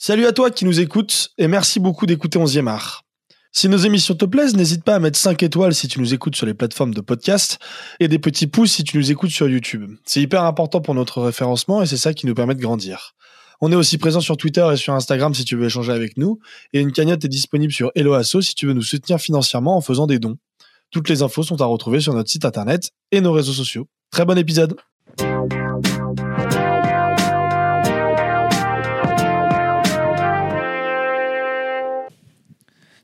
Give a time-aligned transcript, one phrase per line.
[0.00, 3.02] Salut à toi qui nous écoutes et merci beaucoup d'écouter 11e art.
[3.50, 6.36] Si nos émissions te plaisent, n'hésite pas à mettre 5 étoiles si tu nous écoutes
[6.36, 7.58] sur les plateformes de podcast
[7.98, 9.90] et des petits pouces si tu nous écoutes sur YouTube.
[10.06, 13.16] C'est hyper important pour notre référencement et c'est ça qui nous permet de grandir.
[13.60, 16.38] On est aussi présent sur Twitter et sur Instagram si tu veux échanger avec nous
[16.72, 20.06] et une cagnotte est disponible sur Helloasso si tu veux nous soutenir financièrement en faisant
[20.06, 20.36] des dons.
[20.92, 23.88] Toutes les infos sont à retrouver sur notre site internet et nos réseaux sociaux.
[24.12, 24.76] Très bon épisode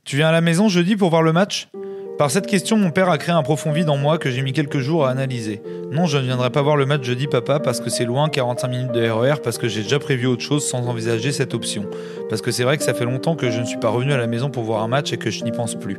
[0.04, 1.68] Tu viens à la maison jeudi pour voir le match?
[2.18, 4.52] Par cette question, mon père a créé un profond vide en moi que j'ai mis
[4.52, 5.62] quelques jours à analyser.
[5.90, 8.68] Non, je ne viendrai pas voir le match jeudi, papa, parce que c'est loin, 45
[8.68, 11.86] minutes de RER, parce que j'ai déjà prévu autre chose sans envisager cette option.
[12.28, 14.18] Parce que c'est vrai que ça fait longtemps que je ne suis pas revenu à
[14.18, 15.98] la maison pour voir un match et que je n'y pense plus.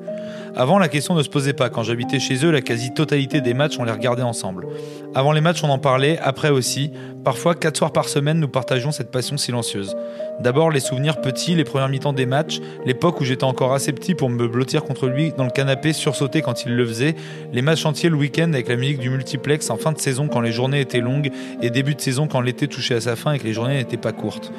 [0.56, 1.70] Avant, la question ne se posait pas.
[1.70, 4.68] Quand j'habitais chez eux, la quasi-totalité des matchs, on les regardait ensemble.
[5.16, 6.92] Avant les matchs, on en parlait, après aussi.
[7.24, 9.96] Parfois, quatre soirs par semaine, nous partageons cette passion silencieuse.
[10.40, 14.16] D'abord, les souvenirs petits, les premières mi-temps des matchs, l'époque où j'étais encore assez petit
[14.16, 17.16] pour me blottir contre lui dans le canapé, sursauter quand il le faisait,
[17.54, 20.42] les matchs entiers le week-end avec la musique du multiplex en fin de saison quand
[20.42, 23.40] les journées étaient longues et début de saison quand l'été touchait à sa fin et
[23.40, 24.52] que les journées n'étaient pas courtes.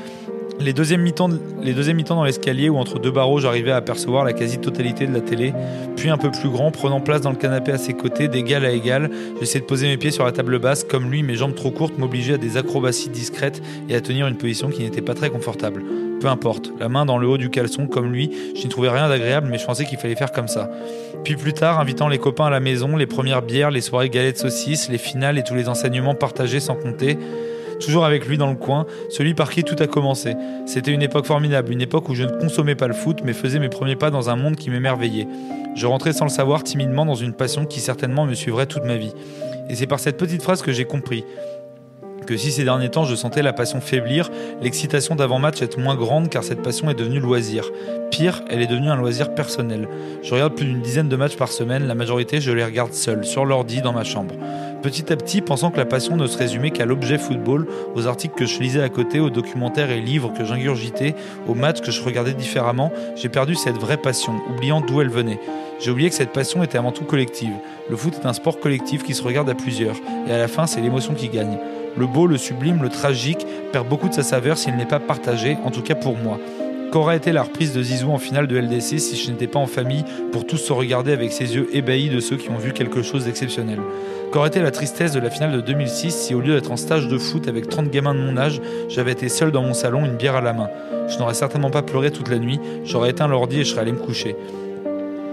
[0.58, 5.06] Les deuxièmes mi-temps mi dans l'escalier où entre deux barreaux j'arrivais à apercevoir la quasi-totalité
[5.06, 5.52] de la télé,
[5.96, 8.70] puis un peu plus grand, prenant place dans le canapé à ses côtés, d'égal à
[8.70, 11.70] égal, j'essayais de poser mes pieds sur la table basse, comme lui, mes jambes trop
[11.70, 15.28] courtes m'obligeaient à des acrobaties discrètes et à tenir une position qui n'était pas très
[15.28, 15.82] confortable.
[16.20, 19.08] Peu importe, la main dans le haut du caleçon, comme lui, je n'y trouvais rien
[19.08, 20.70] d'agréable, mais je pensais qu'il fallait faire comme ça.
[21.22, 24.38] Puis plus tard, invitant les copains à la maison, les premières bières, les soirées galettes
[24.38, 27.18] saucisses, les finales et tous les enseignements partagés sans compter,
[27.80, 30.34] toujours avec lui dans le coin, celui par qui tout a commencé.
[30.66, 33.58] C'était une époque formidable, une époque où je ne consommais pas le foot, mais faisais
[33.58, 35.28] mes premiers pas dans un monde qui m'émerveillait.
[35.74, 38.96] Je rentrais sans le savoir timidement dans une passion qui certainement me suivrait toute ma
[38.96, 39.12] vie.
[39.68, 41.24] Et c'est par cette petite phrase que j'ai compris
[42.26, 46.28] que si ces derniers temps je sentais la passion faiblir, l'excitation d'avant-match être moins grande
[46.28, 47.70] car cette passion est devenue loisir.
[48.10, 49.88] Pire, elle est devenue un loisir personnel.
[50.22, 53.24] Je regarde plus d'une dizaine de matchs par semaine, la majorité je les regarde seul,
[53.24, 54.34] sur l'ordi, dans ma chambre.
[54.86, 57.66] Petit à petit, pensant que la passion ne se résumait qu'à l'objet football,
[57.96, 61.16] aux articles que je lisais à côté, aux documentaires et livres que j'ingurgitais,
[61.48, 65.40] aux matchs que je regardais différemment, j'ai perdu cette vraie passion, oubliant d'où elle venait.
[65.80, 67.52] J'ai oublié que cette passion était avant tout collective.
[67.90, 69.96] Le foot est un sport collectif qui se regarde à plusieurs,
[70.28, 71.58] et à la fin, c'est l'émotion qui gagne.
[71.96, 75.56] Le beau, le sublime, le tragique perd beaucoup de sa saveur s'il n'est pas partagé,
[75.64, 76.38] en tout cas pour moi.
[76.92, 79.66] Qu'aurait été la reprise de Zizou en finale de LDC si je n'étais pas en
[79.66, 83.02] famille pour tous se regarder avec ses yeux ébahis de ceux qui ont vu quelque
[83.02, 83.80] chose d'exceptionnel
[84.32, 87.08] Qu'aurait été la tristesse de la finale de 2006 si au lieu d'être en stage
[87.08, 90.16] de foot avec 30 gamins de mon âge, j'avais été seul dans mon salon, une
[90.16, 90.68] bière à la main?
[91.08, 93.92] Je n'aurais certainement pas pleuré toute la nuit, j'aurais éteint l'ordi et je serais allé
[93.92, 94.36] me coucher.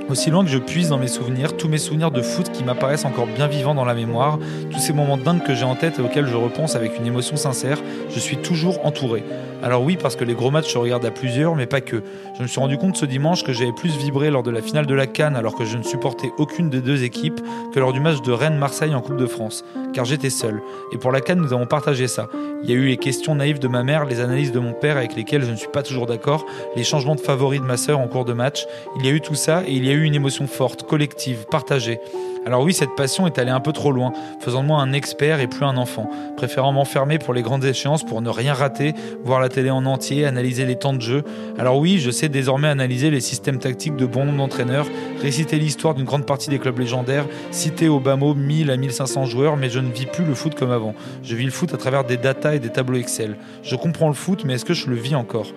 [0.09, 3.05] Aussi loin que je puisse dans mes souvenirs, tous mes souvenirs de foot qui m'apparaissent
[3.05, 4.37] encore bien vivants dans la mémoire,
[4.69, 7.37] tous ces moments dingues que j'ai en tête et auxquels je repense avec une émotion
[7.37, 9.23] sincère, je suis toujours entouré.
[9.63, 12.03] Alors oui, parce que les gros matchs se regardent à plusieurs, mais pas que.
[12.37, 14.85] Je me suis rendu compte ce dimanche que j'avais plus vibré lors de la finale
[14.85, 17.39] de la Cannes alors que je ne supportais aucune des deux équipes
[17.73, 20.61] que lors du match de Rennes-Marseille en Coupe de France, car j'étais seul.
[20.91, 22.27] Et pour la Cannes, nous avons partagé ça.
[22.61, 24.97] Il y a eu les questions naïves de ma mère, les analyses de mon père
[24.97, 27.99] avec lesquelles je ne suis pas toujours d'accord, les changements de favoris de ma sœur
[27.99, 28.65] en cours de match.
[28.99, 31.99] Il y a eu tout ça et il y a une émotion forte, collective, partagée.
[32.45, 34.11] Alors oui, cette passion est allée un peu trop loin,
[34.41, 38.03] faisant de moi un expert et plus un enfant, préférant m'enfermer pour les grandes échéances
[38.03, 38.93] pour ne rien rater,
[39.23, 41.23] voir la télé en entier, analyser les temps de jeu.
[41.57, 44.87] Alors oui, je sais désormais analyser les systèmes tactiques de bon nombre d'entraîneurs,
[45.21, 49.25] réciter l'histoire d'une grande partie des clubs légendaires, citer au bas mot 1000 à 1500
[49.25, 50.95] joueurs, mais je ne vis plus le foot comme avant.
[51.23, 53.37] Je vis le foot à travers des datas et des tableaux Excel.
[53.63, 55.47] Je comprends le foot, mais est-ce que je le vis encore?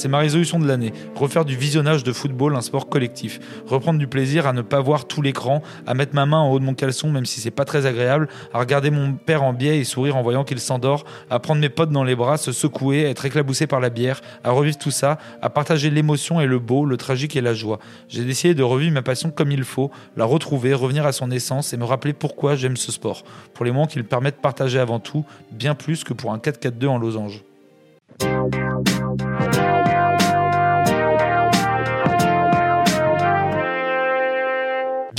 [0.00, 0.94] C'est ma résolution de l'année.
[1.14, 3.38] Refaire du visionnage de football un sport collectif.
[3.66, 6.58] Reprendre du plaisir à ne pas voir tout l'écran, à mettre ma main en haut
[6.58, 9.78] de mon caleçon même si c'est pas très agréable, à regarder mon père en biais
[9.78, 13.02] et sourire en voyant qu'il s'endort, à prendre mes potes dans les bras, se secouer,
[13.02, 16.86] être éclaboussé par la bière, à revivre tout ça, à partager l'émotion et le beau,
[16.86, 17.78] le tragique et la joie.
[18.08, 21.74] J'ai décidé de revivre ma passion comme il faut, la retrouver, revenir à son essence
[21.74, 23.22] et me rappeler pourquoi j'aime ce sport.
[23.52, 26.86] Pour les moments qu'il permet de partager avant tout, bien plus que pour un 4-4-2
[26.86, 27.44] en losange.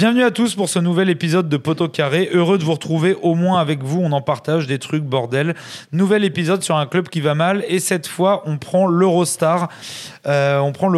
[0.02, 2.28] Bienvenue à tous pour ce nouvel épisode de Poteau Carré.
[2.34, 4.02] Heureux de vous retrouver au moins avec vous.
[4.02, 5.54] On en partage des trucs, bordel.
[5.92, 7.64] Nouvel épisode sur un club qui va mal.
[7.68, 9.70] Et cette fois, on prend l'Eurostar.
[10.26, 10.92] Euh, on prend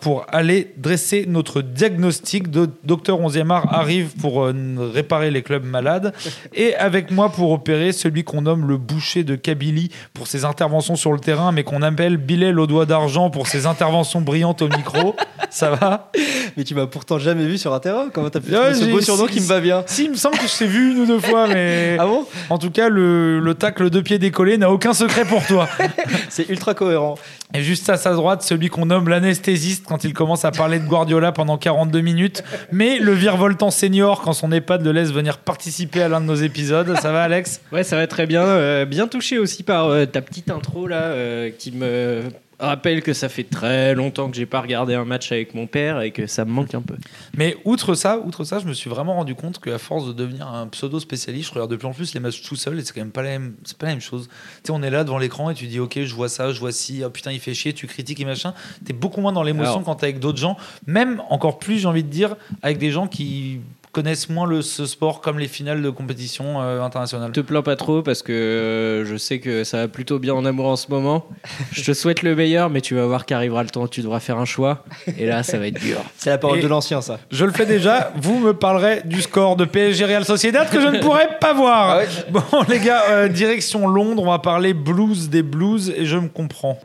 [0.00, 2.48] pour aller dresser notre diagnostic.
[2.48, 4.54] Docteur 11e art arrive pour euh,
[4.94, 6.14] réparer les clubs malades.
[6.54, 10.94] Et avec moi pour opérer celui qu'on nomme le boucher de Kabylie pour ses interventions
[10.94, 14.68] sur le terrain, mais qu'on appelle Bilal au doigt d'argent pour ses interventions brillantes au
[14.68, 15.16] micro.
[15.50, 16.12] Ça va?
[16.56, 18.08] Mais tu m'as pourtant jamais vu sur un terrain.
[18.12, 19.84] Comment T'as fait ce beau surnom qui me va bien.
[19.86, 21.96] Si, il me semble que je t'ai vu une ou deux fois, mais.
[22.00, 25.44] ah bon En tout cas, le, le tacle de pied décollé n'a aucun secret pour
[25.46, 25.68] toi.
[26.30, 27.16] C'est ultra cohérent.
[27.54, 30.86] Et juste à sa droite, celui qu'on nomme l'anesthésiste quand il commence à parler de
[30.86, 32.42] Guardiola pendant 42 minutes,
[32.72, 36.34] mais le virevoltant senior quand son EHPAD le laisse venir participer à l'un de nos
[36.34, 36.96] épisodes.
[37.00, 37.60] Ça va, Alex?
[37.72, 38.42] Ouais, ça va très bien.
[38.42, 42.22] Euh, bien touché aussi par euh, ta petite intro là, euh, qui me
[42.58, 46.00] rappelle que ça fait très longtemps que j'ai pas regardé un match avec mon père
[46.00, 46.96] et que ça me manque un peu.
[47.36, 50.46] Mais outre ça, outre ça, je me suis vraiment rendu compte qu'à force de devenir
[50.48, 52.92] un pseudo spécialiste, je regarde de plus en plus les matchs tout seul et c'est
[52.94, 54.28] quand même pas la même, c'est pas la même chose.
[54.28, 56.60] Tu sais, on est là devant l'écran et tu dis ok, je vois ça, je
[56.60, 58.54] vois ci, oh putain il fait chier, tu critiques et machin.
[58.84, 60.56] T'es beaucoup moins dans l'émotion Alors- quand t'es avec d'autres gens,
[60.86, 63.60] même encore plus j'ai envie de dire avec des gens qui
[63.96, 67.32] connaissent moins le, ce sport comme les finales de compétition euh, internationale.
[67.32, 70.44] Te plains pas trop parce que euh, je sais que ça va plutôt bien en
[70.44, 71.26] amour en ce moment.
[71.72, 74.20] Je te souhaite le meilleur, mais tu vas voir qu'arrivera le temps où tu devras
[74.20, 74.84] faire un choix.
[75.16, 75.96] Et là, ça va être dur.
[76.18, 77.18] C'est la parole Et- de l'ancien, ça.
[77.30, 78.12] Je le fais déjà.
[78.16, 81.92] Vous me parlerez du score de PSG Real Sociedad que je ne pourrais pas voir.
[81.92, 84.22] Ah ouais Bon, les gars, euh, direction Londres.
[84.22, 86.78] On va parler blues des blues et je me comprends.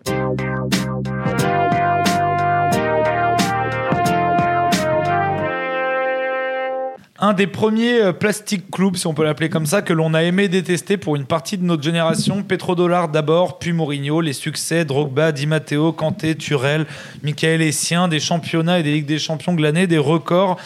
[7.23, 10.23] Un des premiers euh, plastic clubs, si on peut l'appeler comme ça, que l'on a
[10.23, 12.41] aimé détester pour une partie de notre génération.
[12.41, 16.87] Petrodollar d'abord, puis Mourinho, les succès, Drogba, Di Matteo, Kanté, Turel,
[17.21, 20.57] Michael Essien, des championnats et des Ligues des Champions glanés, des records.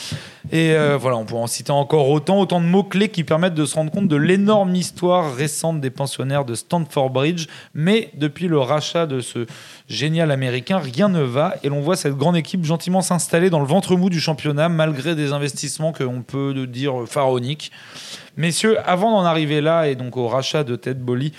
[0.51, 3.65] Et euh, voilà, on pourrait en citer encore autant, autant de mots-clés qui permettent de
[3.65, 7.47] se rendre compte de l'énorme histoire récente des pensionnaires de Stanford Bridge.
[7.73, 9.47] Mais depuis le rachat de ce
[9.89, 11.55] génial américain, rien ne va.
[11.63, 15.15] Et l'on voit cette grande équipe gentiment s'installer dans le ventre mou du championnat, malgré
[15.15, 17.71] des investissements que on peut dire pharaoniques.
[18.37, 21.31] Messieurs, avant d'en arriver là et donc au rachat de Ted Bolly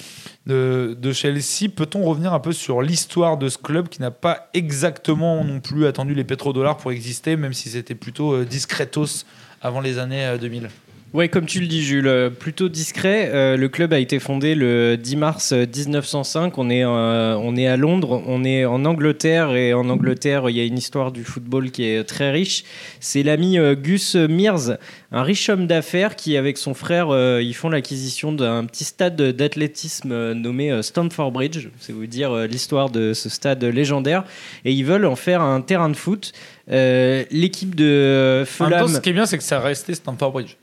[0.46, 4.48] de, de Chelsea, peut-on revenir un peu sur l'histoire de ce club qui n'a pas
[4.54, 9.24] exactement non plus attendu les pétrodollars pour exister, même si c'était plutôt euh, discretos
[9.60, 10.68] avant les années euh, 2000
[11.14, 13.30] Ouais, comme tu le dis, Jules, euh, plutôt discret.
[13.32, 16.58] Euh, le club a été fondé le 10 mars euh, 1905.
[16.58, 20.56] On est, euh, on est à Londres, on est en Angleterre, et en Angleterre, il
[20.56, 22.64] y a une histoire du football qui est très riche.
[23.00, 24.76] C'est l'ami euh, Gus Mears,
[25.10, 29.16] un riche homme d'affaires qui, avec son frère, euh, ils font l'acquisition d'un petit stade
[29.16, 31.68] d'athlétisme euh, nommé euh, Stamford Bridge.
[31.78, 34.24] C'est vous dire euh, l'histoire de ce stade légendaire.
[34.66, 36.32] Et ils veulent en faire un terrain de foot.
[36.70, 38.96] Euh, L'équipe de euh, En même temps, Fulham.
[38.96, 40.56] ce qui est bien, c'est que ça restait Stamford Bridge.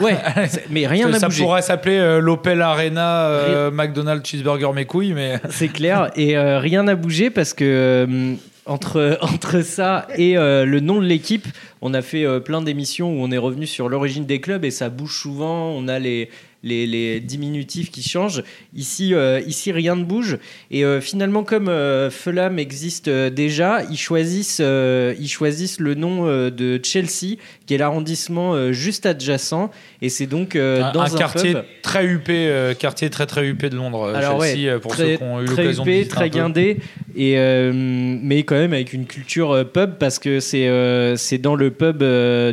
[0.00, 0.16] Ouais,
[0.70, 1.42] mais rien n'a ça bougé.
[1.42, 6.10] pourrait s'appeler euh, l'Opel Arena, euh, McDonald's Cheeseburger mes couilles, mais C'est clair.
[6.16, 8.34] Et euh, rien n'a bougé parce que
[8.66, 11.46] entre, entre ça et le nom de l'équipe,
[11.82, 14.88] on a fait plein d'émissions où on est revenu sur l'origine des clubs et ça
[14.88, 15.70] bouge souvent.
[15.70, 16.30] On a les,
[16.62, 18.42] les, les diminutifs qui changent.
[18.74, 20.38] Ici, euh, ici rien ne bouge.
[20.70, 26.80] Et euh, finalement, comme euh, Fulham existe déjà, ils choisissent, ils choisissent le nom de
[26.82, 27.36] Chelsea,
[27.66, 29.70] qui est l'arrondissement juste adjacent.
[30.02, 31.64] Et c'est donc un, dans un un, quartier pub.
[31.82, 35.22] très huppé, quartier très très huppé de Londres, Alors Chelsea, ouais, pour très, ceux qui
[35.22, 36.78] ont eu l'occasion de visiter très guindé,
[37.16, 37.36] et
[37.72, 40.68] mais quand même avec une culture pub parce que c'est
[41.16, 42.02] c'est dans le pub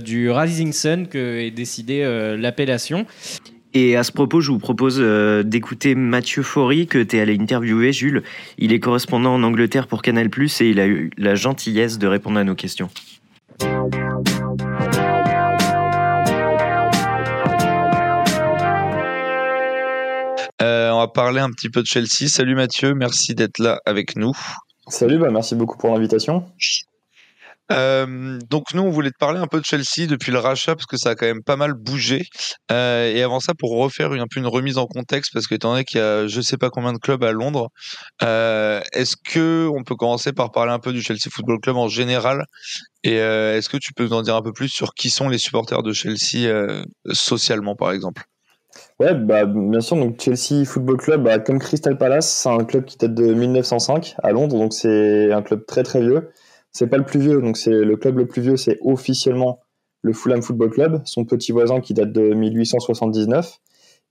[0.03, 3.05] du Rising Sun que est décidée l'appellation.
[3.73, 7.37] Et à ce propos, je vous propose euh, d'écouter Mathieu Faury, que tu es allé
[7.39, 8.23] interviewer, Jules.
[8.57, 12.39] Il est correspondant en Angleterre pour Canal+, et il a eu la gentillesse de répondre
[12.39, 12.89] à nos questions.
[20.61, 22.27] Euh, on va parler un petit peu de Chelsea.
[22.27, 24.33] Salut Mathieu, merci d'être là avec nous.
[24.87, 26.45] Salut, bah merci beaucoup pour l'invitation.
[27.71, 30.85] Euh, donc nous, on voulait te parler un peu de Chelsea depuis le rachat parce
[30.85, 32.23] que ça a quand même pas mal bougé.
[32.71, 35.55] Euh, et avant ça, pour refaire une, un peu une remise en contexte, parce que
[35.55, 37.69] étant donné qu'il y a je sais pas combien de clubs à Londres,
[38.23, 41.87] euh, est-ce que on peut commencer par parler un peu du Chelsea Football Club en
[41.87, 42.45] général?
[43.03, 45.37] Et est-ce que tu peux nous en dire un peu plus sur qui sont les
[45.37, 46.51] supporters de Chelsea
[47.13, 48.23] socialement, par exemple?
[48.99, 52.85] Ouais, bah, bien sûr, donc Chelsea Football Club, bah, comme Crystal Palace, c'est un club
[52.85, 56.31] qui date de 1905 à Londres, donc c'est un club très très vieux.
[56.77, 59.61] C'est pas le plus vieux, donc c'est le club le plus vieux, c'est officiellement
[60.03, 63.57] le Fulham Football Club, son petit voisin qui date de 1879.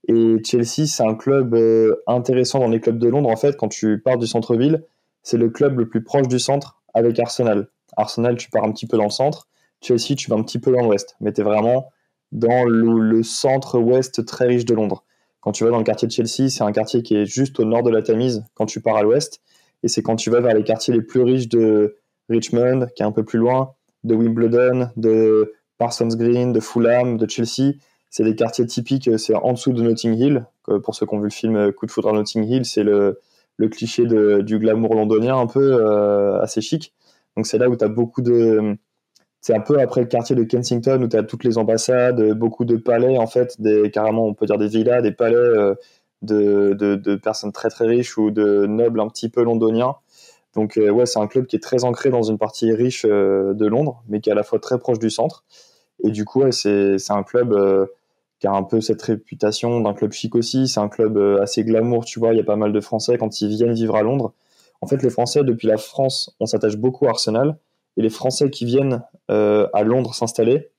[0.09, 3.29] Et Chelsea, c'est un club euh, intéressant dans les clubs de Londres.
[3.29, 4.83] En fait, quand tu pars du centre-ville,
[5.23, 7.69] c'est le club le plus proche du centre avec Arsenal.
[7.95, 9.47] Arsenal, tu pars un petit peu dans le centre.
[9.81, 11.15] Chelsea, tu vas un petit peu dans l'ouest.
[11.21, 11.89] Mais tu es vraiment
[12.33, 15.05] dans le, le centre-ouest très riche de Londres.
[15.39, 17.63] Quand tu vas dans le quartier de Chelsea, c'est un quartier qui est juste au
[17.63, 19.39] nord de la Tamise quand tu pars à l'ouest.
[19.83, 21.95] Et c'est quand tu vas vers les quartiers les plus riches de
[22.29, 27.29] Richmond, qui est un peu plus loin, de Wimbledon, de Parsons Green, de Fulham, de
[27.29, 27.73] Chelsea.
[28.09, 30.45] C'est des quartiers typiques, c'est en dessous de Notting Hill.
[30.83, 33.19] Pour ceux qui ont vu le film Coup de foudre à Notting Hill, c'est le,
[33.71, 36.93] cliché de, du glamour londonien un peu euh, assez chic.
[37.35, 38.77] Donc c'est là où tu as beaucoup de,
[39.41, 42.65] c'est un peu après le quartier de Kensington où tu as toutes les ambassades, beaucoup
[42.65, 45.75] de palais, en fait, des, carrément, on peut dire des villas, des palais euh,
[46.21, 49.95] de, de, personnes très très riches ou de nobles un petit peu londoniens.
[50.57, 53.53] Donc, euh, ouais, c'est un club qui est très ancré dans une partie riche euh,
[53.53, 55.45] de Londres, mais qui est à la fois très proche du centre.
[56.03, 57.55] Et du coup, ouais, c'est un club
[58.39, 60.67] qui a un peu cette réputation d'un club chic aussi.
[60.67, 62.33] C'est un club assez glamour, tu vois.
[62.33, 64.33] Il y a pas mal de Français quand ils viennent vivre à Londres.
[64.81, 67.57] En fait, les Français, depuis la France, on s'attache beaucoup à Arsenal.
[67.97, 70.69] Et les Français qui viennent euh, à Londres s'installer,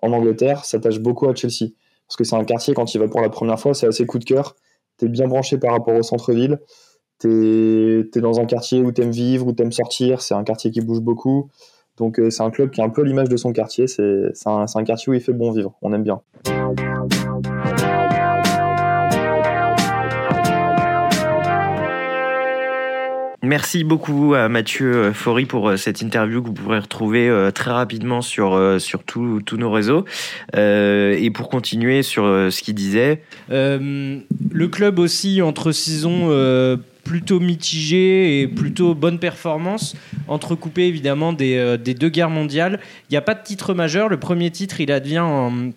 [0.00, 1.72] en Angleterre, s'attachent beaucoup à Chelsea.
[2.06, 4.18] Parce que c'est un quartier, quand il va pour la première fois, c'est assez coup
[4.18, 4.54] de cœur.
[4.98, 6.60] Tu es bien branché par rapport au centre-ville.
[7.20, 10.20] Tu es, dans un quartier où tu aimes vivre, où tu aimes sortir.
[10.22, 11.50] C'est un quartier qui bouge beaucoup.
[11.96, 13.86] Donc euh, c'est un club qui a un peu l'image de son quartier.
[13.86, 15.76] C'est un quartier où il fait bon vivre.
[15.82, 16.20] On aime bien.
[23.42, 27.70] Merci beaucoup à Mathieu Faury pour euh, cette interview que vous pourrez retrouver euh, très
[27.70, 30.04] rapidement sur, euh, sur tous nos réseaux.
[30.56, 33.22] et pour continuer sur ce qu'il disait.
[33.48, 36.28] le club aussi, entre saisons
[37.04, 39.94] plutôt mitigé et plutôt bonne performance,
[40.26, 42.80] entrecoupé évidemment des, des deux guerres mondiales.
[43.08, 44.08] Il n'y a pas de titre majeur.
[44.08, 45.70] Le premier titre, il advient en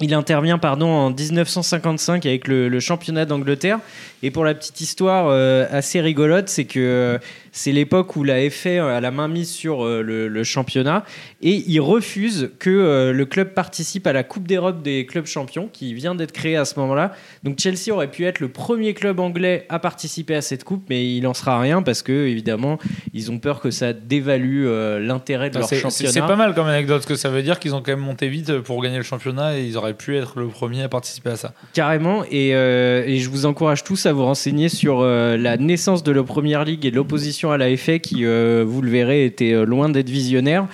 [0.00, 3.78] il intervient pardon, en 1955 avec le, championnat d'Angleterre.
[4.22, 7.18] Et pour la petite histoire euh, assez rigolote, c'est que euh,
[7.56, 11.04] c'est l'époque où la FA a la main mise sur euh, le, championnat
[11.40, 15.94] et il refuse que le club participe à la Coupe d'Europe des clubs champions qui
[15.94, 17.12] vient d'être créée à ce moment-là.
[17.44, 21.16] Donc Chelsea aurait pu être le premier club anglais à participer à cette coupe, mais
[21.16, 22.78] il n'en sera rien parce que évidemment
[23.14, 24.66] ils ont peur que ça dévalue
[25.00, 26.12] l'intérêt de leur championnat.
[26.12, 28.28] C'est pas mal comme anecdote, parce que ça veut dire qu'ils ont quand même monté
[28.28, 31.36] vite pour gagner le championnat et ils auraient pu être le premier à participer à
[31.36, 31.54] ça.
[31.72, 36.02] Carrément, et, euh, et je vous encourage tous à vous renseigner sur euh, la naissance
[36.02, 37.68] de la Première Ligue et l'opposition à la
[38.00, 40.66] qui, euh, vous le verrez, était loin d'être visionnaire.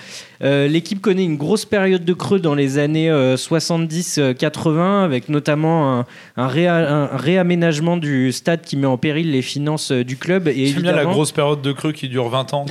[0.43, 6.05] Euh, l'équipe connaît une grosse période de creux dans les années 70-80, euh, avec notamment
[6.37, 10.47] un, réaménagement du stade qui met en péril les finances euh, du club.
[10.47, 12.65] Et J'aime bien la grosse période de creux qui dure 20 ans.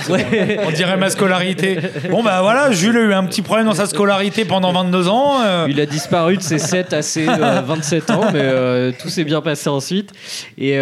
[0.67, 1.77] On dirait ma scolarité.
[2.09, 5.37] Bon, bah voilà, Jules a eu un petit problème dans sa scolarité pendant 22 ans.
[5.67, 9.69] Il a disparu de ses 7 à ses 27 ans, mais tout s'est bien passé
[9.69, 10.11] ensuite.
[10.57, 10.73] Et,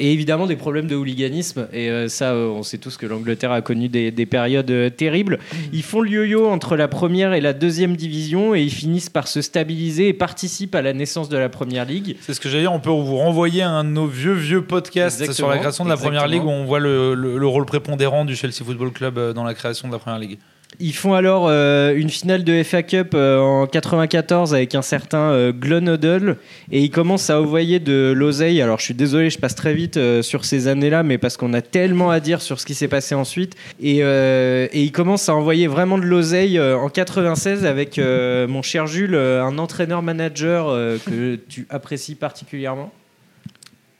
[0.00, 1.68] évidemment, des problèmes de hooliganisme.
[1.72, 5.38] Et ça, on sait tous que l'Angleterre a connu des, des périodes terribles.
[5.72, 9.28] Ils font le yo-yo entre la première et la deuxième division et ils finissent par
[9.28, 12.16] se stabiliser et participent à la naissance de la première ligue.
[12.20, 12.72] C'est ce que j'allais dire.
[12.72, 15.96] On peut vous renvoyer un de nos vieux, vieux podcasts sur la création de la
[15.96, 19.54] première ligue où on voit le rôle prépondérant du Chelsea Football Club euh, dans la
[19.54, 20.38] création de la première ligue.
[20.80, 25.32] Ils font alors euh, une finale de FA Cup euh, en 94 avec un certain
[25.32, 26.36] euh, Glon Odell
[26.70, 28.62] et ils commencent à envoyer de l'oseille.
[28.62, 31.62] Alors je suis désolé, je passe très vite sur ces années-là, mais parce qu'on a
[31.62, 33.56] tellement à dire sur ce qui s'est passé ensuite.
[33.80, 39.16] Et, et ils commencent à envoyer vraiment de l'oseille en 96 avec mon cher Jules,
[39.16, 42.92] un entraîneur-manager que tu apprécies particulièrement.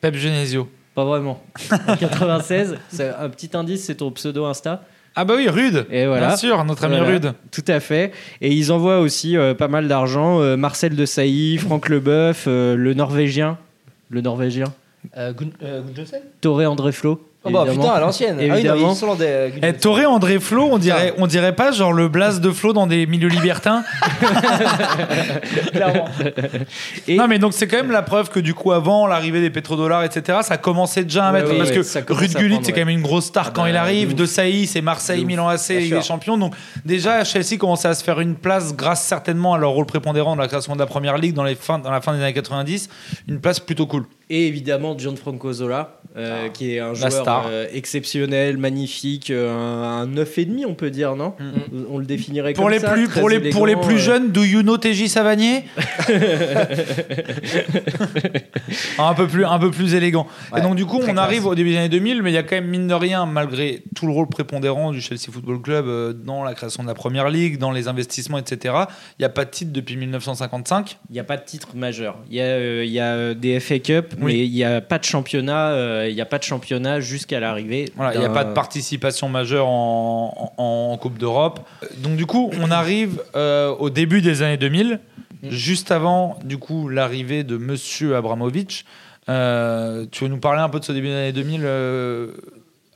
[0.01, 0.69] Pep Genesio.
[0.95, 1.43] Pas vraiment.
[1.89, 4.85] En 96, un petit indice, c'est ton pseudo Insta.
[5.21, 5.85] Ah bah oui, Rude.
[5.91, 6.29] Et voilà.
[6.29, 7.33] Bien sûr, notre ami Rude.
[7.51, 8.13] Tout à fait.
[8.41, 10.41] Et ils envoient aussi euh, pas mal d'argent.
[10.41, 13.59] Euh, Marcel de Sailly, Franck Leboeuf, euh, le Norvégien.
[14.11, 14.67] Le Norvégien.
[16.41, 17.28] Toré André Flo.
[17.45, 18.41] Oh bah putain, à l'ancienne.
[18.41, 18.97] Évidemment.
[19.01, 22.51] Ah oui, eh, Toré André Flo, on dirait, on dirait pas genre le blast de
[22.51, 23.85] Flo dans des milieux libertins.
[25.73, 26.09] Clairement.
[27.09, 30.03] Non mais donc c'est quand même la preuve que du coup avant l'arrivée des pétrodollars
[30.03, 33.27] etc ça commençait déjà à mettre parce que Ruud Gullit c'est quand même une grosse
[33.27, 34.15] star ah quand il bah, arrive.
[34.15, 36.55] De Saï c'est Marseille, Milan AC, Ligue des Champions donc
[36.85, 40.43] déjà Chelsea commençait à se faire une place grâce certainement à leur rôle prépondérant dans
[40.43, 42.89] la création de la première ligue dans les fins, dans la fin des années 90
[43.29, 44.05] une place plutôt cool.
[44.31, 46.49] Et évidemment Gianfranco Zola euh, ah.
[46.49, 51.35] qui est un joueur euh, exceptionnel, magnifique, euh, un, un 9,5 on peut dire, non
[51.39, 51.85] mm-hmm.
[51.91, 52.91] On le définirait pour comme les ça.
[52.91, 55.65] Plus, pour, les, pour les plus jeunes, do you know TJ Savanier
[58.99, 60.27] un, peu plus, un peu plus élégant.
[60.57, 62.43] et donc du coup, on arrive au début des années 2000, mais il y a
[62.43, 66.45] quand même, mine de rien, malgré tout le rôle prépondérant du Chelsea Football Club dans
[66.45, 68.75] la création de la Première Ligue, dans les investissements, etc.,
[69.19, 70.99] il n'y a pas de titre depuis 1955.
[71.11, 72.17] Il n'y a pas de titre majeur.
[72.31, 76.09] Il y, a, y a des FA Cup, mais il n'y a pas de championnat
[76.09, 77.91] il n'y a pas de championnat jusqu'à l'arrivée.
[78.15, 81.61] il n'y a pas de participation majeure en, Coupe d'Europe.
[81.99, 84.99] Donc du coup, on arrive euh, au début des années 2000,
[85.43, 85.51] mm.
[85.51, 88.85] juste avant du coup l'arrivée de Monsieur Abramovich.
[89.29, 91.61] Euh, tu veux nous parler un peu de ce début des années 2000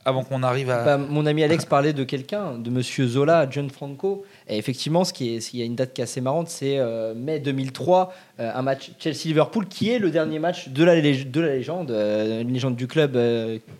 [0.05, 0.83] avant qu'on arrive à.
[0.83, 4.25] Bah, mon ami Alex parlait de quelqu'un, de Monsieur Zola, John Franco.
[4.47, 6.77] Et effectivement, ce qui est, il y a une date qui est assez marrante, c'est
[6.77, 11.41] euh, mai 2003, euh, un match Chelsea-Liverpool qui est le dernier match de la, de
[11.41, 13.17] la légende, euh, une légende du club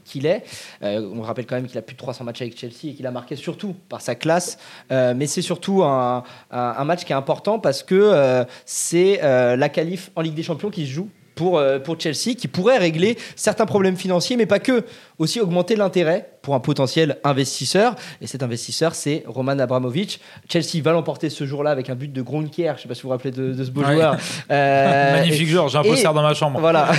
[0.05, 0.43] qu'il est.
[0.81, 3.11] On rappelle quand même qu'il a plus de 300 matchs avec Chelsea et qu'il a
[3.11, 4.57] marqué surtout par sa classe.
[4.89, 10.21] Mais c'est surtout un, un- match qui est important parce que c'est la qualif en
[10.21, 11.09] Ligue des Champions qui se joue.
[11.35, 14.83] Pour, euh, pour Chelsea, qui pourrait régler certains problèmes financiers, mais pas que,
[15.17, 17.95] aussi augmenter l'intérêt pour un potentiel investisseur.
[18.21, 20.19] Et cet investisseur, c'est Roman Abramovich.
[20.51, 22.65] Chelsea va l'emporter ce jour-là avec un but de Gronkier.
[22.67, 23.93] Je ne sais pas si vous vous rappelez de, de ce beau Ouais.
[23.95, 24.17] joueur.
[24.51, 26.59] Euh, Magnifique joueur, j'ai un poster dans ma chambre.
[26.59, 26.89] Voilà.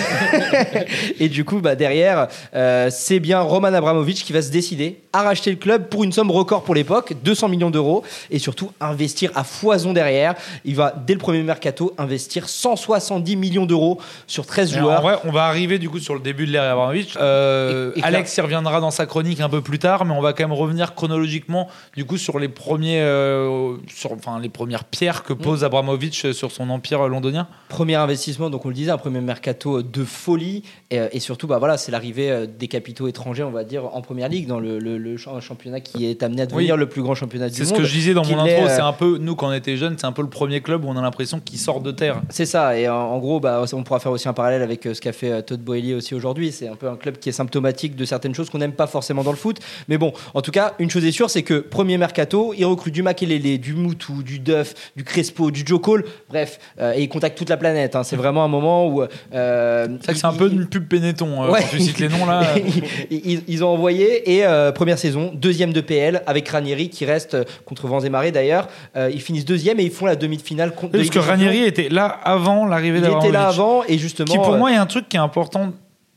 [1.20, 5.22] et du coup, bah, derrière, euh, c'est bien Roman Abramovich qui va se décider à
[5.22, 9.30] racheter le club pour une somme record pour l'époque, 200 millions d'euros, et surtout investir
[9.34, 10.34] à foison derrière.
[10.64, 14.98] Il va, dès le premier mercato, investir 170 millions d'euros sur 13 Mais joueurs.
[15.00, 17.14] En vrai, on va arriver du coup sur le début de l'ère Abramovich.
[17.20, 20.44] Euh, Alex y reviendra dans sa chronique un peu plus tard, mais on va quand
[20.44, 25.32] même revenir chronologiquement du coup sur les premiers, euh, sur, enfin les premières pierres que
[25.32, 25.66] pose Mm.
[25.66, 27.46] Abramovich sur son empire londonien.
[27.68, 30.62] Premier investissement, donc on le disait, un premier mercato de folie.
[30.90, 34.00] Et, et surtout, bah voilà, c'est l'arrivée euh, des capitaux étrangers, on va dire, en
[34.02, 36.80] première ligue, dans le, le- le champ- championnat qui est amené à devenir Oui.
[36.80, 37.80] le plus grand championnat du C'est ce monde.
[37.80, 38.64] que je disais dans mon intro.
[38.64, 40.84] euh, C'est un peu nous quand on était jeunes, c'est un peu le premier club
[40.84, 42.20] où on a l'impression qu'il sort de terre.
[42.30, 44.94] C'est ça, et en, en gros, bah, on pourra faire aussi un parallèle avec euh,
[44.94, 46.52] ce qu'a fait euh, Todd Boehly aussi aujourd'hui.
[46.52, 49.22] C'est un peu un club qui est symptomatique de certaines choses qu'on n'aime pas forcément
[49.24, 49.58] dans le foot.
[49.88, 52.94] Mais bon, en tout cas, une chose est sûre, c'est que premier mercato, il recrute
[52.94, 57.08] du Makelele, du Moutou, du Duff, du Crespo, du Joe Cole, bref, euh, et il
[57.08, 57.96] contacte toute la planète.
[57.96, 58.04] hein.
[58.04, 59.02] C'est vraiment un moment où.
[59.34, 61.60] euh, C'est un peu une pub Benetton euh, Ouais.
[61.62, 62.42] quand tu cites les noms là.
[63.10, 67.86] ils, ont envoyé et euh, première saison, deuxième de PL avec Ranieri qui reste contre
[67.88, 68.68] vents et marées d'ailleurs.
[68.96, 70.92] Ils finissent deuxième et ils font la demi-finale contre.
[70.92, 71.18] de Parce que.
[71.18, 74.30] Ranieri était là avant l'arrivée il était là avant et justement.
[74.30, 75.72] Qui pour moi est un truc qui est important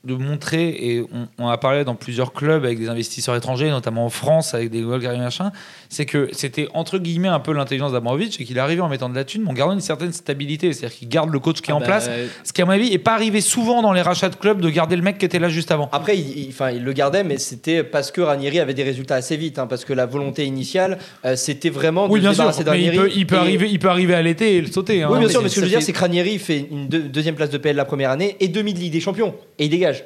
[0.07, 4.05] de montrer, et on, on a parlé dans plusieurs clubs avec des investisseurs étrangers, notamment
[4.05, 5.51] en France avec des Bulgaries machin,
[5.89, 9.09] c'est que c'était entre guillemets un peu l'intelligence d'Abramovich et qu'il est arrivé en mettant
[9.09, 11.69] de la thune, mais en gardant une certaine stabilité, c'est-à-dire qu'il garde le coach qui
[11.71, 13.81] est Ah en bah, place, euh, ce qui à mon avis est pas arrivé souvent
[13.81, 15.89] dans les rachats de clubs de garder le mec qui était là juste avant.
[15.91, 19.59] Après, il, il- le gardait, mais c'était parce que Ranieri avait des résultats assez vite,
[19.59, 22.91] hein, parce que la volonté initiale, euh, c'était vraiment de Oui, bien sûr, mais il
[22.97, 25.03] peut, il peut Et- arriver, il peut arriver à l'été et le sauter.
[25.03, 25.07] hein.
[25.11, 26.87] Oui, bien Mais sûr, mais ce que je veux dire, c'est que Ranieri fait une
[26.87, 29.65] deux- deuxième place de PL la première année et demi de Ligue des Champions, et
[29.65, 29.96] il dégage.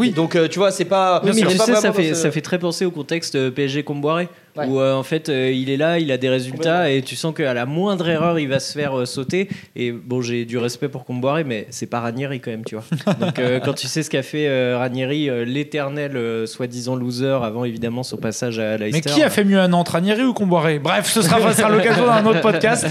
[0.00, 0.10] Oui.
[0.10, 1.20] Donc, euh, tu vois, c'est pas.
[1.22, 3.34] Oui, on mais est tu pas sais, ça fait, ça fait très penser au contexte
[3.34, 4.66] euh, PSG Comboiré, Ouais.
[4.66, 7.32] où euh, en fait euh, il est là, il a des résultats et tu sens
[7.34, 9.48] qu'à la moindre erreur il va se faire euh, sauter.
[9.76, 12.84] Et bon, j'ai du respect pour Comboiré, mais c'est pas Ranieri quand même, tu vois.
[13.20, 18.58] Donc quand tu sais ce qu'a fait Ranieri, l'éternel soi-disant loser avant évidemment son passage
[18.58, 19.10] à Mais Leicester.
[19.12, 20.78] qui a fait mieux à Nantes, Ranieri ou Comboiré?
[20.78, 21.38] Bref, ce sera,
[21.70, 22.86] l'occasion d'un autre podcast.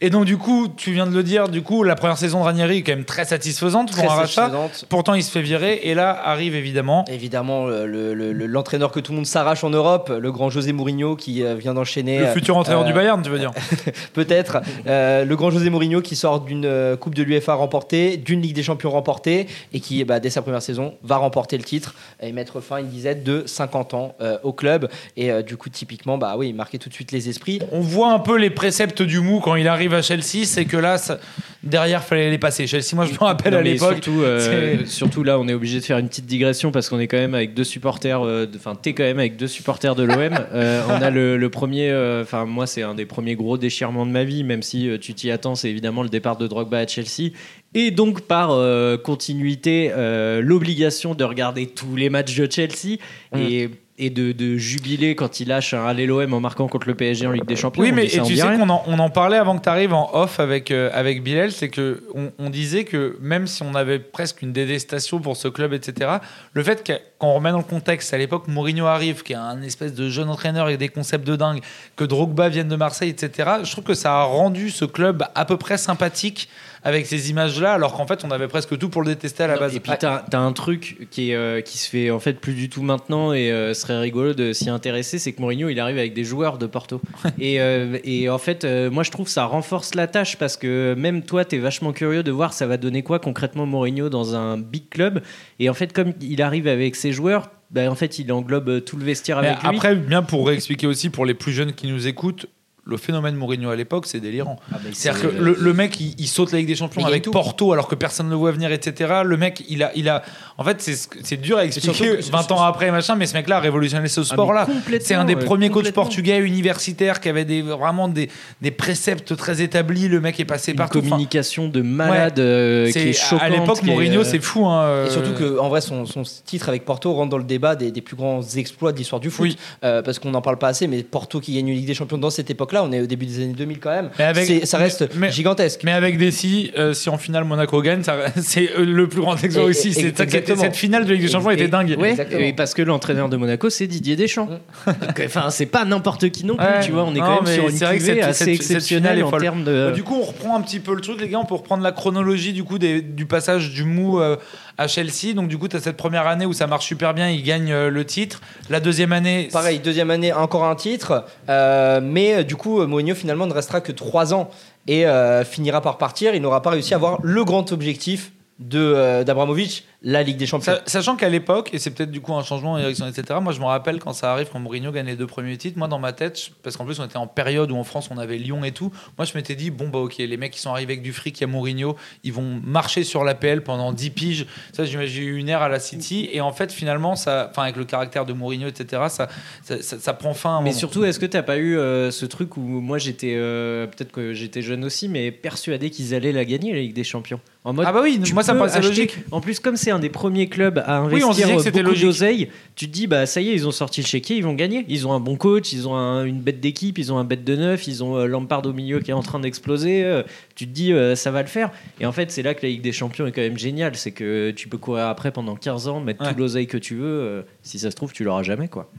[0.00, 2.44] Et donc, du coup, tu viens de le dire, du coup, la première saison de
[2.44, 4.50] Ranieri est quand même très satisfaisante très pour un rachat.
[4.88, 5.80] Pourtant, il se fait virer.
[5.84, 7.04] Et là, arrive évidemment.
[7.10, 10.72] Évidemment, le- le- le- l'entraîneur que tout le monde s'arrache en Europe, le grand José
[10.72, 10.83] Mourinho
[11.18, 12.18] qui euh, vient d'enchaîner.
[12.20, 13.52] Le futur entraîneur euh, du Bayern, tu veux dire
[14.12, 14.58] Peut-être.
[14.86, 18.62] Euh, le grand José Mourinho qui sort d'une Coupe de l'UFA remportée, d'une Ligue des
[18.62, 22.60] Champions remportée, et qui, bah, dès sa première saison, va remporter le titre et mettre
[22.60, 24.88] fin à une dizaine de 50 ans euh, au club.
[25.16, 27.60] Et euh, du coup, typiquement, bah oui, marquer tout de suite les esprits.
[27.72, 30.76] On voit un peu les préceptes du mou quand il arrive à Chelsea, c'est que
[30.76, 31.18] là, ça-
[31.62, 32.66] derrière, fallait les passer.
[32.66, 33.94] Chelsea, moi, je me rappelle Non, à l'époque.
[34.02, 37.16] Surtout, euh, là, on est obligé de faire une petite digression parce qu'on est quand
[37.16, 38.22] même avec deux supporters.
[38.24, 40.32] euh, de- Enfin, t'es quand même avec deux supporters de l'OM.
[40.54, 41.90] Euh, on a le, le premier.
[41.90, 44.98] euh, Enfin, moi, c'est un des premiers gros déchirements de ma vie, même si euh,
[44.98, 45.54] tu t'y attends.
[45.54, 47.32] C'est évidemment le départ de Drogba à Chelsea.
[47.74, 52.98] Et donc, par euh, continuité, euh, l'obligation de regarder tous les matchs de Chelsea
[53.36, 57.28] et, et de, de jubiler quand il lâche un l'OM en marquant contre le PSG
[57.28, 57.82] en Ligue des Champions.
[57.82, 60.10] Oui, mais et tu sais qu'on en, on en parlait avant que tu arrives en
[60.14, 64.00] off avec, euh, avec Bilal, c'est que on, on disait que même si on avait
[64.00, 66.10] presque une détestation pour ce club, etc.,
[66.52, 69.94] le fait qu'on remet dans le contexte, à l'époque, Mourinho arrive, qui est un espèce
[69.94, 71.60] de jeune entraîneur avec des concepts de dingue,
[71.94, 75.44] que Drogba vienne de Marseille, etc., je trouve que ça a rendu ce club à
[75.44, 76.48] peu près sympathique
[76.84, 79.54] avec ces images-là, alors qu'en fait, on avait presque tout pour le détester à la
[79.54, 79.74] Non, base.
[79.74, 82.52] Et puis t'as as un truc qui, est, euh, qui se fait en fait plus
[82.52, 85.96] du tout maintenant et euh, serait rigolo de s'y intéresser, c'est que Mourinho il arrive
[85.96, 87.00] avec des joueurs de Porto.
[87.38, 90.94] et, euh, et en fait, euh, moi je trouve ça renforce la tâche parce que
[90.98, 94.58] même toi t'es vachement curieux de voir ça va donner quoi concrètement Mourinho dans un
[94.58, 95.22] big club.
[95.60, 98.98] Et en fait, comme il arrive avec ses joueurs, bah, en fait il englobe tout
[98.98, 99.68] le vestiaire Mais avec lui.
[99.68, 102.46] après, bien pour réexpliquer aussi pour les plus jeunes qui nous écoutent,
[102.86, 104.58] le phénomène Mourinho à l'époque, c'est délirant.
[104.72, 107.22] Ah C'est-à-dire c'est- que le, le mec, il, il saute la Ligue des Champions avec
[107.22, 107.30] tout.
[107.30, 109.22] Porto alors que personne ne le voit venir, etc.
[109.24, 110.22] Le mec, il a, il a.
[110.58, 110.80] En fait,
[111.22, 114.20] c'est dur à expliquer surtout- 20 ans après, machin, mais ce mec-là a révolutionné ce
[114.20, 114.66] Ah, sport-là.
[115.00, 118.28] C'est un des ouais, premiers coachs portugais universitaires qui avait des, vraiment des,
[118.60, 120.08] des préceptes très établis.
[120.08, 120.98] Le mec est passé Une partout.
[120.98, 123.42] Enfin, communication de malade euh, qui c'est- est choquante.
[123.42, 124.66] à l'époque, Mourinho, euh, c'est fou.
[124.66, 127.44] Hein, Et euh, surtout que, en vrai, son, son titre avec Porto rentre dans le
[127.44, 129.44] débat des, des plus grands exploits de l'histoire du foot.
[129.44, 129.56] Oui.
[129.84, 132.18] Euh, parce qu'on n'en parle pas assez, mais Porto qui gagne une Ligue des Champions
[132.18, 134.10] dans cette époque-là, on est au début des années 2000 quand même.
[134.18, 135.80] Mais avec- ça reste mais- gigantesque.
[135.84, 139.20] Mais avec des si, euh, si en finale Monaco gagne, ça- c'est euh, le plus
[139.20, 139.88] grand exploit Et- aussi.
[139.98, 140.60] et- exactement.
[140.62, 141.96] cette finale de Ligue des Champions Et- était dingue.
[142.02, 142.40] Exactement.
[142.40, 144.48] et parce que l'entraîneur de Monaco, c'est Didier Deschamps.
[144.86, 146.80] Donc, Enfin, c'est pas n'importe qui non plus, Ouais.
[146.82, 147.04] tu vois.
[147.04, 149.70] On est Non, quand même sur une cuvée cette- assez cette- exceptionnelle en termes de.
[149.70, 151.38] Euh, Du coup, on reprend un petit peu le truc, les gars.
[151.38, 154.36] On peut reprendre la chronologie du coup des- du passage du mou euh,
[154.78, 155.34] à Chelsea.
[155.34, 157.72] Donc, du coup, tu as cette première année où ça marche super bien, il gagne
[157.72, 158.40] euh, le titre.
[158.70, 161.24] La deuxième année, Pareil, deuxième année, encore un titre.
[161.48, 164.50] Euh, mais euh, du coup, Mourinho finalement ne restera que trois ans
[164.86, 165.06] et
[165.46, 166.34] finira par partir.
[166.34, 170.74] Il n'aura pas réussi à avoir le grand objectif de d'Abramovich, la Ligue des Champions.
[170.74, 173.52] Sa- Sachant qu'à l'époque, et c'est peut-être du coup un changement en direction, etc., moi
[173.52, 175.98] je me rappelle quand ça arrive, quand Mourinho gagne les deux premiers titres, moi dans
[175.98, 178.62] ma tête, parce qu'en plus on était en période où en France on avait Lyon
[178.64, 181.02] et tout, moi je m'étais dit, bon bah ok, les mecs qui sont arrivés avec
[181.02, 184.46] du fric, il y a Mourinho, ils vont marcher sur l'APL pendant 10 piges.
[184.72, 187.76] Ça, j'ai eu une ère à la City, et en fait finalement, ça, enfin avec
[187.76, 189.28] le caractère de Mourinho, etc., ça,
[189.62, 190.78] ça, ça- ça prend fin à un Mais moment.
[190.78, 194.34] surtout, est-ce que t'as pas eu euh, ce truc où moi j'étais, euh, peut-être que
[194.34, 197.40] j'étais jeune aussi, mais persuadé qu'ils allaient la gagner la Ligue des Champions?
[197.66, 199.16] En mode, Ah bah oui, moi ça me paraissait logique.
[199.30, 202.86] En plus, comme c'est un des premiers clubs à Oui, investir c'était beaucoup d'oseille, tu
[202.88, 204.84] te dis bah ça y est, ils ont sorti le chéquier, ils vont gagner.
[204.88, 207.44] Ils ont un bon coach, ils ont un- une bête d'équipe, ils ont un bête
[207.44, 210.04] de neuf, ils ont euh, Lampard au milieu qui est en train d'exploser.
[210.04, 210.22] euh,
[210.54, 211.70] tu te dis euh, ça va le faire.
[212.00, 214.12] Et en fait, c'est là que la Ligue des Champions est quand même géniale, c'est
[214.12, 216.32] que tu peux courir après pendant 15 ans, mettre Ouais.
[216.32, 217.04] tout l'oseille que tu veux.
[217.04, 218.90] euh, si ça se trouve, tu l'auras jamais quoi.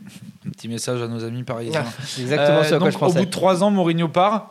[0.48, 1.84] Un petit message à nos amis parisiens.
[2.04, 4.50] C'est exactement Euh, ce à quoi donc, je au bout de trois ans, Mourinho part.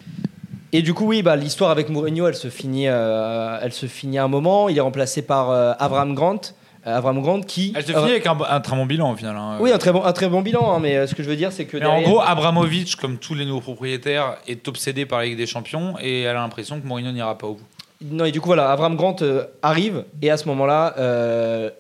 [0.77, 4.19] Et du coup, oui, bah, l'histoire avec Mourinho, elle se finit, euh, elle se finit
[4.19, 4.69] à un moment.
[4.69, 6.41] Il est remplacé par euh, Avram Grant.
[6.85, 7.73] Euh, Avram Grant qui.
[7.77, 9.37] Elle se euh, finit avec un, un très bon bilan au final.
[9.37, 9.59] hein.
[9.61, 11.53] oui, un très bon, un très bon bilan, hein, mais ce que je veux dire,
[11.53, 11.77] c'est que.
[11.77, 15.47] Mais en gros, Abramovich, comme tous les nouveaux propriétaires, est obsédé par la Ligue des
[15.47, 17.65] Champions et elle a l'impression que Mourinho n'ira pas au bout.
[18.11, 19.15] Non, et du coup, voilà, Avram Grant
[19.63, 20.95] arrive, et à ce moment-là,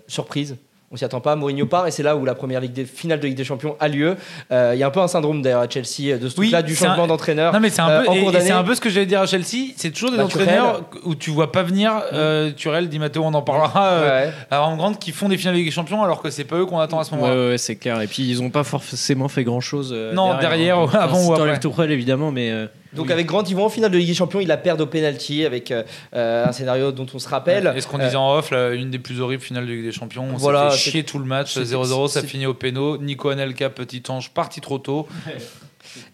[0.06, 0.56] surprise.
[0.90, 3.18] On s'y attend pas, Mourinho part et c'est là où la première ligue des, finale
[3.18, 4.16] de Ligue des Champions a lieu.
[4.52, 6.62] Euh, Il y a un peu un syndrome d'ailleurs à Chelsea de ce Oui, truc-là
[6.62, 7.52] du un- changement d'entraîneur.
[7.52, 9.72] Non mais c'est un Euh, peu, c'est un peu ce que j'allais dire à Chelsea.
[9.76, 11.92] C'est toujours des Bah, entraîneurs où tu vois pas venir.
[12.12, 13.86] Euh, Turel, Di Matteo, on en parlera.
[13.88, 14.32] Euh, Ouais.
[14.52, 16.66] Abraham Grant qui font des finales de Ligue des Champions alors que c'est pas eux
[16.66, 17.34] qu'on attend à ce moment-là.
[17.34, 18.00] ouais, ouais, c'est clair.
[18.00, 19.92] Et puis ils ont pas forcément fait grand chose.
[20.12, 20.90] Non, derrière, hein.
[20.92, 21.58] avant ou après.
[21.58, 22.52] Tourelle, évidemment, mais.
[22.94, 24.80] Euh, Donc avec Grant, ils vont en finale de Ligue des Champions, ils la perdent
[24.80, 25.82] au penalty avec euh,
[26.14, 27.72] euh, un scénario dont on se rappelle.
[27.76, 29.84] Et ce qu'on Euh, disait en off, là, une des plus horribles finales de Ligue
[29.84, 30.26] des Champions.
[30.32, 31.52] On Voilà, s'est fait chier tout le match.
[31.54, 32.96] c'est- 0-0, ça finit au péno.
[32.98, 35.06] Nico Anelka, petit ange, parti trop tôt.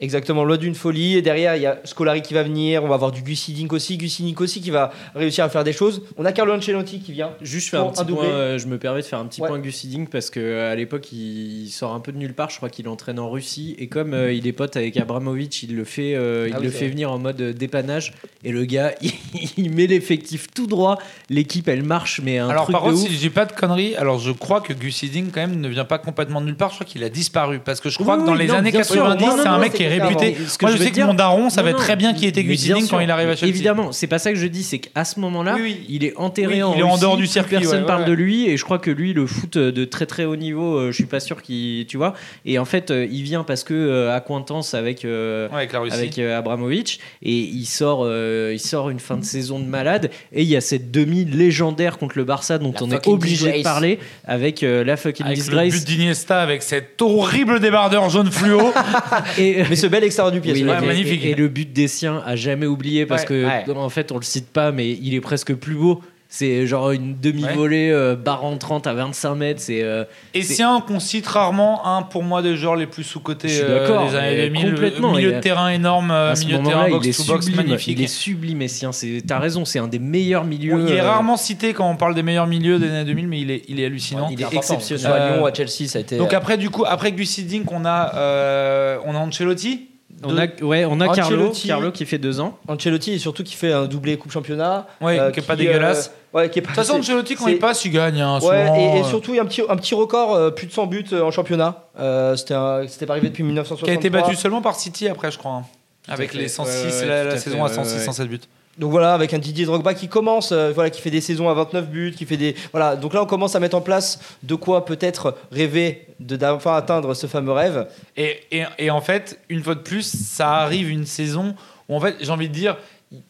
[0.01, 1.17] Exactement, loi d'une folie.
[1.17, 2.85] Et derrière, il y a Scolari qui va venir.
[2.85, 3.97] On va avoir du Gus Hiddink aussi.
[3.97, 6.03] Gus Hiddink aussi qui va réussir à faire des choses.
[6.17, 7.31] On a Carlo Ancelotti qui vient.
[7.43, 9.49] Juste faire un petit un point, euh, je me permets de faire un petit Ouais.
[9.49, 12.51] point Gus Hiddink parce que euh, à l'époque il sort un peu de nulle part.
[12.51, 15.77] Je crois qu'il entraîne en Russie et comme euh, il est pote avec Abramovich, il
[15.77, 16.93] le fait, euh, il Ah oui, le c'est fait vrai.
[16.93, 18.13] venir en mode dépannage
[18.45, 19.13] et le gars il,
[19.57, 20.99] il met l'effectif tout droit.
[21.29, 23.09] L'équipe elle marche mais un alors truc par de contre, ouf.
[23.09, 25.69] si je dis pas de conneries, alors je crois que Gus Hiddink quand même ne
[25.69, 26.71] vient pas complètement de nulle part.
[26.71, 28.55] Je crois qu'il a disparu parce que je crois Oui, que dans oui, les non,
[28.55, 28.97] années bien sûr.
[29.05, 30.37] 90, Non, non, c'est un non, mec qui est réputé.
[30.47, 32.79] Ce que Moi, je sais que mon daron savait très bien qui était sûr.
[32.91, 33.51] quand il arrive à Chelsea.
[33.51, 35.87] Évidemment, c'est pas ça que je dis, c'est qu'à ce moment-là, Oui, oui.
[35.89, 38.13] il est enterré Oui, en il est en dehors du circuit, Personne ouais, parle de
[38.13, 40.97] lui et je crois que lui, le foot de très très haut niveau, euh, je
[40.97, 42.15] suis pas sûr qu'il, tu vois.
[42.45, 45.05] Et en fait, euh, il vient parce que euh, accointance avec.
[45.05, 45.97] euh, avec la Russie.
[45.97, 50.11] avec euh, Abramovich et il sort euh, il sort une fin de saison de malade
[50.33, 53.59] et il y a cette demi légendaire contre le Barça dont La on est obligé
[53.59, 58.09] de parler avec euh, la fucking Avec le disgrace but d'Iniesta avec cet horrible débardeur
[58.11, 58.73] jaune fluo.
[59.39, 60.53] et Mais ce bel extérieur du pied.
[60.53, 61.25] Oui, ouais, magnifique.
[61.25, 64.23] Et, et le but des siens à jamais oublié parce que en fait on le
[64.23, 66.03] cite pas mais il est presque plus beau.
[66.33, 69.61] C'est genre une demi-volée euh, barre en 30 à 25 mètres.
[69.61, 73.03] C'est euh, Et C'est- un qu'on cite rarement, un pour moi des joueurs les plus
[73.03, 74.75] sous-cotés Je suis euh, d'accord, des années mais 2000.
[74.75, 77.51] complètement, Milieu il de terrain énorme, euh, à ce milieu de terrain il est box
[77.53, 77.99] magnifique.
[77.99, 78.93] Il est sublime, Essien.
[78.93, 80.81] C'est- T'as raison, c'est un des meilleurs milieux.
[80.87, 83.41] il est euh, rarement cité quand on parle des meilleurs milieux des années 2000, mais
[83.41, 84.29] il est, il est hallucinant.
[84.31, 85.07] il est important, exceptionnel.
[85.13, 86.17] à Lyon ou à Chelsea, ça a été.
[86.17, 89.89] Donc après, du coup, après Gus Hiddink, on a, euh, on a Ancelotti.
[90.23, 91.51] On a, ouais, on a Carlo.
[91.67, 92.59] Carlo qui fait deux ans.
[92.69, 94.87] Ancelotti et surtout qui fait un doublé Coupe Championnat.
[95.01, 96.13] Ouais, euh, qui est pas dégueulasse.
[96.35, 96.73] euh, ouais, qui est pas.
[96.73, 98.21] De toute façon, Ancelotti, quand il passe, il gagne.
[98.21, 100.35] hein, Ouais, souvent, et, et euh, surtout il y a un petit, un petit record,
[100.35, 101.85] euh, plus de 100 buts euh, en championnat.
[101.99, 103.87] Euh, C'était pas arrivé depuis 1963.
[103.87, 105.53] qui a été battu seulement par City après, je crois.
[105.53, 105.65] hein.
[106.09, 106.39] Avec fait.
[106.39, 108.05] les 106, Ouais, ouais, la, saison fait, à ouais, 106, ouais.
[108.05, 108.41] 107 buts.
[108.79, 111.55] Donc voilà, avec un Didier Drogba qui commence, euh, voilà, qui fait des saisons à
[111.55, 112.97] 29 buts, qui fait des voilà.
[112.97, 117.15] Donc là, on commence à mettre en place de quoi peut-être rêver de d'enfin atteindre
[117.15, 117.89] ce fameux rêve.
[118.17, 121.55] Et, et, et en fait, une fois de plus, ça arrive une saison
[121.89, 122.77] où, en fait, j'ai envie de dire,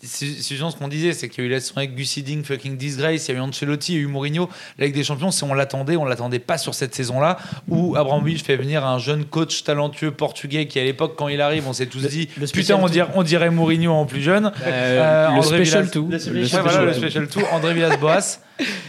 [0.02, 2.44] c'est genre ce qu'on disait, c'est qu'il y a eu la saison avec Gus Hiddink,
[2.44, 4.48] fucking disgrace, il y a eu Ancelotti, il y a eu Mourinho.
[4.78, 7.38] La Ligue des Champions, si on l'attendait, on l'attendait pas sur cette saison-là,
[7.68, 11.66] où Abramovich fait venir un jeune coach talentueux portugais qui, à l'époque, quand il arrive,
[11.66, 14.52] on s'est tous dit, le putain, on dirait, on dirait Mourinho en plus jeune.
[14.66, 16.06] Euh, le André special Villas- tout.
[16.06, 17.10] le Le special Ouais, voilà, le special.
[17.26, 18.40] special tour, André Villas-Boas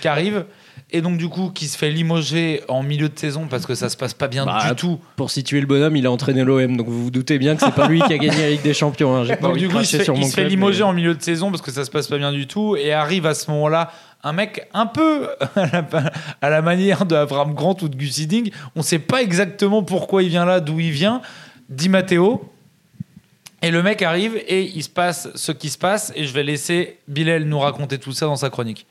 [0.01, 0.43] qui arrive
[0.91, 3.89] et donc du coup qui se fait limoger en milieu de saison parce que ça
[3.89, 4.99] se passe pas bien Bah, du tout.
[5.15, 7.73] Pour situer le bonhomme, il a entraîné l'OM, donc vous vous doutez bien que c'est
[7.73, 9.15] pas lui qui a gagné la Ligue des Champions.
[9.15, 9.23] hein.
[9.25, 10.41] J'ai pas Donc envie du de coup il se fait, sur il mon se fait
[10.41, 12.47] club, limoger mais- en milieu de saison parce que ça se passe pas bien du
[12.47, 13.91] tout et arrive à ce moment-là
[14.23, 15.87] un mec un peu à la,
[16.41, 18.51] à la manière de Abraham Grant ou de Gus Hiddink.
[18.75, 21.21] On sait pas exactement pourquoi il vient là, d'où il vient.
[21.69, 22.47] Di Matteo.
[23.63, 26.41] Et le mec arrive et il se passe ce qui se passe et je vais
[26.43, 28.87] laisser Bilal nous raconter tout ça dans sa chronique.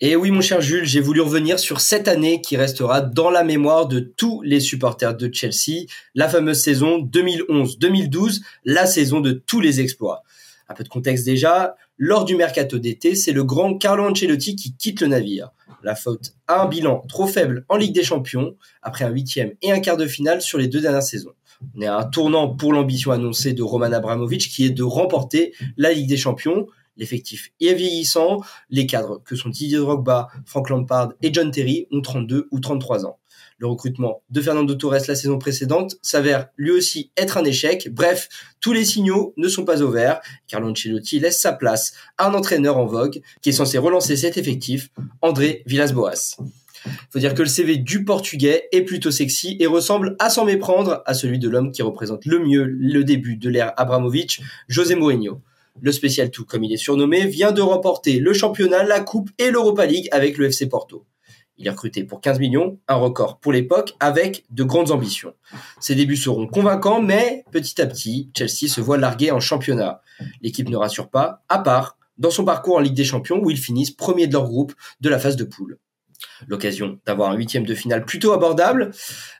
[0.00, 3.44] Et oui, mon cher Jules, j'ai voulu revenir sur cette année qui restera dans la
[3.44, 9.60] mémoire de tous les supporters de Chelsea, la fameuse saison 2011-2012, la saison de tous
[9.60, 10.24] les exploits.
[10.68, 14.74] Un peu de contexte déjà, lors du mercato d'été, c'est le grand Carlo Ancelotti qui
[14.74, 15.50] quitte le navire.
[15.84, 19.70] La faute à un bilan trop faible en Ligue des Champions, après un huitième et
[19.70, 21.34] un quart de finale sur les deux dernières saisons.
[21.76, 25.54] On est à un tournant pour l'ambition annoncée de Roman Abramovich qui est de remporter
[25.76, 26.66] la Ligue des Champions.
[26.96, 32.00] L'effectif est vieillissant, les cadres que sont Didier Drogba, Frank Lampard et John Terry ont
[32.00, 33.18] 32 ou 33 ans.
[33.58, 37.88] Le recrutement de Fernando Torres la saison précédente s'avère lui aussi être un échec.
[37.92, 38.28] Bref,
[38.60, 40.20] tous les signaux ne sont pas au vert.
[40.48, 44.36] Carlo Ancelotti laisse sa place à un entraîneur en vogue qui est censé relancer cet
[44.38, 44.90] effectif,
[45.22, 46.36] André Villas-Boas.
[47.10, 51.02] Faut dire que le CV du Portugais est plutôt sexy et ressemble à s'en méprendre
[51.06, 55.40] à celui de l'homme qui représente le mieux le début de l'ère Abramovich, José Mourinho.
[55.80, 59.50] Le Special Tout, comme il est surnommé, vient de remporter le championnat, la coupe et
[59.50, 61.04] l'Europa League avec le FC Porto.
[61.56, 65.34] Il est recruté pour 15 millions, un record pour l'époque, avec de grandes ambitions.
[65.80, 70.00] Ses débuts seront convaincants, mais petit à petit, Chelsea se voit larguer en championnat.
[70.42, 73.58] L'équipe ne rassure pas, à part dans son parcours en Ligue des Champions où ils
[73.58, 75.78] finissent premier de leur groupe de la phase de poule.
[76.46, 78.90] L'occasion d'avoir un huitième de finale plutôt abordable,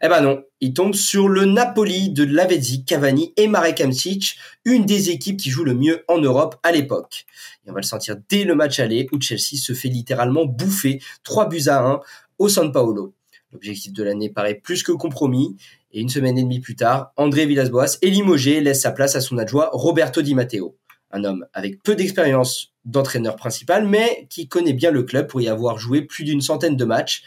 [0.02, 4.86] eh ben non, il tombe sur le Napoli de Lavezzi, Cavani et Marek Hamsik, une
[4.86, 7.26] des équipes qui joue le mieux en Europe à l'époque.
[7.66, 11.00] Et on va le sentir dès le match aller où Chelsea se fait littéralement bouffer
[11.24, 12.00] 3 buts à 1
[12.38, 13.14] au San Paolo.
[13.52, 15.56] L'objectif de l'année paraît plus que compromis
[15.92, 19.14] et une semaine et demie plus tard, André Villas-Boas est limogé et laisse sa place
[19.14, 20.76] à son adjoint Roberto Di Matteo.
[21.16, 25.46] Un homme avec peu d'expérience d'entraîneur principal, mais qui connaît bien le club pour y
[25.46, 27.22] avoir joué plus d'une centaine de matchs.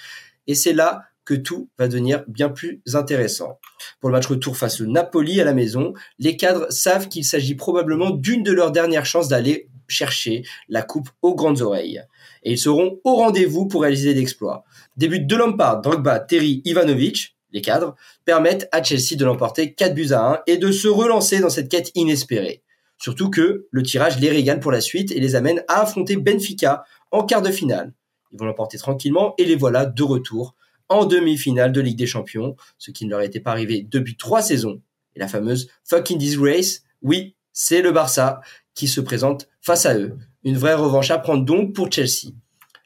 [0.46, 3.60] Et c'est là que tout va devenir bien plus intéressant.
[4.02, 7.56] Pour le match retour face au Napoli à la maison, les cadres savent qu'il s'agit
[7.56, 12.04] probablement d'une de leurs dernières chances d'aller chercher la coupe aux grandes oreilles.
[12.44, 14.66] Et ils seront au rendez-vous pour réaliser l'exploit.
[14.98, 17.96] Début de Lampard, Drogba, Terry, Ivanovic, les cadres,
[18.26, 21.70] permettent à Chelsea de l'emporter 4 buts à 1 et de se relancer dans cette
[21.70, 22.64] quête inespérée.
[22.98, 26.84] Surtout que le tirage les régale pour la suite et les amène à affronter Benfica
[27.12, 27.94] en quart de finale.
[28.32, 30.56] Ils vont l'emporter tranquillement et les voilà de retour
[30.90, 34.42] en demi-finale de Ligue des Champions, ce qui ne leur était pas arrivé depuis trois
[34.42, 34.82] saisons.
[35.16, 38.42] Et la fameuse fucking disgrace, oui, c'est le Barça
[38.74, 40.18] qui se présente face à eux.
[40.44, 42.32] Une vraie revanche à prendre donc pour Chelsea.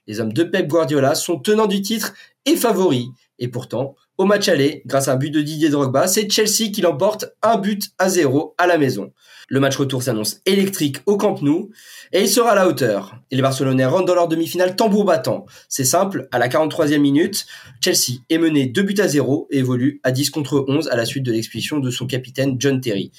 [0.07, 2.13] Les hommes de Pep Guardiola sont tenants du titre
[2.45, 3.07] et favoris.
[3.37, 6.81] Et pourtant, au match aller, grâce à un but de Didier Drogba, c'est Chelsea qui
[6.81, 9.11] l'emporte un but à zéro à la maison.
[9.49, 11.71] Le match retour s'annonce électrique au Camp Nou
[12.13, 13.15] et il sera à la hauteur.
[13.31, 15.47] Et les Barcelonais rentrent dans leur demi-finale tambour battant.
[15.69, 17.47] C'est simple, à la 43e minute,
[17.83, 21.05] Chelsea est mené 2 buts à 0 et évolue à 10 contre 11 à la
[21.05, 23.11] suite de l'expulsion de son capitaine John Terry.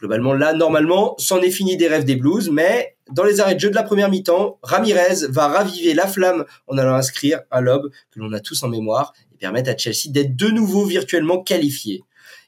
[0.00, 3.60] Globalement, là, normalement, c'en est fini des rêves des Blues, mais dans les arrêts de
[3.60, 7.88] jeu de la première mi-temps, Ramirez va raviver la flamme en allant inscrire un lob
[8.10, 12.02] que l'on a tous en mémoire et permettre à Chelsea d'être de nouveau virtuellement qualifié.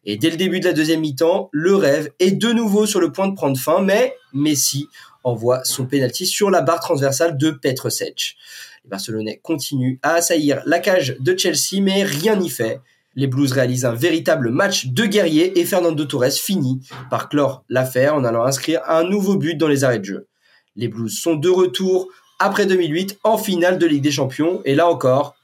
[0.04, 3.12] Et dès le début de la deuxième mi-temps, le rêve est de nouveau sur le
[3.12, 4.88] point de prendre fin, mais Messi
[5.24, 8.36] envoie son penalty sur la barre transversale de Petr Sech.
[8.84, 12.80] Les Barcelonais continuent à assaillir la cage de Chelsea, mais rien n'y fait.
[13.14, 18.16] Les Blues réalisent un véritable match de guerrier et Fernando Torres finit par clore l'affaire
[18.16, 20.28] en allant inscrire un nouveau but dans les arrêts de jeu.
[20.74, 24.88] Les Blues sont de retour après 2008 en finale de Ligue des Champions et là
[24.88, 25.36] encore,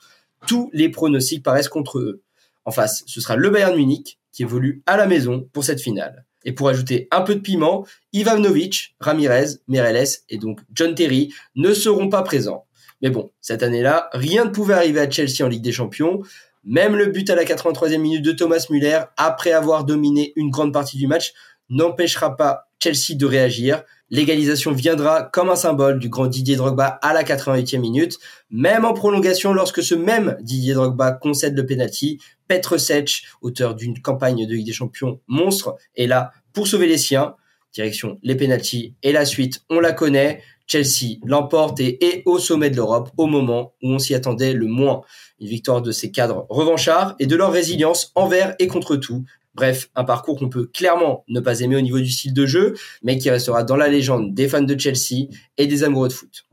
[0.46, 2.22] tous les pronostics paraissent contre eux.
[2.64, 6.24] En face, ce sera le Bayern Munich qui évolue à la maison pour cette finale.
[6.44, 11.74] Et pour ajouter un peu de piment, Ivanovic, Ramirez, Mereles et donc John Terry ne
[11.74, 12.66] seront pas présents.
[13.02, 16.20] Mais bon, cette année-là, rien ne pouvait arriver à Chelsea en Ligue des Champions.
[16.64, 20.72] Même le but à la 83e minute de Thomas Müller, après avoir dominé une grande
[20.72, 21.32] partie du match,
[21.68, 23.82] n'empêchera pas Chelsea de réagir.
[24.10, 28.18] L'égalisation viendra comme un symbole du grand Didier Drogba à la 88e minute.
[28.50, 32.18] Même en prolongation, lorsque ce même Didier Drogba concède le penalty,
[32.48, 36.98] Petr Sech, auteur d'une campagne de Ligue des Champions monstre, est là pour sauver les
[36.98, 37.34] siens.
[37.74, 40.42] Direction les penalties et la suite, on la connaît.
[40.66, 44.66] Chelsea l'emporte et est au sommet de l'Europe au moment où on s'y attendait le
[44.66, 45.00] moins.
[45.40, 49.24] Une victoire de ses cadres revanchards et de leur résilience envers et contre tout.
[49.58, 52.74] Bref, un parcours qu'on peut clairement ne pas aimer au niveau du style de jeu,
[53.02, 56.46] mais qui restera dans la légende des fans de Chelsea et des amoureux de foot.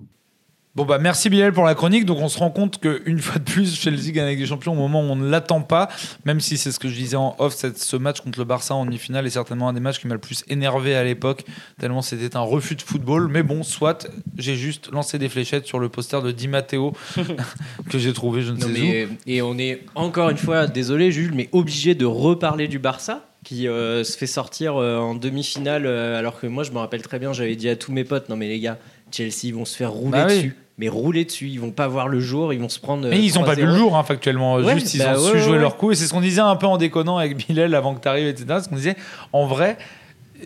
[0.76, 2.04] Bon bah merci Bilal pour la chronique.
[2.04, 4.76] Donc on se rend compte qu'une fois de plus, Chelsea gagne avec des champions au
[4.76, 5.88] moment où on ne l'attend pas.
[6.26, 8.86] Même si c'est ce que je disais en off, ce match contre le Barça en
[8.86, 11.46] demi-finale est certainement un des matchs qui m'a le plus énervé à l'époque,
[11.80, 13.30] tellement c'était un refus de football.
[13.30, 16.92] Mais bon, soit j'ai juste lancé des fléchettes sur le poster de Di Matteo
[17.90, 19.10] que j'ai trouvé, je ne sais mais, où.
[19.28, 23.68] Et on est encore une fois, désolé Jules, mais obligé de reparler du Barça qui
[23.68, 27.20] euh, se fait sortir euh, en demi-finale euh, alors que moi je me rappelle très
[27.20, 28.80] bien j'avais dit à tous mes potes non mais les gars
[29.12, 31.48] Chelsea vont se faire rouler bah dessus mais rouler dessus.
[31.48, 33.08] Ils vont pas voir le jour, ils vont se prendre.
[33.08, 34.62] Mais ils n'ont pas vu le jour, hein, factuellement.
[34.62, 35.92] Juste, ils bah ont su jouer leur coup.
[35.92, 38.28] Et c'est ce qu'on disait un peu en déconnant avec Bilal avant que tu arrives,
[38.28, 38.60] etc.
[38.64, 38.96] Ce qu'on disait,
[39.32, 39.78] en vrai,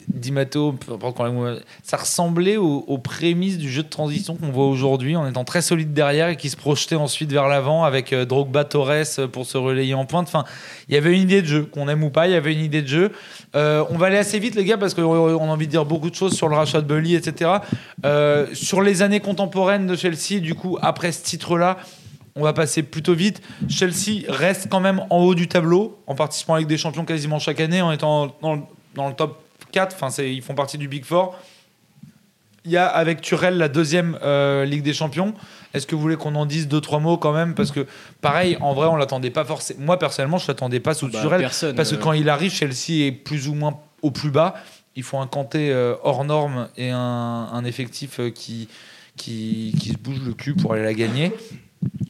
[0.07, 0.75] Di Matteo,
[1.83, 5.93] ça ressemblait aux, prémices du jeu de transition qu'on voit aujourd'hui, en étant très solide
[5.93, 9.57] derrière et qui se projetait ensuite vers l'avant avec euh, Drogba Torres euh, pour se
[9.57, 10.27] relayer en pointe.
[10.27, 10.45] Enfin,
[10.87, 12.63] il y avait une idée de jeu, qu'on aime ou pas, il y avait une
[12.63, 13.11] idée de jeu.
[13.55, 16.09] Euh, on va aller assez vite, les gars, parce qu'on a envie de dire beaucoup
[16.09, 17.51] de choses sur le rachat de Bully, etc.
[18.53, 21.77] sur les années contemporaines de Chelsea, du coup, après ce titre-là,
[22.35, 23.41] on va passer plutôt vite.
[23.69, 27.59] Chelsea reste quand même en haut du tableau, en participant avec des champions quasiment chaque
[27.59, 31.37] année, en étant dans le top 4, enfin, ils font partie du Big Four.
[32.65, 35.33] Il y a avec Turel la deuxième euh, Ligue des Champions.
[35.73, 37.55] Est-ce que vous voulez qu'on en dise deux trois mots quand même?
[37.55, 37.87] Parce que
[38.21, 39.85] pareil, en vrai, on l'attendait pas forcément.
[39.85, 41.99] Moi personnellement, je l'attendais pas sous bah, Turel parce que euh.
[41.99, 44.55] quand il arrive, Chelsea est plus ou moins au plus bas.
[44.95, 48.67] Il faut un Kanté euh, hors norme et un, effectif qui,
[49.15, 51.31] qui, qui se bouge le cul pour aller la gagner.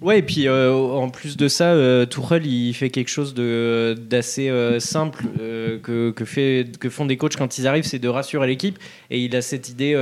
[0.02, 4.50] Ouais, et puis euh, en plus de ça, euh, Tourelle il fait quelque chose d'assez
[4.50, 5.26] euh, simple
[5.84, 8.80] que, que, fait, que font des coachs quand ils arrivent, c'est de rassurer l'équipe.
[9.10, 9.94] Et il a cette idée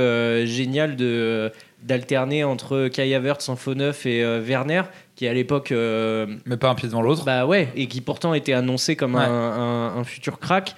[0.46, 1.50] géniale de
[1.84, 4.82] d'alterner entre Kai Havertz en faux neuf et Werner,
[5.14, 5.72] qui à l'époque.
[5.72, 7.24] Mais pas un pied devant l'autre.
[7.24, 10.74] Bah ouais, et qui pourtant était annoncé comme un, un, un, futur crack.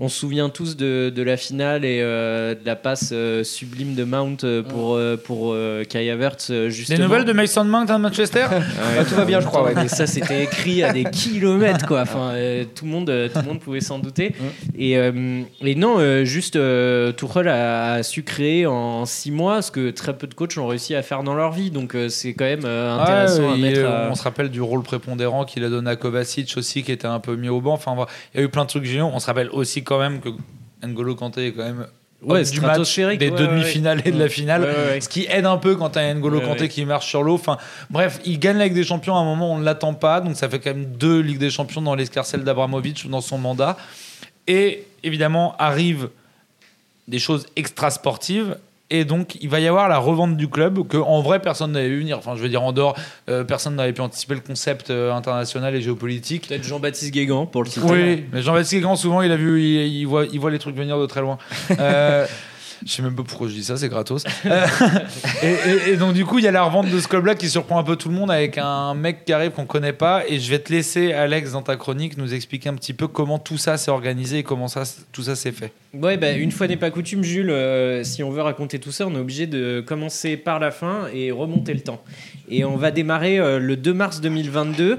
[0.00, 3.96] On se souvient tous de, de la finale et euh, de la passe euh, sublime
[3.96, 5.56] de Mount euh, pour, pour
[5.88, 6.52] Kai Havertz.
[6.68, 6.98] Justement.
[6.98, 9.68] Des nouvelles de Mason Mount à Manchester ah, Tout va bien, je crois.
[9.74, 11.84] Mais ça, c'était écrit à des kilomètres.
[11.84, 12.02] Quoi.
[12.02, 12.34] Enfin,
[12.76, 14.36] tout, le monde, tout le monde pouvait s'en douter.
[14.78, 16.56] Et, et, non, juste
[17.16, 20.94] Tuchel a, su créer en six mois ce que très peu de coachs ont réussi
[20.94, 21.72] à faire dans leur vie.
[21.72, 23.80] Donc c'est quand même intéressant à mettre.
[24.12, 27.18] On se rappelle du rôle prépondérant qu'il a donné à Kovacic aussi, qui était un
[27.18, 27.72] peu mis au banc.
[27.72, 27.96] Enfin,
[28.32, 29.10] il y a eu plein de trucs géniaux.
[29.12, 30.28] On se rappelle aussi quand même que
[30.86, 31.86] N'Golo Kanté est quand même
[32.20, 34.68] ouais, du match, des demi-finales et de la finale,
[35.00, 37.36] ce qui aide un peu quand tu as N'Golo Kanté qui marche sur l'eau.
[37.36, 37.56] Enfin,
[37.88, 40.20] bref, il gagne la Ligue des Champions à un moment où on ne l'attend pas,
[40.20, 43.78] donc ça fait quand même deux Ligues des Champions dans l'escarcelle d'Abramovic dans son mandat.
[44.46, 46.10] Et évidemment, arrivent
[47.08, 48.58] des choses extra sportives
[48.90, 51.88] et donc, il va y avoir la revente du club que, en vrai, personne n'avait
[51.88, 52.16] vu venir.
[52.16, 52.96] Enfin, je veux dire, en dehors,
[53.28, 56.48] euh, personne n'avait pu anticiper le concept euh, international et géopolitique.
[56.48, 57.86] Peut-être Jean-Baptiste Guégan, pour le citer.
[57.86, 60.98] Oui, mais Jean-Baptiste Guégan, souvent, il a vu, il, voit, il voit les trucs venir
[60.98, 61.38] de très loin.
[61.80, 62.26] Euh,
[62.86, 64.24] je sais même pas pourquoi je dis ça, c'est gratos.
[64.46, 64.66] Euh,
[65.86, 67.82] et, donc, du coup, il y a la revente de ce club-là qui surprend un
[67.82, 70.22] peu tout le monde avec un mec qui arrive qu'on connaît pas.
[70.28, 73.38] Et je vais te laisser, Alex, dans ta chronique, nous expliquer un petit peu comment
[73.38, 75.72] tout ça s'est organisé et comment ça, tout ça s'est fait.
[75.94, 79.06] Ouais, bah, une fois n'est pas coutume, Jules, euh, si on veut raconter tout ça,
[79.06, 82.02] on est obligé de commencer par la fin et remonter le temps.
[82.50, 84.98] Et on va démarrer euh, le 2 mars 2022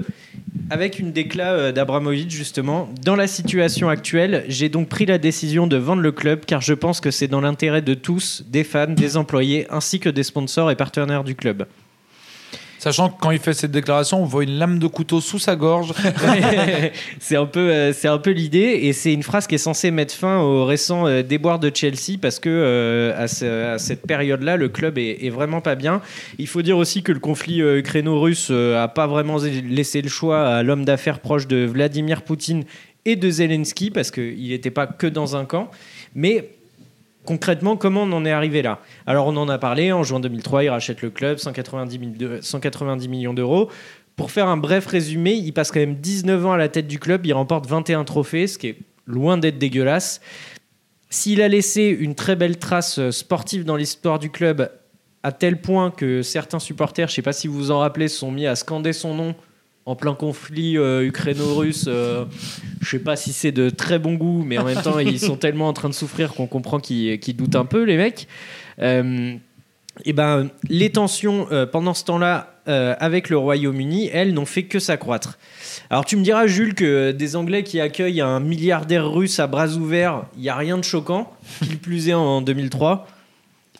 [0.68, 2.88] avec une décla euh, d'Abramovic justement.
[3.04, 6.74] Dans la situation actuelle, j'ai donc pris la décision de vendre le club car je
[6.74, 10.72] pense que c'est dans l'intérêt de tous, des fans, des employés ainsi que des sponsors
[10.72, 11.66] et partenaires du club.
[12.80, 15.54] Sachant que quand il fait cette déclaration, on voit une lame de couteau sous sa
[15.54, 15.92] gorge.
[17.20, 19.90] c'est un peu, euh, c'est un peu l'idée, et c'est une phrase qui est censée
[19.90, 24.70] mettre fin au récent euh, déboire de Chelsea parce que euh, à, cette période-là, le
[24.70, 26.00] club est, vraiment pas bien.
[26.38, 29.36] Il faut dire aussi que le conflit ukraino-russe a pas vraiment
[29.68, 32.64] laissé le choix à l'homme d'affaires proche de Vladimir Poutine
[33.04, 35.70] et de Zelensky parce qu'il n'était pas que dans un camp,
[36.14, 36.48] mais
[37.24, 38.80] concrètement, comment on en est arrivé là?
[39.06, 39.92] Alors, on en a parlé.
[39.92, 43.70] En juin 2003, il rachète le club, 190, millions d'euros.
[44.16, 46.98] Pour faire un bref résumé, il passe quand même 19 ans à la tête du
[46.98, 47.24] club.
[47.26, 50.20] Il remporte 21 trophées, ce qui est loin d'être dégueulasse.
[51.08, 54.70] S'il a laissé une très belle trace euh, sportive dans l'histoire du club,
[55.22, 58.08] à tel point que certains supporters, je ne sais pas si vous vous en rappelez,
[58.08, 59.34] sont mis à scander son nom
[59.86, 61.86] en plein conflit euh, ukraino-russe.
[61.88, 62.24] euh,
[62.80, 65.36] je sais pas si c'est de très bon goût, mais en même temps, ils sont
[65.36, 68.28] tellement en train de souffrir qu'on comprend qu'ils doutent un peu, les mecs.
[68.80, 69.34] Euh,
[70.04, 74.78] et ben, les tensions euh, pendant ce temps-là avec le Royaume-Uni, elles n'ont fait que
[74.78, 75.40] s'accroître.
[75.88, 79.70] Alors tu me diras, Jules, que des Anglais qui accueillent un milliardaire russe à bras
[79.70, 81.32] ouverts, il n'y a rien de choquant,
[81.64, 83.08] qu'il plus est en 2003.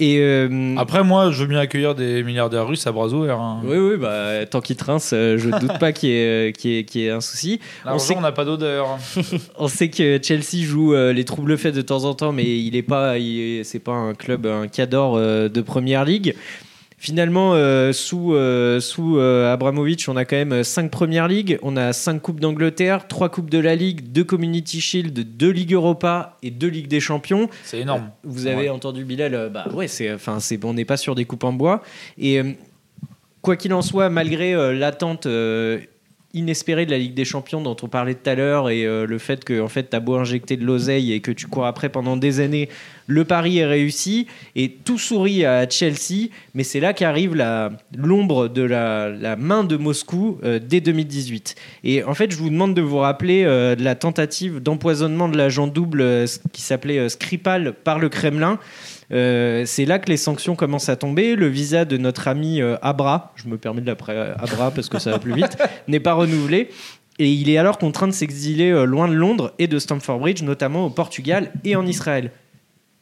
[0.03, 3.39] Et euh, Après, moi, je veux bien accueillir des milliardaires russes à bras ouverts.
[3.39, 3.61] hein.
[3.65, 6.53] oui, oui, bah, tant qu'il trince, euh, je ne doute pas qu'il y, ait, euh,
[6.53, 7.61] qu'il y ait- qu'il y ait un souci.
[7.85, 8.99] L'argent, sait- on n'a pas d'odeur.
[9.59, 12.75] On sait que Chelsea joue euh, les troubles faits de temps en temps, mais il
[12.77, 16.35] est pas, il est- c'est pas un club, un cador euh, de première ligue.
[17.03, 21.79] Finalement, euh, sous, euh, sous euh, Abramovich, on a quand même 5 premières ligues, on
[21.79, 26.37] a 5 coupes d'Angleterre, 3 coupes de la Ligue, 2 Community Shield, 2 Ligue Europa
[26.43, 27.49] et 2 Ligues des Champions.
[27.65, 28.11] C'est énorme.
[28.23, 28.69] Vous avez Ouais.
[28.69, 31.55] entendu Bilal, euh, bah ouais, c'est, enfin, c'est, on n'est pas sur des coupes en
[31.55, 31.83] bois.
[32.19, 32.53] Et euh,
[33.41, 35.79] quoi qu'il en soit, malgré euh, l'attente euh,
[36.35, 39.19] inespérée de la Ligue des Champions dont on parlait tout à l'heure et euh, le
[39.19, 41.89] fait que en fait, tu as beau injecter de l'oseille et que tu cours après
[41.89, 42.69] pendant des années,
[43.11, 46.29] le pari est réussi et tout sourit à Chelsea.
[46.55, 47.35] Mais c'est là qu'arrive
[47.97, 51.55] l'ombre de la, la main de Moscou euh, dès 2018.
[51.85, 55.37] Et en fait, je vous demande de vous rappeler euh, de la tentative d'empoisonnement de
[55.37, 58.59] l'agent double euh, qui s'appelait Skripal par le Kremlin.
[59.13, 61.37] Euh, c'est là que les sanctions commencent à tomber.
[61.37, 64.99] Le visa de notre ami euh, Abra, je me permets de l'appeler Abra parce que
[64.99, 65.57] ça va plus vite,
[65.89, 66.69] n'est pas renouvelé.
[67.19, 70.43] Et il est alors contraint de s'exiler euh, loin de Londres et de Stamford Bridge,
[70.43, 72.31] notamment au Portugal et en Israël.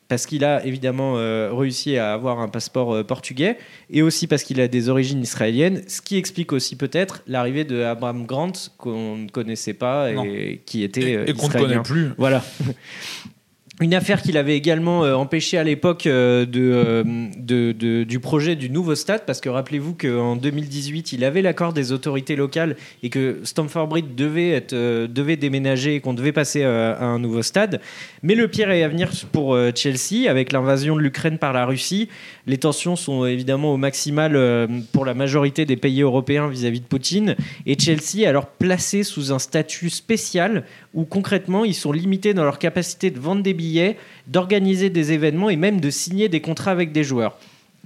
[0.09, 3.59] Parce qu'il a évidemment euh, réussi à avoir un passeport euh, portugais
[3.91, 7.83] et aussi parce qu'il a des origines israéliennes, ce qui explique aussi peut-être l'arrivée de
[7.83, 10.25] Abraham Grant qu'on ne connaissait pas Non.
[10.25, 12.13] et qui était Et, euh, et qu'on ne connaît plus.
[12.17, 12.43] Voilà.
[13.81, 18.97] Une affaire qu'il avait également euh, empêché à l'époque euh, euh, du projet du nouveau
[18.97, 22.75] stade, parce que rappelez-vous qu'en 2018, il avait l'accord des autorités locales
[23.05, 27.43] et que Stamford Bridge devait, être, devait déménager et qu'on devait passer à un nouveau
[27.43, 27.81] stade.
[28.25, 32.09] Mais le pire est à venir pour Chelsea, avec l'invasion de l'Ukraine par la Russie.
[32.49, 36.87] Les tensions sont évidemment au maximal euh, pour la majorité des pays européens vis-à-vis de
[36.87, 37.37] Poutine.
[37.67, 42.45] Et Chelsea est alors placé sous un statut spécial où concrètement ils sont limités dans
[42.45, 46.71] leur capacité de vendre des billets, d'organiser des événements et même de signer des contrats
[46.71, 47.37] avec des joueurs.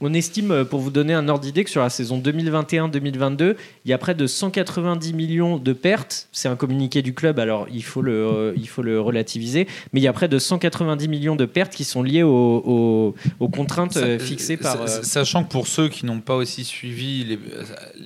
[0.04, 3.90] On estime, euh, pour vous donner un ordre d'idée, que sur la saison 2021-2022, il
[3.90, 6.28] y a près de 190 millions de pertes.
[6.32, 10.00] C'est un communiqué du club, alors il faut le, euh, il faut le relativiser, mais
[10.00, 12.28] il y a près de 190 millions de pertes qui sont liées aux,
[12.64, 14.82] aux- aux contraintes euh, fixées par...
[14.82, 17.38] euh, Sachant que pour ceux qui n'ont pas aussi suivi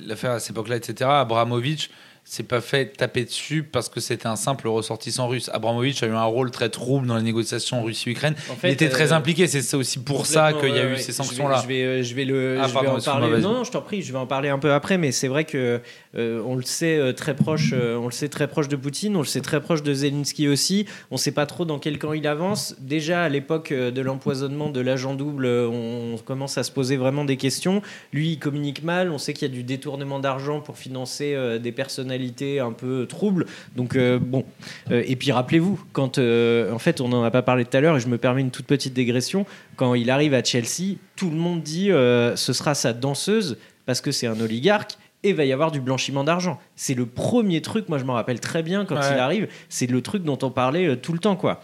[0.07, 1.90] l'affaire à cette époque-là, etc., Abramovich
[2.28, 5.48] s'est pas fait taper dessus parce que c'était un simple ressortissant russe.
[5.52, 8.34] Abramovich a eu un rôle très trouble dans les négociations Russie-Ukraine.
[8.50, 10.92] en fait, Il était très euh, impliqué, c'est aussi pour ça qu'il y a eu
[10.94, 10.98] ouais.
[10.98, 11.60] ces sanctions-là.
[11.62, 13.40] Je vais, je vais, le, Ah, je vais pardon, en parler.
[13.40, 15.44] Non, non, je t'en prie, je vais en parler un peu après, mais c'est vrai
[15.44, 15.80] que
[16.16, 19.14] euh, on le sait euh, très proche, euh, on le sait très proche de Poutine,
[19.14, 20.86] on le sait très proche de Zelensky aussi.
[21.12, 22.74] On sait pas trop dans quel camp il avance.
[22.80, 27.36] Déjà à l'époque de l'empoisonnement de l'agent double, on commence à se poser vraiment des
[27.36, 27.82] questions.
[28.12, 29.12] Lui, il communique mal.
[29.12, 32.15] On sait qu'il y a du détournement d'argent pour financer des personnalités
[32.60, 33.46] un peu troubles.
[33.76, 34.44] Donc euh, bon.
[34.90, 37.80] Euh, et puis rappelez-vous, quand euh, en fait on n'en a pas parlé tout à
[37.80, 39.46] l'heure, et je me permets une toute petite dégression.
[39.76, 44.10] Quand il arrive à Chelsea, tout le monde dit ce sera sa danseuse parce que
[44.10, 44.92] c'est un oligarque.
[45.22, 46.60] Et va y avoir du blanchiment d'argent.
[46.76, 49.12] C'est le premier truc, moi je m'en rappelle très bien quand Ouais.
[49.12, 51.34] il arrive, c'est le truc dont on parlait tout le temps.
[51.34, 51.60] quoi.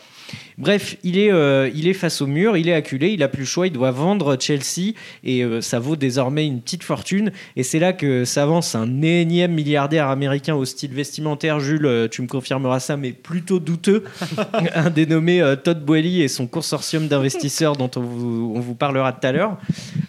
[0.59, 3.41] Bref, il est, euh, il est face au mur, il est acculé, il a plus
[3.41, 7.33] le choix, il doit vendre Chelsea et euh, ça vaut désormais une petite fortune.
[7.57, 12.23] Et c'est là que s'avance un énième milliardaire américain au style vestimentaire, Jules, euh, tu
[12.23, 14.05] me confirmeras ça, mais plutôt douteux,
[14.75, 19.13] un dénommé euh, Todd Boehly et son consortium d'investisseurs dont on vous, on vous parlera
[19.13, 19.59] tout à l'heure.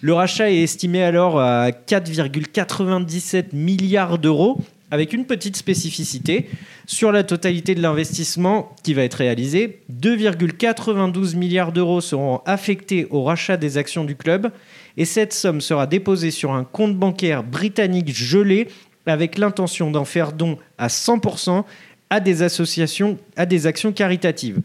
[0.02, 4.60] Le rachat est estimé alors à 4,97 milliards d'euros
[4.94, 6.48] avec une petite spécificité.
[6.86, 13.24] Sur la totalité de l'investissement qui va être réalisé, 2,92 milliards d'euros seront affectés au
[13.24, 14.52] rachat des actions du club
[14.96, 18.68] et cette somme sera déposée sur un compte bancaire britannique gelé
[19.08, 21.64] avec l'intention d'en faire don à 100%
[22.12, 24.62] à des associations, à des actions caritatives.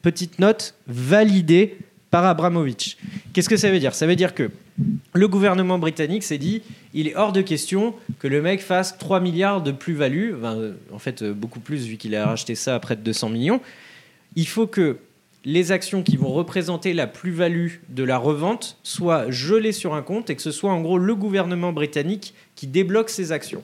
[0.00, 1.76] Petite note, validée
[2.10, 2.96] par Abramovich.
[3.34, 3.94] Qu'est-ce que ça veut dire?
[3.94, 4.50] Ça veut dire que
[5.12, 6.62] le gouvernement britannique s'est dit
[6.92, 10.98] il est hors de question que le mec fasse 3 milliards de plus-value, euh, en
[10.98, 13.60] fait euh, beaucoup plus vu qu'il a racheté ça à près de 200 millions.
[14.36, 14.98] Il faut que
[15.44, 20.30] les actions qui vont représenter la plus-value de la revente soient gelées sur un compte
[20.30, 23.62] et que ce soit en gros le gouvernement britannique qui débloque ces actions.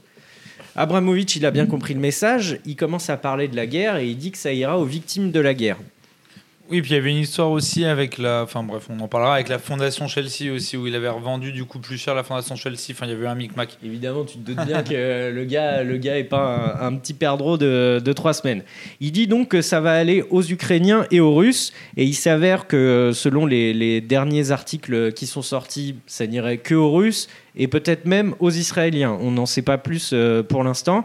[0.77, 4.09] Abramovich, il a bien compris le message, il commence à parler de la guerre et
[4.09, 5.79] il dit que ça ira aux victimes de la guerre.
[6.71, 8.43] Oui, puis il y avait une histoire aussi avec la.
[8.45, 11.65] Enfin bref, on en parlera avec la fondation Chelsea aussi, où il avait revendu du
[11.65, 12.93] coup plus cher la fondation Chelsea.
[12.93, 13.77] Enfin, il y avait un micmac.
[13.85, 17.59] Évidemment, tu te doutes bien que le gars, le gars est pas un, petit perdreau
[17.59, 18.63] de, de trois semaines.
[19.01, 22.69] Il dit donc que ça va aller aux Ukrainiens et aux Russes, et il s'avère
[22.69, 27.69] que selon les, les derniers articles qui sont sortis, ça n'irait que aux Russes et
[27.69, 29.17] peut-être même aux Israéliens.
[29.21, 31.05] On n'en sait pas plus euh, pour l'instant.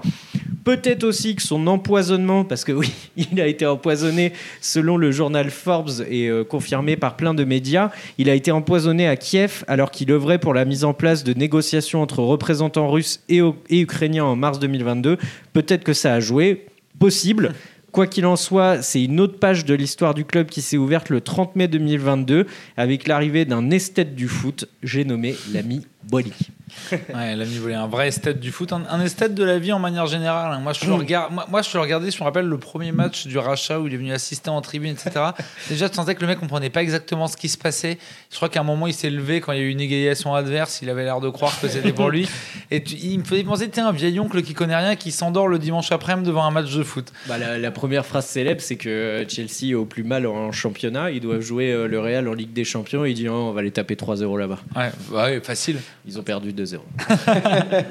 [0.64, 5.50] Peut-être aussi que son empoisonnement, parce que oui, il a été empoisonné selon le journal
[5.50, 9.92] Forbes et euh, confirmé par plein de médias, il a été empoisonné à Kiev alors
[9.92, 14.26] qu'il œuvrait pour la mise en place de négociations entre représentants russes et, et ukrainiens
[14.26, 15.18] en mars 2022.
[15.54, 16.66] Peut-être que ça a joué,
[17.00, 17.54] possible.
[17.92, 21.10] Quoi qu'il en soit, c'est une autre page de l'histoire du club qui s'est ouverte
[21.10, 26.34] le 30 mai 2022 avec l'arrivée d'un esthète du foot, j'ai nommé l'ami Bolly.
[26.92, 29.80] Ouais, l'ami volé, un vrai esthète du foot, un, un esthète de la vie en
[29.80, 30.52] manière générale.
[30.52, 30.60] hein.
[30.60, 33.28] Moi, je le regarde, moi, moi, je le regardais, je me rappelle le premier match
[33.28, 35.12] du rachat où il est venu assister en tribune, etc.
[35.70, 37.98] Déjà, tu sentais que le mec comprenait pas exactement ce qui se passait.
[38.30, 40.34] Je crois qu'à un moment, il s'est levé quand il y a eu une égalisation
[40.36, 40.80] adverse.
[40.82, 42.28] Il avait l'air de croire que c'était pour lui.
[42.72, 45.48] Et tu- il me faisait penser, tu un vieil oncle qui connaît rien, qui s'endort
[45.48, 47.12] le dimanche après-midi devant un match de foot.
[47.28, 51.12] Bah, la, la première phrase célèbre, c'est que Chelsea est au plus mal en championnat.
[51.12, 53.06] Ils doivent jouer euh, le Real en Ligue des Champions.
[53.06, 54.60] Il dit oh, on va les taper 3-0 là-bas.
[54.76, 55.80] Ouais, bah ouais, facile.
[56.06, 56.80] Ils ont perdu 2-0.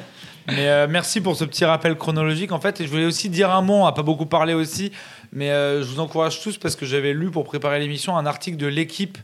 [0.46, 2.82] Mais euh, merci pour ce petit rappel chronologique en fait.
[2.82, 4.92] Je voulais aussi dire un mot, on n'a pas beaucoup parlé aussi,
[5.32, 8.58] mais euh, je vous encourage tous parce que j'avais lu pour préparer l'émission un article
[8.58, 9.16] de l'équipe.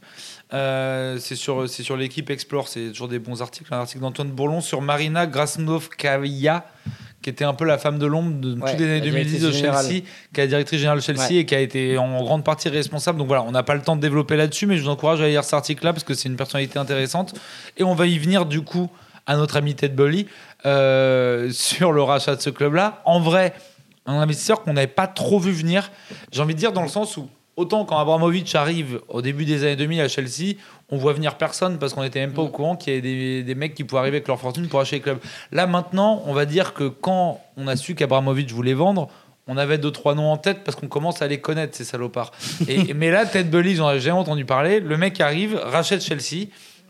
[0.54, 3.72] euh, c'est sur, sur l'équipe Explore, c'est toujours des bons articles.
[3.72, 6.64] Un article d'Antoine Bourlon sur Marina Grasnovskaya,
[7.22, 9.42] qui était un peu la femme de l'ombre de Ouais, toutes les années la 2010
[9.42, 9.52] de.
[9.52, 10.04] Chelsea, qui
[10.36, 11.34] est la directrice générale de Chelsea Ouais.
[11.36, 13.18] et qui a été en grande partie responsable.
[13.18, 15.28] Donc voilà, on n'a pas le temps de développer là-dessus, mais je vous encourage à
[15.28, 17.34] lire cet article-là parce que c'est une personnalité intéressante.
[17.76, 18.90] Et on va y venir du coup
[19.26, 20.26] à notre ami Ted Bully
[20.66, 23.02] euh, sur le rachat de ce club-là.
[23.04, 23.52] En vrai,
[24.06, 25.90] un investisseur qu'on n'avait pas trop vu venir,
[26.32, 29.62] j'ai envie de dire dans le sens où, autant quand Abramovich arrive au début des
[29.64, 30.54] années 2000 à Chelsea,
[30.90, 33.42] on voit venir personne parce qu'on n'était même pas au courant qu'il y avait des,
[33.42, 35.18] des mecs qui pouvaient arriver avec leur fortune pour acheter le club.
[35.52, 39.08] Là maintenant, on va dire que quand on a su qu'Abramovich voulait vendre,
[39.46, 42.30] on avait deux trois noms en tête parce qu'on commence à les connaître ces salopards.
[42.68, 44.80] Et, mais là, Ted Bully, j'en ai jamais entendu parler.
[44.80, 46.46] Le mec arrive, rachète Chelsea.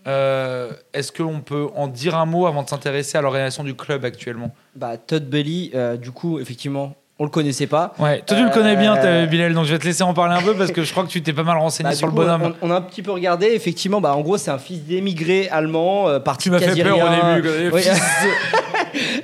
[0.06, 4.04] Euh, Est-ce qu'on peut en dire un mot avant de s'intéresser à l'organisation du club
[4.04, 4.54] actuellement?
[4.74, 7.92] Bah, Todd Belly, euh, du coup, effectivement, on le connaissait pas.
[7.98, 10.14] Ouais, toi tu le Euh, connais bien, t'as- Bilal, donc je vais te laisser en
[10.14, 12.06] parler un peu parce que je crois que tu t'es pas mal renseigné Bah, sur
[12.06, 12.54] le bonhomme.
[12.62, 15.48] On, on a un petit peu regardé, effectivement, bah, en gros, c'est un fils d'émigré
[15.50, 17.36] allemand, euh, parti Tu m'as fait peur au casirien.
[17.36, 17.70] début.
[17.72, 17.82] Oui.
[17.82, 17.90] de-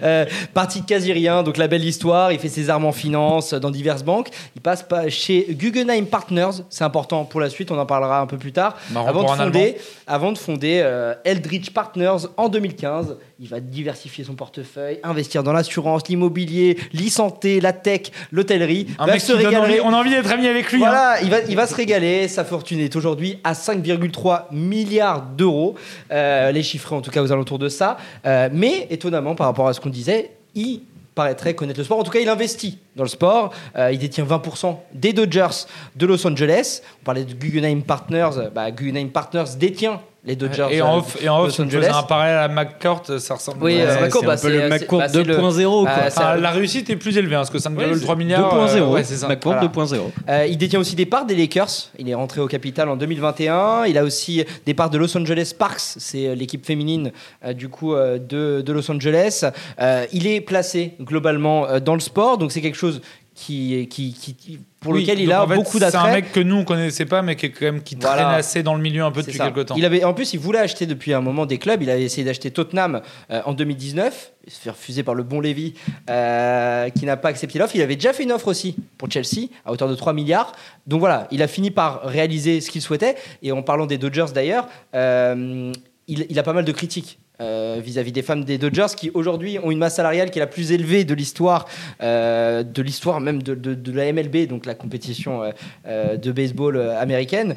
[0.02, 2.30] Euh, parti de casirien, donc la belle histoire.
[2.30, 4.28] Il fait ses armes en finance dans diverses banques.
[4.54, 6.62] Il passe pas chez Guggenheim Partners.
[6.70, 8.76] C'est important pour la suite, on en parlera un peu plus tard.
[8.94, 9.76] Avant, de fonder,
[10.06, 15.52] avant de fonder euh, Eldridge Partners en 2015, il va diversifier son portefeuille, investir dans
[15.52, 18.86] l'assurance, l'immobilier, l'e-santé, la tech, l'hôtellerie.
[18.98, 19.80] Un Va mec se qui donne régaler.
[19.80, 20.82] envie- on a envie d'être ami avec lui.
[20.82, 20.88] hein.
[20.88, 22.28] Voilà, il, va, il va se régaler.
[22.28, 25.74] Sa fortune est aujourd'hui à 5,3 milliards d'euros.
[26.10, 27.98] Euh, les chiffres, en tout cas, aux alentours de ça.
[28.24, 30.80] Euh, mais étonnamment, par rapport à ce qu'on disait, il
[31.14, 31.98] paraîtrait connaître le sport.
[31.98, 33.52] En tout cas, il investit dans le sport.
[33.76, 35.64] Euh, il détient 20% des Dodgers
[35.94, 36.80] de Los Angeles.
[37.02, 38.48] On parlait de Guggenheim Partners.
[38.54, 41.60] Bah, Guggenheim Partners détient les Dodgers Et en euh, off, et en off Los si
[41.60, 41.92] on faisait Angeles.
[41.96, 43.58] un parallèle à McCourt, ça ressemble.
[43.62, 45.82] Oui, Ouais, euh, c'est- bah, un peu le McCourt bah, c'est le- 2.0.
[45.82, 45.90] quoi.
[45.94, 48.50] Ah, Enfin, c'est- la réussite est plus élevée, hein, parce que 5,3 Ouais, milliards.
[48.50, 48.90] 2.0.
[48.90, 49.28] euh, ouais, c'est ça.
[49.28, 49.60] McCourt Voilà.
[49.68, 50.10] 2.0.
[50.28, 51.90] Euh, il détient aussi des parts des Lakers.
[51.98, 53.84] Il est rentré au capital en 2021.
[53.86, 55.80] Il a aussi des parts de Los Angeles Sparks.
[55.98, 57.12] C'est euh, l'équipe féminine
[57.44, 59.44] euh, du coup euh, de, de Los Angeles.
[59.80, 63.00] Euh, il est placé globalement euh, dans le sport, donc c'est quelque chose
[63.36, 66.12] qui, qui, qui- qui- pour Oui, lequel il a en fait, beaucoup C'est un d'attrait.
[66.12, 68.22] mec que nous on connaissait pas, mais qui est quand même qui Voilà.
[68.22, 69.74] traîne assez dans le milieu un peu depuis quelques temps.
[69.76, 71.82] Il avait, en plus, il voulait acheter depuis un moment des clubs.
[71.82, 74.32] Il avait essayé d'acheter Tottenham euh, en 2019.
[74.46, 75.74] Il se fait refuser par le bon Lévy,
[76.08, 77.74] euh, qui n'a pas accepté l'offre.
[77.76, 80.52] Il avait déjà fait une offre aussi pour Chelsea, à hauteur de 3 milliards.
[80.86, 83.16] Donc voilà, il a fini par réaliser ce qu'il souhaitait.
[83.42, 85.72] Et en parlant des Dodgers d'ailleurs, euh,
[86.08, 87.18] il, il a pas mal de critiques.
[87.40, 90.46] Euh, vis-à-vis des femmes des Dodgers qui aujourd'hui ont une masse salariale qui est la
[90.46, 91.66] plus élevée de l'histoire
[92.02, 95.42] euh, de l'histoire même de, de- de la MLB donc la compétition
[95.86, 97.54] euh, de baseball américaine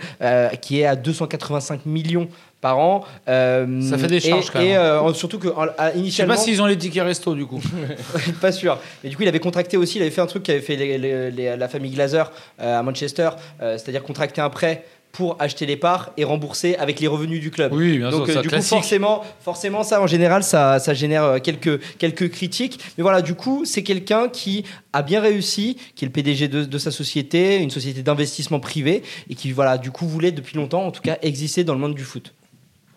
[0.61, 2.27] qui est à 285 millions
[2.61, 4.67] par an Euh, Ça fait des charges, et, quand même.
[4.67, 7.61] et, euh, surtout que Je sais pas s'ils ont les tickets resto du coup.
[8.41, 8.77] pas sûr.
[9.01, 10.97] Mais du coup, il avait contracté aussi, il avait fait un truc qu'avait fait les-
[10.97, 12.29] les- les- la famille Glazer
[12.61, 13.29] euh, à Manchester,
[13.61, 17.73] c'est-à-dire contracter un prêt pour acheter les parts et rembourser avec les revenus du club.
[17.73, 18.69] Oui, bien Donc sûr, euh, ça, du classique.
[18.69, 22.79] coup forcément, forcément ça en général ça, ça génère euh, quelques quelques critiques.
[22.97, 26.63] Mais voilà, du coup c'est quelqu'un qui a bien réussi, qui est le PDG de,
[26.63, 30.83] de sa société, une société d'investissement privé et qui voilà du coup voulait depuis longtemps
[30.85, 32.33] en tout cas exister dans le monde du foot.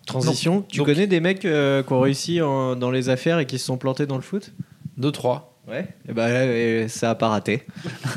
[0.06, 0.64] Transition.
[0.68, 3.58] tu donc- connais des mecs euh, qui ont réussi en- dans les affaires et qui
[3.58, 4.52] se sont plantés dans le foot?
[5.00, 5.42] 2-3.
[5.68, 5.86] Ouais.
[6.08, 7.62] Et ben ça a pas raté.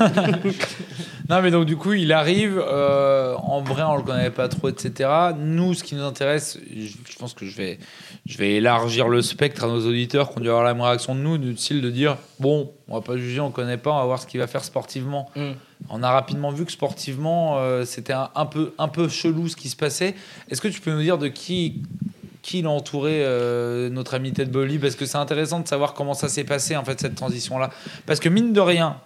[1.28, 2.58] Non, mais donc du coup, il arrive.
[2.58, 5.10] euh, en vrai, on le connaît pas trop, etc.
[5.36, 7.78] Nous, ce qui nous intéresse, je, je pense que je vais,
[8.26, 11.14] je vais élargir le spectre à nos auditeurs qui ont dû avoir la même réaction
[11.14, 13.98] de nous, du style de dire bon, on va pas juger, on connaît pas, on
[13.98, 15.28] va voir ce qu'il va faire sportivement.
[15.34, 15.50] Mm.
[15.90, 19.56] On a rapidement vu que sportivement, euh, c'était un, un peu, un peu chelou ce
[19.56, 20.14] qui se passait.
[20.50, 21.82] Est-ce que tu peux nous dire de qui
[22.42, 26.14] qui l'a entouré euh, notre ami Ted Bolly parce que c'est intéressant de savoir comment
[26.14, 27.70] ça s'est passé en fait cette transition là
[28.06, 28.98] parce que mine de rien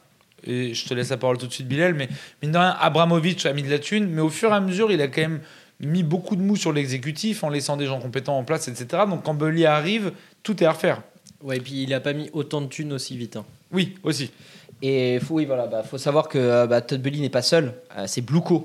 [0.47, 2.09] et je te laisse la parole tout de suite Bilal mais
[2.43, 4.91] mine de rien Abramovich a mis de la thune mais au fur et à mesure
[4.93, 5.41] il a quand même
[5.81, 9.23] mis beaucoup de mou sur l'exécutif en laissant des gens compétents en place etc donc
[9.25, 10.13] quand Bolly arrive
[10.43, 11.03] tout est à refaire
[11.43, 13.37] Ouais, et puis il a pas mis autant de thunes aussi vite.
[13.37, 13.47] hein.
[13.73, 14.31] oui aussi
[14.83, 17.73] Et faut, oui, voilà, bah, faut savoir que euh, bah, Todd Bully n'est pas seul.
[17.97, 18.59] Euh, c'est euh,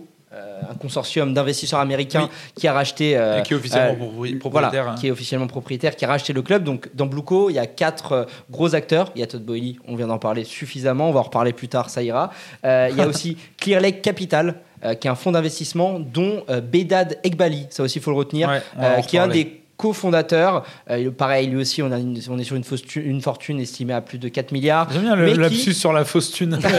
[0.69, 3.17] un consortium d'investisseurs américains qui a racheté.
[3.17, 4.95] euh, et qui est officiellement euh, voilà, propriétaire hein.
[4.99, 6.63] qui est officiellement propriétaire, qui a racheté le club.
[6.63, 9.11] Donc dans Blueco, il y a quatre euh, gros acteurs.
[9.15, 11.67] Il y a Todd Boehly, on vient d'en parler suffisamment, on va en reparler plus
[11.67, 12.31] tard, ça ira.
[12.65, 16.43] Euh, il y a aussi Clear Lake Capital, euh, qui est un fonds d'investissement dont
[16.49, 19.61] euh, Bedad Ekbali, ça aussi il faut le retenir, Ouais, euh, qui est un des
[19.77, 20.63] cofondateurs.
[20.89, 23.93] Euh, pareil, lui aussi, on, a une- on est sur une, tu- une fortune estimée
[23.93, 24.87] à plus de 4 milliards.
[24.91, 26.59] j'aime bien le qui- lapsus sur la fausse thune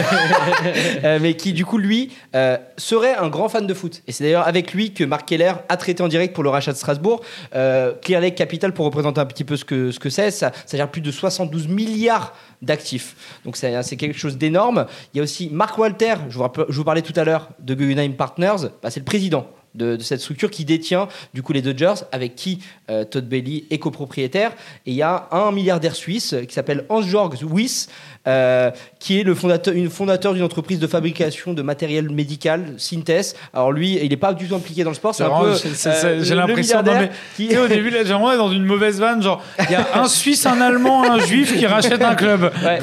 [1.03, 4.01] Euh, mais qui du coup lui euh, serait un grand fan de foot.
[4.07, 6.71] Et c'est d'ailleurs avec lui que Marc Keller a traité en direct pour le rachat
[6.71, 7.21] de Strasbourg.
[7.55, 10.51] Euh, Clear Lake Capital, pour représenter un petit peu ce que ce que c'est, ça,
[10.65, 13.15] ça gère plus de 72 milliards d'actifs.
[13.45, 14.85] Donc c'est c'est quelque chose d'énorme.
[15.13, 17.49] Il y a aussi Marc Walter, je vous, rappelle- je vous parlais tout à l'heure
[17.59, 19.47] de Guggenheim Partners, bah, c'est le président.
[19.75, 23.65] De, de cette structure qui détient du coup les Dodgers avec qui euh, Todd Bailey
[23.71, 24.51] est copropriétaire
[24.85, 27.89] et il y a un milliardaire suisse qui s'appelle Hans-Georg Wyss
[28.27, 33.35] euh, qui est le fondateur, une fondateur d'une entreprise de fabrication de matériel médical, Synthes.
[33.53, 35.55] Alors lui, il n'est pas du tout impliqué dans le sport, c'est un peu
[36.05, 36.77] euh, j'ai l'impression-
[37.37, 39.21] qui- au début, là, j'ai l'impression d'être dans une mauvaise vanne.
[39.21, 42.51] Genre, il y a un Suisse, un Allemand, un Juif qui rachètent un club.
[42.63, 42.79] Ouais.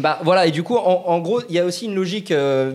[0.00, 2.72] Bah voilà et du coup en, en gros il y a aussi une logique euh,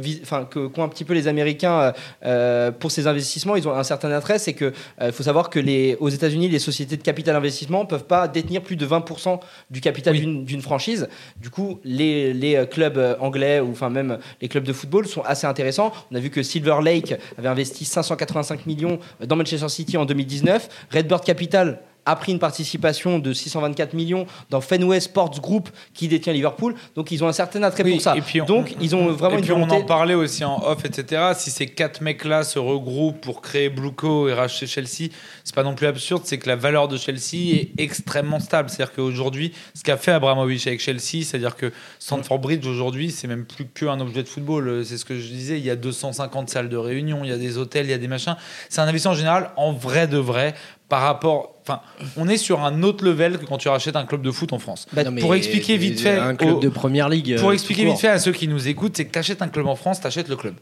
[0.50, 1.94] que qu'ont un petit peu les Américains
[2.26, 4.72] euh, pour ces investissements ils ont un certain attrait c'est que euh,
[5.08, 8.62] il faut savoir que les aux États-Unis les sociétés de capital investissement peuvent pas détenir
[8.62, 9.40] plus de 20%
[9.70, 10.44] du capital Oui.
[10.44, 11.08] d'une franchise.
[11.40, 15.08] Du coup les, les euh, clubs euh, anglais ou enfin même les clubs de football
[15.08, 15.92] sont assez intéressants.
[16.12, 20.68] On a vu que Silver Lake avait investi 585 millions dans Manchester City en 2019
[20.92, 26.34] Redbird Capital a pris une participation de 624 millions dans Fenway Sports Group qui détient
[26.34, 26.76] Liverpool.
[26.96, 28.16] Donc ils ont un certain attrait Oui, pour ça.
[28.18, 30.64] et puis on- Donc ils ont vraiment et une puis on en parlait aussi en
[30.66, 31.34] off, etc.
[31.36, 35.10] Si ces quatre mecs-là se regroupent pour créer Blueco et racheter Chelsea,
[35.44, 36.24] c'est pas non plus absurde.
[36.26, 38.70] C'est que la valeur de Chelsea est extrêmement stable.
[38.70, 43.46] C'est-à-dire qu'aujourd'hui, ce qu'a fait Abramovich avec Chelsea, c'est-à-dire que Stamford Bridge aujourd'hui, c'est même
[43.46, 44.84] plus qu'un objet de football.
[44.86, 45.60] C'est ce que je disais.
[45.60, 47.98] Il y a 250 salles de réunion, il y a des hôtels, il y a
[47.98, 48.36] des machins.
[48.70, 50.56] C'est un investissement en général en vrai de vrai
[50.90, 51.51] par rapport.
[51.64, 51.82] Enfin,
[52.18, 54.60] on est sur un autre level que quand tu rachètes un club de foot en
[54.60, 54.88] France.
[54.94, 57.38] Bah, Non, pour expliquer vite fait Un club au- de première ligue.
[57.40, 59.68] pour expliquer vite fait à ceux qui nous écoutent, c'est que tu achètes un club
[59.68, 60.56] en France, tu achètes le club.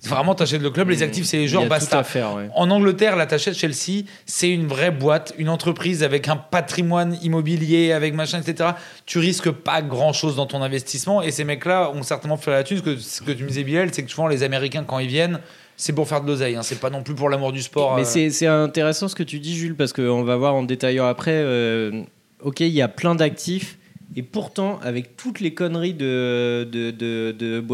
[0.00, 1.98] C'est Vraiment, tu achètes le club, les actifs, c'est les joueurs, basta.
[1.98, 2.48] à faire, ouais.
[2.54, 7.92] En Angleterre, là, t'achètes Chelsea, c'est une vraie boîte, une entreprise avec un patrimoine immobilier,
[7.92, 8.70] avec machin, etc.
[9.04, 12.64] Tu risques pas grand chose dans ton investissement et ces mecs-là ont certainement fait la
[12.64, 12.78] thune.
[12.78, 15.08] Ce que, ce que tu me disais, Bilal, c'est que souvent les Américains, quand ils
[15.08, 15.40] viennent,
[15.76, 16.62] c'est pour faire de l'oseille, hein.
[16.62, 17.96] c'est pas non plus pour l'amour du sport.
[17.96, 18.30] Mais euh.
[18.30, 21.32] c'est intéressant ce que tu dis, Jules, parce qu'on va voir en détaillant après.
[21.34, 22.02] euh,
[22.42, 23.78] ok, il y a plein d'actifs,
[24.16, 27.64] et pourtant, avec toutes les conneries de, de, de,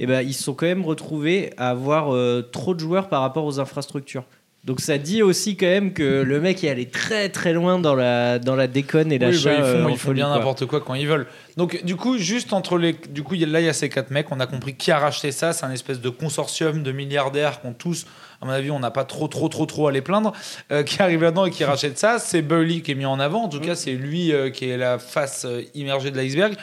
[0.00, 3.20] eh ben, ils se sont quand même retrouvés à avoir euh, trop de joueurs par
[3.20, 4.24] rapport aux infrastructures.
[4.64, 7.94] Donc ça dit aussi quand même que le mec est allé très très loin dans
[7.94, 9.52] la, dans la déconne et Oui, bah, l'achat.
[9.54, 11.26] ils font, euh, ils font bien n'importe quoi quand ils veulent.
[11.56, 12.94] Donc, du coup, juste entre les.
[13.10, 14.30] Du coup, là, il y a ces quatre mecs.
[14.30, 15.52] On a compris qui a racheté ça.
[15.52, 18.06] C'est un espèce de consortium de milliardaires qu'on tous,
[18.40, 20.32] à mon avis, on n'a pas trop, trop, trop, trop à les plaindre,
[20.70, 22.18] euh, qui arrive là-dedans et qui rachète ça.
[22.18, 23.44] C'est Burley qui est mis en avant.
[23.44, 26.54] En tout cas, c'est lui euh, qui est la face euh, immergée de l'iceberg.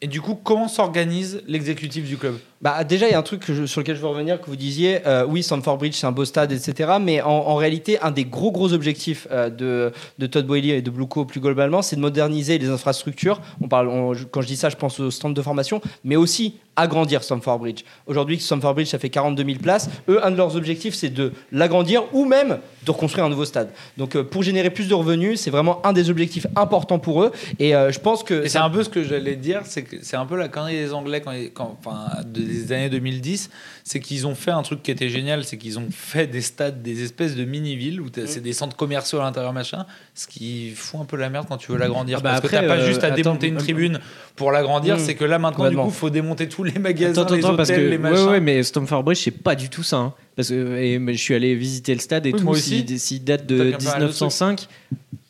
[0.00, 2.38] Et du coup, comment s'organise l'exécutif du club?
[2.60, 4.56] Bah, déjà, il y a un truc je- sur lequel je veux revenir, que vous
[4.56, 6.94] disiez, euh, oui, Stamford Bridge, c'est un beau stade, etc.
[7.00, 10.82] Mais en, en réalité, un des gros, gros objectifs euh, de, de Todd Boehly et
[10.82, 13.40] de Blueco plus globalement, c'est de moderniser les infrastructures.
[13.60, 16.54] On parle, on- quand je dis ça, je pense au stand de formation, mais aussi
[16.74, 17.82] agrandir Stamford Bridge.
[18.06, 19.88] Aujourd'hui, Stamford Bridge, ça fait 42 000 places.
[20.08, 23.70] Eux, un de leurs objectifs, c'est de l'agrandir ou même de reconstruire un nouveau stade.
[23.96, 27.32] Donc, euh, pour générer plus de revenus, c'est vraiment un des objectifs importants pour eux.
[27.58, 30.26] Et je pense que c'est un peu ce que j'allais dire, c'est que c'est un
[30.26, 32.06] peu la connerie des Anglais quand, ils- quand- enfin,
[32.48, 33.50] des années 2010,
[33.84, 36.82] c'est qu'ils ont fait un truc qui était génial, c'est qu'ils ont fait des stades,
[36.82, 40.70] des espèces de mini-villes où t'as- c'est des centres commerciaux à l'intérieur, machin, ce qui
[40.74, 42.18] fout un peu la merde quand tu veux l'agrandir.
[42.18, 44.00] Ah bah parce que après, t'as pas euh, juste à attends, démonter une euh, tribune
[44.36, 45.00] pour l'agrandir, Mm.
[45.00, 47.56] c'est que là maintenant, du coup, faut démonter tous les magasins, Attends, les attends, hôtels,
[47.56, 48.28] parce que les ouais, machins.
[48.28, 49.96] ouais, mais Stamford Bridge, c'est pas du tout ça.
[49.96, 50.14] hein.
[50.38, 52.98] Parce que et, mais je suis allé visiter le stade et Oui, S'il aussi.
[53.00, 54.68] s'il date T'as de qu'à faire un autre 1905,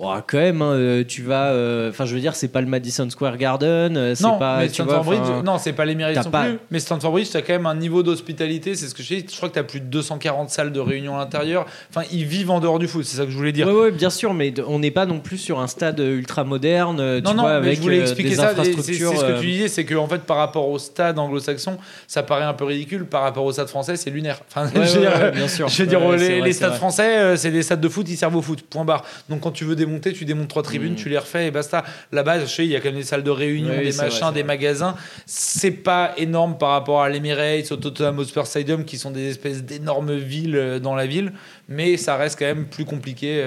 [0.01, 1.47] oh, quand même, hein, euh, tu vas.
[1.53, 3.97] euh, Enfin, je veux dire, c'est pas le Madison Square Garden.
[3.97, 4.59] euh, C'est Non, pas.
[4.59, 6.59] mais vois, Bridge, non, c'est pas non plus.
[6.71, 8.75] Mais Stanford Bridge, t'as quand même un niveau d'hospitalité.
[8.75, 9.25] C'est ce que je dis.
[9.31, 11.65] Je crois que t'as plus de 240 salles de réunion à l'intérieur.
[11.89, 13.05] Enfin, ils vivent en dehors du foot.
[13.07, 13.67] C'est ça que je voulais dire.
[13.67, 16.97] Ouais, ouais, bien sûr, mais on n'est pas non plus sur un stade ultra moderne.
[17.21, 18.53] Non, tu non, vois, mais avec je voulais expliquer ça.
[18.57, 22.23] C'est c'est ce que tu disais, c'est qu'en fait, par rapport au stade anglo-saxon, ça
[22.23, 23.07] paraît un peu ridicule.
[23.07, 24.41] Par rapport au stade français, c'est lunaire.
[24.49, 25.69] Enfin, ouais, veux ouais, dire, ouais, bien sûr.
[25.69, 26.79] Je veux dire, Ouais, les, vrai, stades vrai.
[26.79, 28.63] français, euh, c'est des stades de foot, ils servent au foot.
[28.63, 29.05] Point barre.
[29.29, 30.97] Donc quand tu veux démonter, tu démontes trois tribunes, Mm.
[30.97, 31.85] tu les refais et basta.
[32.13, 34.05] Là-bas, je sais, il y a quand même des salles de réunion, Oui, des vrai,
[34.07, 34.47] machins, c'est des vrai.
[34.57, 34.95] magasins.
[35.27, 39.63] C'est pas énorme par rapport à l'Emirates, au Tottenham Hotspur Stadium, qui sont des espèces
[39.65, 41.33] d'énormes villes euh, dans la ville,
[41.69, 43.41] mais ça reste quand même plus compliqué.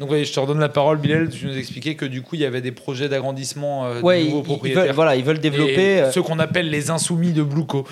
[0.00, 1.28] Donc ouais, je te redonne la parole, Bilal.
[1.28, 4.24] Tu nous expliquais que du coup, il y avait des projets d'agrandissement euh, Ouais, de
[4.24, 4.84] ils, nouveaux ils propriétaires.
[4.84, 5.72] veulent, voilà, ils veulent développer.
[5.96, 7.86] Et euh, ceux qu'on appelle les insoumis de Blueco.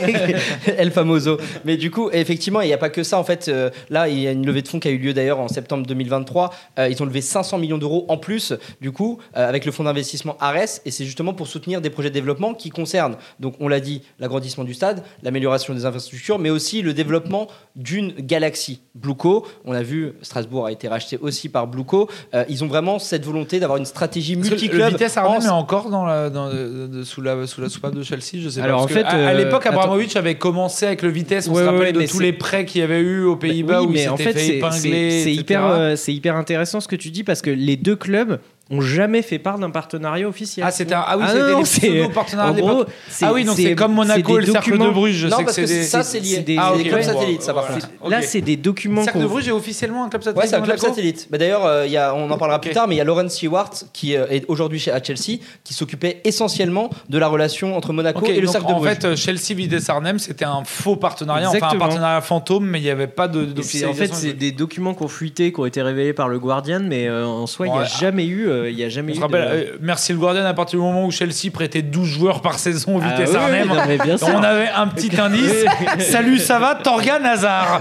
[0.76, 1.38] El famoso.
[1.64, 3.20] Mais du coup, effectivement, il n'y a pas que ça.
[3.20, 5.14] En fait, euh, là, il y a une levée de fonds qui a eu lieu
[5.14, 6.52] d'ailleurs en septembre 2023.
[6.80, 10.36] Euh, ils ont levé 500 millions d'euros en plus, du coup, avec le fonds d'investissement
[10.40, 10.80] ARES.
[10.84, 14.02] Et c'est justement pour soutenir des projets de développement qui concernent, donc on l'a dit,
[14.18, 17.46] l'agrandissement du stade, l'amélioration des infrastructures, mais aussi le développement
[17.76, 18.80] d'une galaxie.
[18.96, 22.08] Blueco, on a vu, Strasbourg a été racheté aussi par Blueco.
[22.34, 24.80] Euh, ils ont vraiment cette volonté d'avoir une stratégie multi-club.
[24.80, 27.68] Le Vitesse Arnhem en- est encore dans la, dans- de- de- sous, la, sous la
[27.68, 28.84] soupape de Chelsea, je sais Alors, pas.
[28.84, 29.66] en fait, à, à euh, l'époque.
[29.66, 31.48] Abramovich avait commencé avec le Vitesse.
[31.48, 33.80] On Ouais, se ouais, rappelle de tous les prêts qu'il y avait eu aux Pays-Bas
[33.82, 36.88] oui, où il mais en s'était fait, fait c'est- hyper, euh, c'est hyper intéressant ce
[36.88, 38.38] que tu dis parce que les deux clubs
[38.70, 40.64] ont jamais fait part d'un partenariat officiel.
[40.66, 42.74] Ah, c'était un- ah oui, Ah des c'est- pseudo-partenariats en de l'époque.
[42.74, 45.14] gros, c'est- Ah oui, donc c'est comme Monaco c'est et des le cercle de Bruges.
[45.16, 45.82] Je Non, sais parce c'est que des.
[45.82, 46.34] ça, c'est- c'est lié.
[46.36, 47.88] c'est des- Ah, C'est des clubs satellites, ça, par contre.
[48.08, 50.48] Là, c'est des documents Le cercle de Bruges est officiellement un club Ouais, satellite.
[50.50, 51.28] c'est un club satellite.
[51.30, 53.04] Bah, D'ailleurs, euh, il y a- on en parlera plus tard, mais il y a
[53.04, 57.76] Lauren Stewart qui euh, est aujourd'hui chez- à Chelsea, qui s'occupait essentiellement de la relation
[57.76, 58.90] entre Monaco et le cercle de en Bruges.
[58.94, 62.84] fait, euh, Chelsea Vitesse Arnhem, c'était un faux partenariat, enfin un partenariat fantôme, mais il
[62.84, 65.66] n'y avait pas de c'est- En fait, c'est des documents qui ont fuité, qui ont
[65.66, 67.84] été révélés par le Guardian, mais en soi, il n'y Ouais.
[67.84, 69.16] a jamais eu, euh, il y a jamais On eu.
[69.18, 72.08] se rappelle, de- euh, merci le Guardian, à partir du moment où Chelsea prêtait 12
[72.08, 75.64] joueurs par saison au Ah Vitesse oui, Arnhem, oui, non, on avait un petit indice.
[75.98, 77.80] Salut, ça va, Torgan Hazard.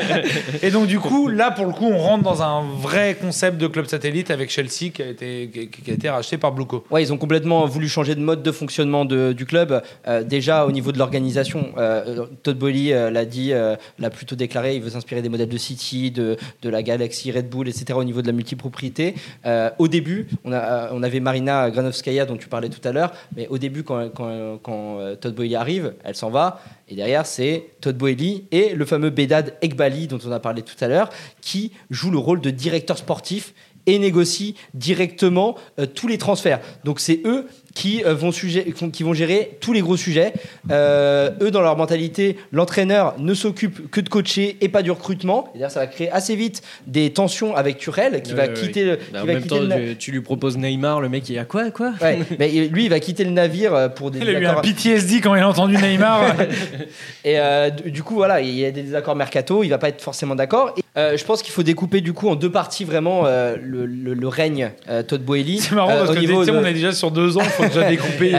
[0.62, 3.66] Et donc du coup, là pour le coup, on rentre dans un vrai concept de
[3.66, 6.84] club satellite avec Chelsea qui a été, qui, qui a été racheté par Blueco.
[6.90, 9.82] Ouais, ils ont complètement voulu changer de mode de fonctionnement de- du club.
[10.08, 14.36] Euh, déjà, au niveau de l'organisation, euh, Todd Bowley euh, l'a dit, euh, l'a plutôt
[14.36, 17.84] déclaré, il veut s'inspirer des modèles de City, de, de la Galaxy, Red Bull, etc.
[17.96, 19.14] au niveau de la multipropriété.
[19.46, 20.01] Euh, au début,
[20.46, 24.10] euh, on avait Marina Granovskaya dont tu parlais tout à l'heure, mais au début, quand,
[24.20, 26.60] euh, Todd Bowley arrive, elle s'en va.
[26.88, 30.76] Et derrière, c'est Todd Boehly et le fameux Bedad Ekbali dont on a parlé tout
[30.80, 33.54] à l'heure, qui joue le rôle de directeur sportif
[33.86, 36.60] et négocie directement euh, tous les transferts.
[36.84, 40.34] Donc c'est eux qui, euh, vont sujet- qui vont gérer tous les gros sujets.
[40.70, 45.48] Euh, eux, dans leur mentalité, l'entraîneur ne s'occupe que de coacher et pas du recrutement.
[45.54, 48.96] Et d'ailleurs, ça va créer assez vite des tensions avec Turel, qui va quitter le...
[48.96, 51.38] Bah, qui en va même quitter temps, le tu, lui proposes Neymar, le mec, il
[51.38, 51.94] a quoi, quoi?
[52.02, 55.20] Ouais, mais lui, il va quitter le navire pour des Il a eu un PTSD
[55.22, 56.34] quand il a entendu Neymar.
[57.24, 59.88] Et euh, du du coup, voilà, il y a des désaccords mercato, il va pas
[59.88, 60.74] être forcément d'accord.
[60.98, 64.12] Euh, je pense qu'il faut découper du coup en deux parties vraiment euh, le, le-
[64.12, 65.58] le règne euh, Todd Boehly.
[65.60, 67.64] C'est marrant euh, parce que niveau de- on est déjà sur deux ans, il faut
[67.64, 68.34] déjà découper.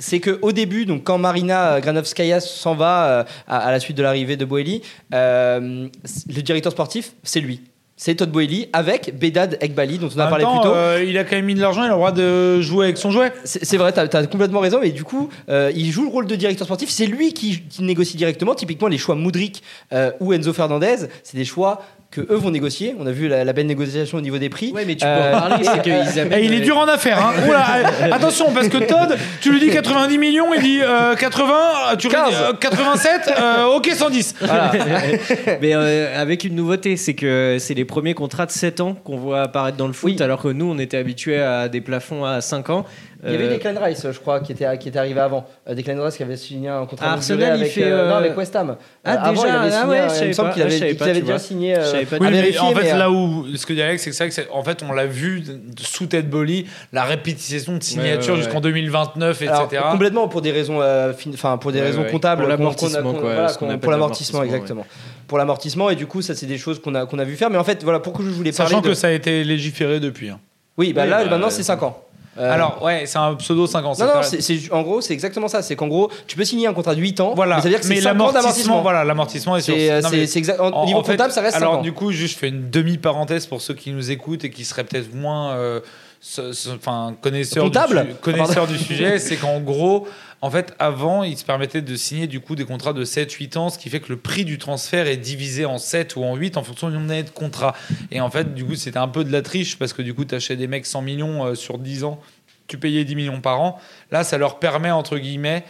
[0.00, 4.02] C'est que au début, donc quand Marina Granovskaya s'en va à, à la suite de
[4.02, 4.82] l'arrivée de Boehly,
[5.12, 7.60] le directeur sportif, c'est lui.
[8.04, 10.74] C'est Todd Boehly avec Bedad Ekbali dont on a parlé temps, plus tôt.
[10.74, 12.98] euh, il a quand même mis de l'argent, il a le droit de jouer avec
[12.98, 13.32] son jouet.
[13.44, 16.34] C'est vrai, tu as, complètement raison, mais du coup, euh, il joue le rôle de
[16.34, 16.90] directeur sportif.
[16.90, 18.56] C'est lui qui, qui négocie directement.
[18.56, 21.80] Typiquement, les choix Moudric euh, ou Enzo Fernandez, c'est des choix
[22.12, 22.94] que eux vont négocier.
[23.00, 24.70] On a vu la, la belle négociation au niveau des prix.
[24.72, 26.44] Ouais, mais tu peux Euh, en parler, c'est qu'ils Et amènent.
[26.44, 27.18] il est dur en affaires.
[27.26, 27.32] Hein.
[27.48, 31.96] Oula, euh, attention, parce que Todd, tu lui dis 90 millions, il dit euh, 80,
[31.98, 32.34] tu lui dis 15.
[32.34, 34.34] euh, 87, euh, ok 110.
[34.40, 34.72] Voilà.
[35.62, 39.16] Mais euh, avec une nouveauté, c'est que c'est les premiers contrats de 7 ans qu'on
[39.16, 40.22] voit apparaître dans le foot, Oui.
[40.22, 42.84] alors que nous, on était habitués à des plafonds à 5 ans.
[43.24, 45.46] Il y avait Euh, Declan Rice, je crois, qui était, qui était arrivé avant.
[45.68, 48.04] Euh, Declan Rice qui avait signé un contrat Ah, Arsenal, durée il avec, fait, euh,
[48.06, 48.76] euh, non, avec West Ham.
[49.04, 50.48] Ah, Euh, avant, déjà, il avait ah signé, ouais, euh, je il me savais semble
[50.48, 51.78] pas, qu'il ah, avait, pas, avait déjà signé.
[51.78, 51.92] euh.
[51.92, 54.16] Oui, mais vérifier, en fait, mais, euh, là où ce que dit Alex, c'est que
[54.16, 55.44] c'est vrai que c'est- en fait, on l'a vu
[55.80, 58.44] sous Ted Bolly, la répétition de signatures ouais, ouais.
[58.44, 59.82] jusqu'en 2029, Alors, etc.
[59.92, 62.10] complètement pour des raisons, euh, fin- enfin pour des Ouais, raisons ouais.
[62.10, 64.84] comptables, Pour l'amortissement, voilà, pour l'amortissement, exactement.
[65.28, 67.48] Pour l'amortissement et du coup, ça c'est des choses qu'on a qu'on a vu faire.
[67.50, 68.68] Mais en fait, voilà pourquoi je voulais parler.
[68.70, 70.28] Sachant que ça a été légiféré depuis.
[70.28, 70.40] hein.
[70.76, 72.02] Oui, bah là bah, maintenant euh, c'est 5 ans.
[72.38, 73.92] Euh, Alors, ouais, c'est un pseudo 5 ans.
[73.98, 75.60] non, non, c'est- en gros, c'est exactement ça.
[75.60, 77.70] C'est qu'en gros, tu peux signer un contrat de 8 ans, Voilà, mais ça veut
[77.74, 78.80] dire que c'est mais 5 ans l'amortissement, d'amortissement.
[78.82, 79.74] voilà, l'amortissement est sur.
[79.74, 80.58] C'est, euh, c'est, exact.
[80.58, 81.82] Au En- niveau en fait, comptable, ça reste 5 Alors, ans.
[81.82, 84.84] du coup, juste je fais une demi-parenthèse pour ceux qui nous écoutent et qui seraient
[84.84, 85.80] peut-être moins euh,
[86.24, 90.06] ce- ce- enfin, connaisseur, Comptable du, connaisseur du sujet, c'est qu'en gros,
[90.40, 93.68] en fait, avant, il se permettait de signer du coup des contrats de 7-8 ans,
[93.70, 96.56] ce qui fait que le prix du transfert est divisé en 7 ou en 8
[96.56, 97.74] en fonction du nombre d'années de contrat.
[98.12, 100.24] Et en fait, du coup, c'était un peu de la triche parce que du coup,
[100.24, 102.20] tu achetais des mecs 100 millions euh, sur 10 ans,
[102.68, 103.80] tu payais 10 millions par an.
[104.12, 105.64] Là, ça leur permet, entre guillemets,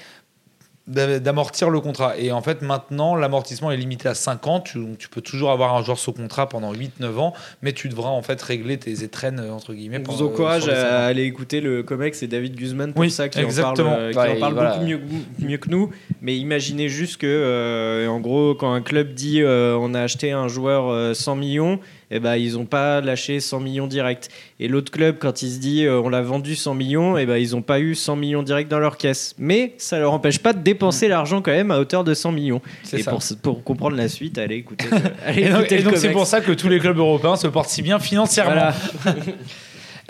[0.89, 2.18] d'amortir le contrat.
[2.18, 4.61] Et en fait, maintenant, l'amortissement est limité à 5 ans.
[4.61, 8.09] Tu, tu peux toujours avoir un joueur sous contrat pendant 8-9 ans, mais tu devras
[8.11, 9.99] en fait régler tes étrennes, euh, entre guillemets.
[9.99, 13.28] On vous pendant- encourage à aller écouter le Comex et David Guzman pour Oui, ça
[13.28, 13.91] qui exactement.
[13.91, 14.70] en parle, euh, qui Ouais, en parle voilà.
[14.74, 15.01] beaucoup mieux,
[15.39, 15.91] mieux que nous.
[16.20, 20.33] Mais imaginez juste que, euh, en gros, quand un club dit euh, on a acheté
[20.33, 21.78] un joueur euh, 100 millions,
[22.14, 24.28] eh ben, ils n'ont pas lâché 100 millions direct.
[24.61, 27.37] Et l'autre club, quand il se dit euh, on l'a vendu 100 millions, eh ben,
[27.39, 29.35] ils n'ont pas eu 100 millions direct dans leur caisse.
[29.39, 32.61] Mais ça leur empêche pas de dépenser l'argent quand même à hauteur de 100 millions.
[32.93, 36.27] Et pour, pour comprendre la suite, allez écouter, le- allez Et donc, écouter c'est pour
[36.27, 38.53] ça que tous les clubs européens se portent si bien financièrement.
[38.53, 38.75] Voilà.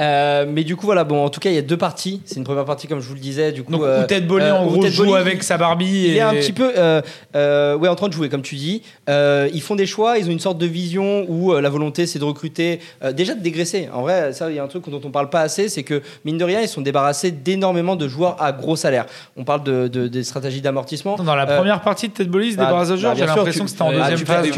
[0.03, 2.21] Euh, mais du coup, voilà, bon, en tout cas, il y a deux parties.
[2.25, 3.53] C'est une première partie, comme je vous le disais.
[3.53, 5.87] Du coup, Donc, euh, Bolly, euh, en gros, joue avec sa Barbie.
[6.07, 6.17] Il et...
[6.17, 7.01] est un petit peu euh,
[7.37, 8.83] euh, ouais, en train de jouer, comme tu dis.
[9.09, 12.07] Euh, ils font des choix, ils ont une sorte de vision où euh, la volonté,
[12.07, 13.89] c'est de recruter, euh, déjà de dégraisser.
[13.93, 16.03] En vrai, ça, il y a un truc dont on parle pas assez, c'est que,
[16.25, 19.07] mine de rien, ils sont débarrassés d'énormément de joueurs à gros salaires.
[19.37, 21.17] On parle de, de- des stratégies d'amortissement.
[21.17, 23.15] Dans la Euh, première partie de Ted Bolly, il se bah, débarrasse de bah, joueurs.
[23.17, 24.51] J'ai l'impression que c'était en euh, Ah, deuxième tu, phase.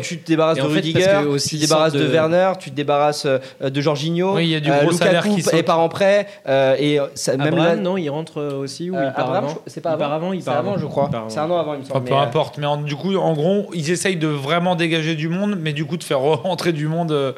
[0.00, 3.80] tu, te débarrasses de Rudiger, tu te ils débarrasses de Werner, tu te débarrasses de
[3.80, 4.21] Jorginho.
[4.22, 5.54] Oui, il y a du euh, gros salaire qui saute.
[5.54, 6.26] est par en prêt.
[6.48, 9.24] euh, et ça, même Abraham, là- non, il rentre euh, aussi ou euh, il part
[9.26, 9.98] Abraham, avant je- c'est pas avant.
[9.98, 11.10] part il part avant, je crois.
[11.10, 12.04] Part C'est un an avant, il me Enfin, semble.
[12.06, 15.14] peu mais, euh, importe, mais en- du coup, en gros, ils essayent de vraiment dégager
[15.14, 17.12] du monde, mais du coup de faire rentrer du monde.
[17.12, 17.32] euh,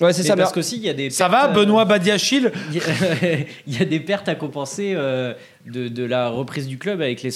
[0.00, 0.34] Ouais, c'est ça.
[0.34, 3.84] mais- parce qu'aussi, il y a des Ça va, euh, Benoît Badiachil Il y, a,
[3.84, 5.34] des pertes à compenser euh,
[5.70, 7.30] de, de la reprise du club avec les,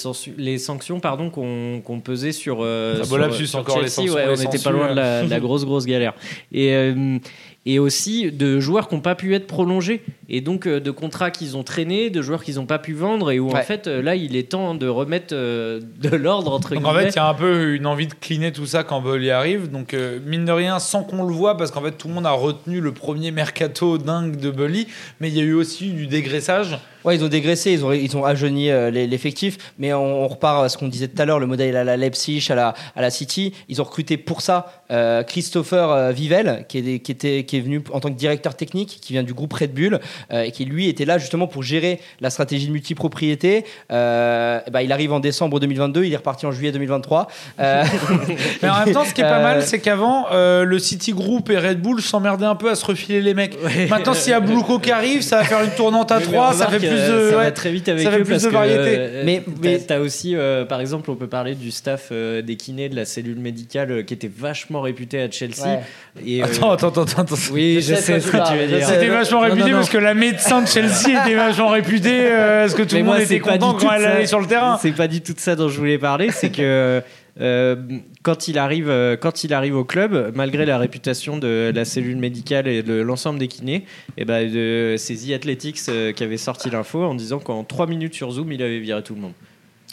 [0.57, 4.43] sanctions pardon qu'on pesait sur, euh, Ah, sur, sur encore les sanctions, Ouais, les on
[4.43, 5.23] n'était pas loin de la, euh.
[5.23, 6.13] de la grosse grosse galère.
[6.51, 7.17] Et euh,
[7.65, 11.29] et aussi de joueurs qui n'ont pas pu être prolongés et donc euh, de contrats
[11.29, 14.01] qu'ils ont traînés, de joueurs qu'ils n'ont pas pu vendre et où en fait euh,
[14.01, 17.05] là il est temps de remettre euh, de l'ordre entre Donc en guillemets.
[17.05, 19.69] fait, il y a un peu une envie de cleaner tout ça quand Bolly arrive.
[19.69, 22.25] Donc euh, mine de rien, sans qu'on le voit, parce qu'en fait tout le monde
[22.25, 24.87] a retenu le premier mercato dingue de Bolly,
[25.19, 26.79] mais il y a eu aussi du dégraissage.
[27.05, 30.63] Ouais, ils ont dégraissé, ils ont, ils ont ajeuni euh, l'effectif, mais on, on repart
[30.63, 33.01] à ce qu'on disait tout à l'heure, le modèle à la Leipzig, à la, à
[33.01, 33.53] la City.
[33.67, 37.61] Ils ont recruté pour ça euh, Christopher euh, Vivel, qui est, qui, était, qui est
[37.61, 39.99] venu en tant que directeur technique, qui vient du groupe Red Bull,
[40.31, 43.65] euh, et qui lui était là justement pour gérer la stratégie de multipropriété.
[43.91, 47.27] Euh, bah, il arrive en décembre 2022, il est reparti en juillet 2023.
[47.59, 47.83] Euh,
[48.61, 51.13] Mais en même temps, ce qui est pas Euh, mal, c'est qu'avant, euh, le City
[51.13, 53.57] Group et Red Bull s'emmerdaient un peu à se refiler les mecs.
[53.89, 56.33] Maintenant, s'il y a Bluco qui arrive, ça va faire une tournante à Oui, mais
[56.33, 57.29] 3, ça fait euh, de.
[57.31, 57.43] ça ouais.
[57.45, 58.79] va très vite avec ça eux plus parce de que, variété.
[58.97, 62.55] euh, Mais- mais t'as aussi euh, par exemple on peut parler du staff euh, des
[62.55, 65.79] kinés de la cellule médicale euh, qui était vachement réputé à Chelsea Ouais.
[66.25, 67.35] et euh, Attends, attends, attends, attends.
[67.51, 68.87] oui Je je, sais ce que tu veux dire.
[68.87, 69.77] C'était vachement Non, non, réputé non.
[69.77, 72.21] parce que la médecin de Chelsea était vachement réputée.
[72.31, 74.91] euh, Est-ce que tout le monde était content quand elle allait sur le terrain C'est
[74.91, 77.01] pas du tout de ça dont je voulais parler, c'est que
[77.41, 77.75] euh,
[78.23, 82.17] quand, il arrive, euh, quand il arrive au club, malgré la réputation de la cellule
[82.17, 83.85] médicale et de l'ensemble des kinés,
[84.17, 87.87] et ben de- c'est The Athletics euh, qui avait sorti l'info en disant qu'en 3
[87.87, 89.33] minutes sur Zoom, il avait viré tout le monde.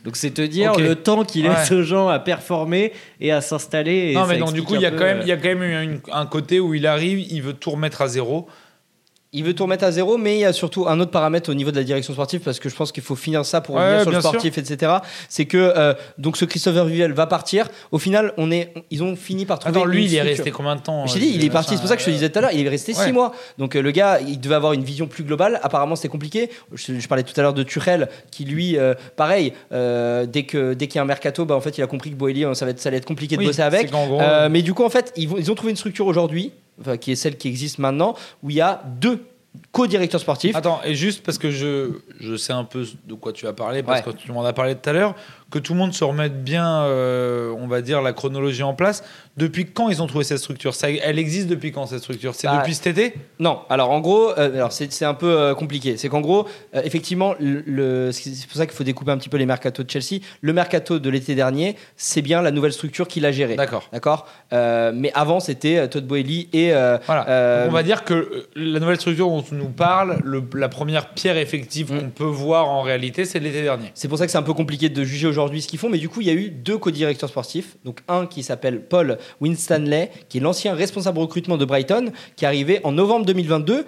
[0.05, 1.55] Donc c'est te dire le temps qu'il Ouais.
[1.55, 4.15] laisse aux gens à performer et à s'installer.
[4.15, 5.63] Non, mais donc du coup, il y, a quand même, il y a quand même
[5.63, 8.47] eu une- un côté où il arrive, il veut tout remettre à zéro.
[9.39, 11.55] Il veut tout remettre à zéro, mais il y a surtout un autre paramètre au
[11.55, 13.83] niveau de la direction sportive, parce que je pense qu'il faut finir ça pour Ouais,
[13.83, 14.31] revenir sur le sûr.
[14.31, 14.93] sportif, etc.
[15.29, 17.69] C'est que euh, donc ce Christopher Vivel va partir.
[17.93, 19.79] Au final, on est, ils ont fini par trouver.
[19.79, 21.75] Attends, lui, il est resté combien de temps Je t'ai dit, il est euh, parti.
[21.75, 23.05] C'est pour ça que je te disais tout à l'heure, il est resté Ouais.
[23.05, 23.33] six mois.
[23.59, 25.61] Donc euh, le gars, il devait avoir une vision plus globale.
[25.63, 26.49] Apparemment, c'était compliqué.
[26.73, 30.87] Je, je parlais tout à l'heure de Tuchel, qui lui, euh, pareil, dès que dès
[30.87, 32.71] qu'il y a un mercato, bah en fait, il a compris que Boeli, ça va
[32.71, 33.83] être, ça allait être compliqué de Oui, bosser avec.
[33.83, 34.19] c'est gros,
[34.51, 37.13] mais du coup, en fait, ils, vont- ils ont trouvé une structure aujourd'hui, enfin, qui
[37.13, 39.25] est celle qui existe maintenant, où il y a deux
[39.73, 40.55] co-directeurs sportifs.
[40.55, 43.83] Attends, et juste parce que je, je sais un peu de quoi tu vas parler,
[43.83, 44.13] parce Ouais.
[44.13, 45.15] que tu m'en as parlé tout à l'heure,
[45.51, 49.03] que tout le monde se remette bien, euh, on va dire, la chronologie en place.
[49.37, 50.75] Depuis quand ils ont trouvé cette structure?
[50.75, 52.35] Ça, Elle existe depuis quand cette structure?
[52.35, 53.13] C'est Bah, depuis cet été?
[53.39, 55.99] Non, alors en gros, euh, alors c'est un peu euh, compliqué.
[55.99, 59.29] C'est qu'en gros, euh, effectivement, le, le- c'est pour ça qu'il faut découper un petit
[59.29, 60.23] peu les mercatos de Chelsea.
[60.41, 63.57] Le mercato de l'été dernier, c'est bien la nouvelle structure qu'il a gérée.
[63.57, 63.89] D'accord.
[63.93, 64.27] D'accord?
[64.53, 66.71] Mais avant, c'était Todd Boehly et.
[67.07, 67.67] Voilà.
[67.69, 71.37] on va dire que la nouvelle structure dont tu nous parles, le- la première pierre
[71.37, 71.99] effective Mm.
[72.01, 73.91] qu'on peut voir en réalité, c'est l'été dernier.
[73.95, 75.99] C'est pour ça que c'est un peu compliqué de juger aujourd'hui ce qu'ils font, mais
[75.99, 77.77] du coup, il y a eu deux co-directeurs sportifs.
[77.85, 82.49] Donc, un qui s'appelle Paul Winstanley, qui est l'ancien responsable recrutement de Brighton, qui est
[82.49, 83.85] arrivé en novembre 2022.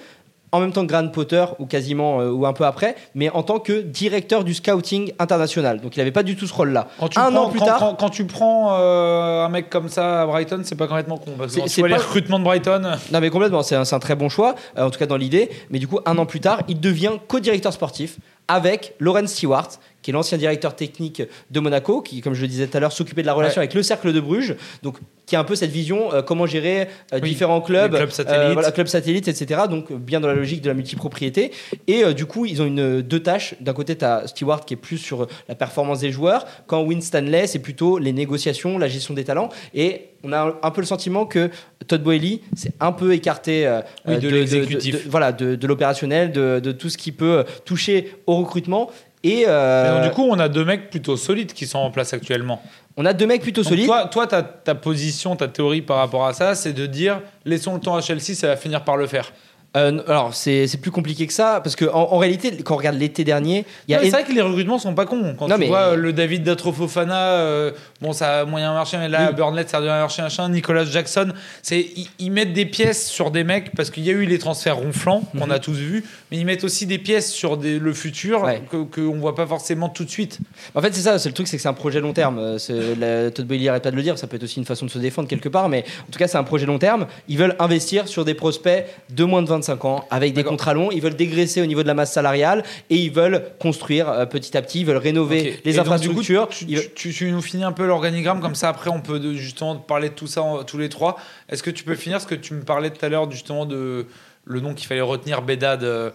[0.50, 3.42] en même temps que Graham Potter ou quasiment euh, ou un peu après, mais en
[3.42, 5.78] tant que directeur du scouting international.
[5.82, 6.88] Donc il n'avait pas du tout ce rôle-là.
[7.02, 10.22] Un prends, an plus quand- tard, quand- quand tu prends euh, un mec comme ça
[10.22, 11.32] à Brighton, c'est pas complètement con.
[11.36, 12.80] Parce que C'est- vois les pas- recrutements de Brighton.
[13.12, 15.50] Non mais complètement, c'est un, très bon choix, euh, en tout cas dans l'idée.
[15.68, 18.16] Mais du coup, un an plus tard, il devient co-directeur sportif
[18.50, 19.68] avec Lauren Stewart,
[20.08, 22.92] qui est l'ancien directeur technique de Monaco, qui, comme je le disais tout à l'heure,
[22.92, 23.64] s'occupait de la relation Ouais.
[23.64, 24.96] avec le Cercle de Bruges, donc
[25.26, 28.54] qui a un peu cette vision euh, comment gérer euh, Oui, différents clubs, clubs satellites.
[28.54, 29.64] voilà, clubs satellites, etc.
[29.68, 31.50] Donc euh, bien dans la logique de la multipropriété.
[31.88, 33.54] Et euh, du coup, ils ont une deux tâches.
[33.60, 37.46] D'un côté, tu as Stewart qui est plus sur la performance des joueurs, quand Winstanley,
[37.46, 39.50] c'est plutôt les négociations, la gestion des talents.
[39.74, 41.50] Et on a un, peu le sentiment que
[41.86, 45.04] Todd Boehly s'est un peu écarté euh, Oui, euh, de l'exécutif.
[45.04, 48.90] de- voilà, de, de l'opérationnel, de, de tout ce qui peut toucher au recrutement.
[49.24, 52.12] Et euh, donc, du coup, on a deux mecs plutôt solides qui sont en place
[52.12, 52.62] actuellement.
[52.96, 53.86] on a deux mecs plutôt Donc, solides.
[53.86, 57.74] toi, toi ta, ta position, ta théorie par rapport à ça, c'est de dire laissons
[57.74, 59.32] le temps à Chelsea, ça va finir par le faire.
[59.76, 62.78] Euh, alors, c'est c'est plus compliqué que ça, parce qu'en en, en réalité, quand on
[62.78, 65.04] regarde l'été dernier, il y a Non, mais C'est vrai que les recrutements sont pas
[65.04, 65.34] cons.
[65.38, 68.96] Quand Non, tu mais- vois euh, le David Datrofofana, euh, bon, ça a moyen marché,
[68.96, 69.36] mais là, Oui.
[69.36, 70.48] Burnley, ça a bien marché, machin.
[70.48, 74.14] Nicolas Jackson, c'est ils, ils mettent des pièces sur des mecs parce qu'il y a
[74.14, 75.52] eu les transferts ronflants qu'on Mhm.
[75.52, 78.62] a tous vus, mais ils mettent aussi des pièces sur des- le futur Ouais.
[78.70, 80.38] que qu'on voit pas forcément tout de suite.
[80.74, 82.38] En fait, c'est ça, c'est le truc, c'est que c'est un projet long terme.
[82.38, 84.64] Euh, c'est- la- Todd Boehly arrête pas de le dire, ça peut être aussi une
[84.64, 87.06] façon de se défendre quelque part, mais en tout cas, c'est un projet long terme.
[87.28, 90.90] Ils veulent investir sur des prospects de moins de 25 ans, avec des contrats longs,
[90.90, 94.56] ils veulent dégraisser au niveau de la masse salariale, et ils veulent construire euh, petit
[94.56, 96.48] à petit, ils veulent rénover les Et donc, du coup, infrastructures.
[96.94, 100.26] tu, nous finis un peu l'organigramme, comme ça après on peut justement parler de tout
[100.26, 101.16] ça en- tous les trois.
[101.48, 104.06] Est-ce que tu peux finir ce que tu me parlais tout à l'heure justement de
[104.44, 106.10] le nom qu'il fallait retenir, Bedad, euh,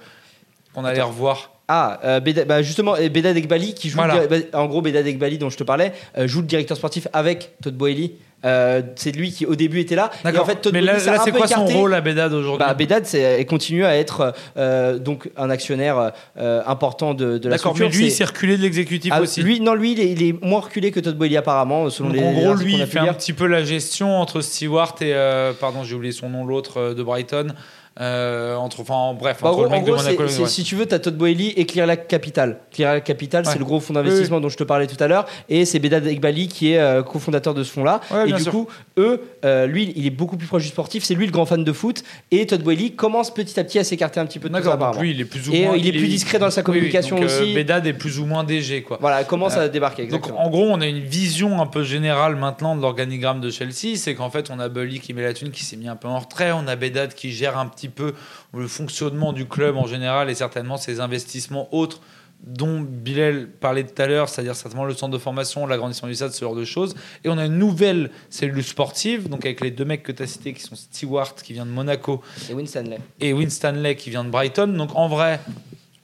[0.74, 1.52] qu'on allait revoir?
[1.68, 3.96] Ah, euh, bah, justement, euh, Bedad Ekbali, qui joue.
[3.98, 4.24] Voilà.
[4.24, 6.76] le dir- bah, en gros, Bedad Ekbali, dont je te parlais, euh, joue le directeur
[6.76, 8.14] sportif avec Todd Boehly.
[8.46, 10.12] Euh, c'est lui qui, au début, était là.
[10.26, 13.06] Et en fait, Todd Mais là, c'est quoi son rôle à Bedad aujourd'hui Bah, Bedad
[13.06, 17.78] c'est- continue à être euh, donc un actionnaire euh, important de, de la D'accord, mais
[17.86, 18.02] structure.
[18.02, 19.41] lui, C'est- reculé de l'exécutif Ah, aussi.
[19.41, 22.18] lui, non, lui, il est, il est moins reculé que Todd Boehly apparemment, selon Donc,
[22.18, 22.24] les.
[22.24, 25.14] en gros, lui, il fait un petit peu la gestion entre Stewart et.
[25.60, 27.54] pardon, j'ai oublié son nom, l'autre de Brighton.
[28.02, 30.28] Euh, entre, enfin, bref, Bah, en entre gros, le mec en de gros, Monaco.
[30.28, 30.48] c'est- c'est- ouais.
[30.50, 32.58] si tu veux, tu as Todd Boehly et Clearlake Capital.
[32.72, 33.52] Clearlake Capital, Ouais.
[33.54, 35.26] c'est le gros fonds d'investissement dont je te parlais tout à l'heure.
[35.48, 38.02] Et c'est Bedad Ekbali qui est euh, cofondateur de ce fonds-là.
[38.12, 38.52] Ouais, et du sûr.
[38.52, 38.68] coup,
[38.98, 41.04] eux, euh, lui, il est beaucoup plus proche du sportif.
[41.04, 42.04] C'est lui le grand fan de foot.
[42.32, 44.72] Et Todd Boehly commence petit à petit à s'écarter un petit peu de tout ça.
[44.72, 45.74] D'accord, donc lui, il est plus ou Et moins.
[45.76, 47.54] euh, il est plus discret dans sa oui, communication donc, aussi.
[47.54, 48.98] Bedad est plus ou moins DG, quoi.
[49.02, 50.08] Voilà, il commence à débarquer.
[50.08, 50.44] Donc Exactement.
[50.44, 54.16] en gros, on a une vision un peu générale maintenant de l'organigramme de Chelsea, c'est
[54.16, 56.18] qu'en fait, on a Bully qui met la thune, qui s'est mis un peu en
[56.18, 58.14] retrait, on a Bedad qui gère un petit peu
[58.54, 62.02] le fonctionnement du club en général et certainement ses investissements autres
[62.46, 66.32] dont Bilal parlait tout à l'heure, c'est-à-dire certainement le centre de formation, l'agrandissement du stade,
[66.34, 66.94] ce genre de choses.
[67.24, 70.28] Et on a une nouvelle cellule sportive, donc avec les deux mecs que tu as
[70.28, 73.00] cités, qui sont Stewart, qui vient de Monaco, Et Winstanley.
[73.22, 74.68] et Winstanley qui vient de Brighton.
[74.68, 75.40] Donc en vrai,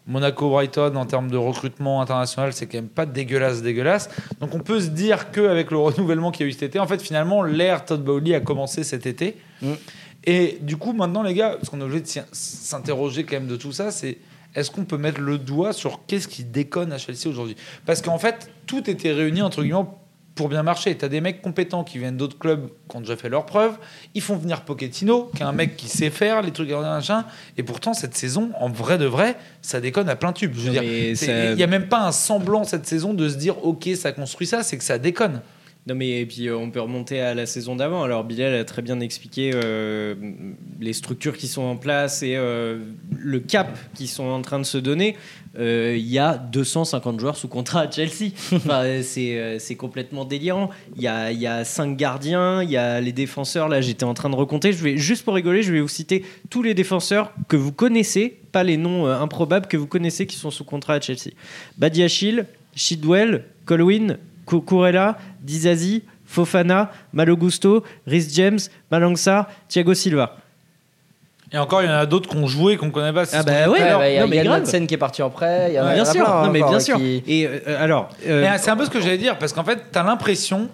[0.07, 4.09] Monaco-Brighton en termes de recrutement international, c'est quand même pas dégueulasse, dégueulasse.
[4.39, 6.87] Donc on peut se dire qu'avec le renouvellement qu'il y a eu cet été, en
[6.87, 9.37] fait finalement l'ère Todd Bowley a commencé cet été.
[9.61, 9.73] Mm.
[10.25, 13.55] Et du coup maintenant les gars, ce qu'on est obligé de s'interroger quand même de
[13.55, 14.17] tout ça, c'est
[14.55, 17.55] est-ce qu'on peut mettre le doigt sur qu'est-ce qui déconne à Chelsea aujourd'hui?
[17.85, 19.85] Parce qu'en fait tout était réuni entre guillemets
[20.35, 20.97] pour bien marcher.
[20.97, 23.77] Tu as des mecs compétents qui viennent d'autres clubs qui ont déjà fait leurs preuves.
[24.15, 27.25] Ils font venir Pochettino, qui est un mec qui sait faire les trucs, machin.
[27.57, 30.53] Et pourtant, cette saison, en vrai de vrai, ça déconne à plein tube.
[30.55, 33.27] Je veux Non, dire, ça- il n'y a même pas un semblant cette saison de
[33.27, 35.41] se dire, OK, ça construit ça, c'est que ça déconne.
[35.87, 38.03] Non mais et puis euh, on peut remonter à la saison d'avant.
[38.03, 40.13] Alors Bilal a très bien expliqué euh,
[40.79, 42.79] les structures qui sont en place et euh,
[43.17, 45.15] le cap qui sont en train de se donner.
[45.57, 48.33] Euh, Il y a 250 joueurs sous contrat à Chelsea.
[48.53, 50.69] Enfin, c'est c'est complètement délirant.
[50.95, 53.69] Il y a, y a cinq gardiens, il y a les défenseurs.
[53.69, 54.73] Là j'étais en train de recompter.
[54.73, 58.37] Je vais juste pour rigoler, je vais vous citer tous les défenseurs que vous connaissez,
[58.51, 61.31] pas les noms improbables que vous connaissez qui sont sous contrat à Chelsea.
[61.77, 64.17] Badiachil, Shidwell, Colwyn,
[64.49, 68.59] Cucurella, Dizazi, Fofana, Malogusto, Rhys James,
[68.91, 70.37] Malangsa, Thiago Silva.
[71.51, 73.23] Et encore, il y en a d'autres qui ont joué, qu'on ne connaît pas.
[73.33, 73.85] Ah qu'on bah ouais, il
[74.15, 75.69] y a non, mais qui est parti en prêt.
[75.71, 76.77] il y en a- il y bien en a sûr, plein, non mais encore, bien
[76.77, 76.97] hein, sûr.
[76.97, 79.53] qui- Et euh, alors, euh, Mais, euh, c'est un peu ce que j'allais dire, parce
[79.53, 80.69] qu'en fait, tu as l'impression.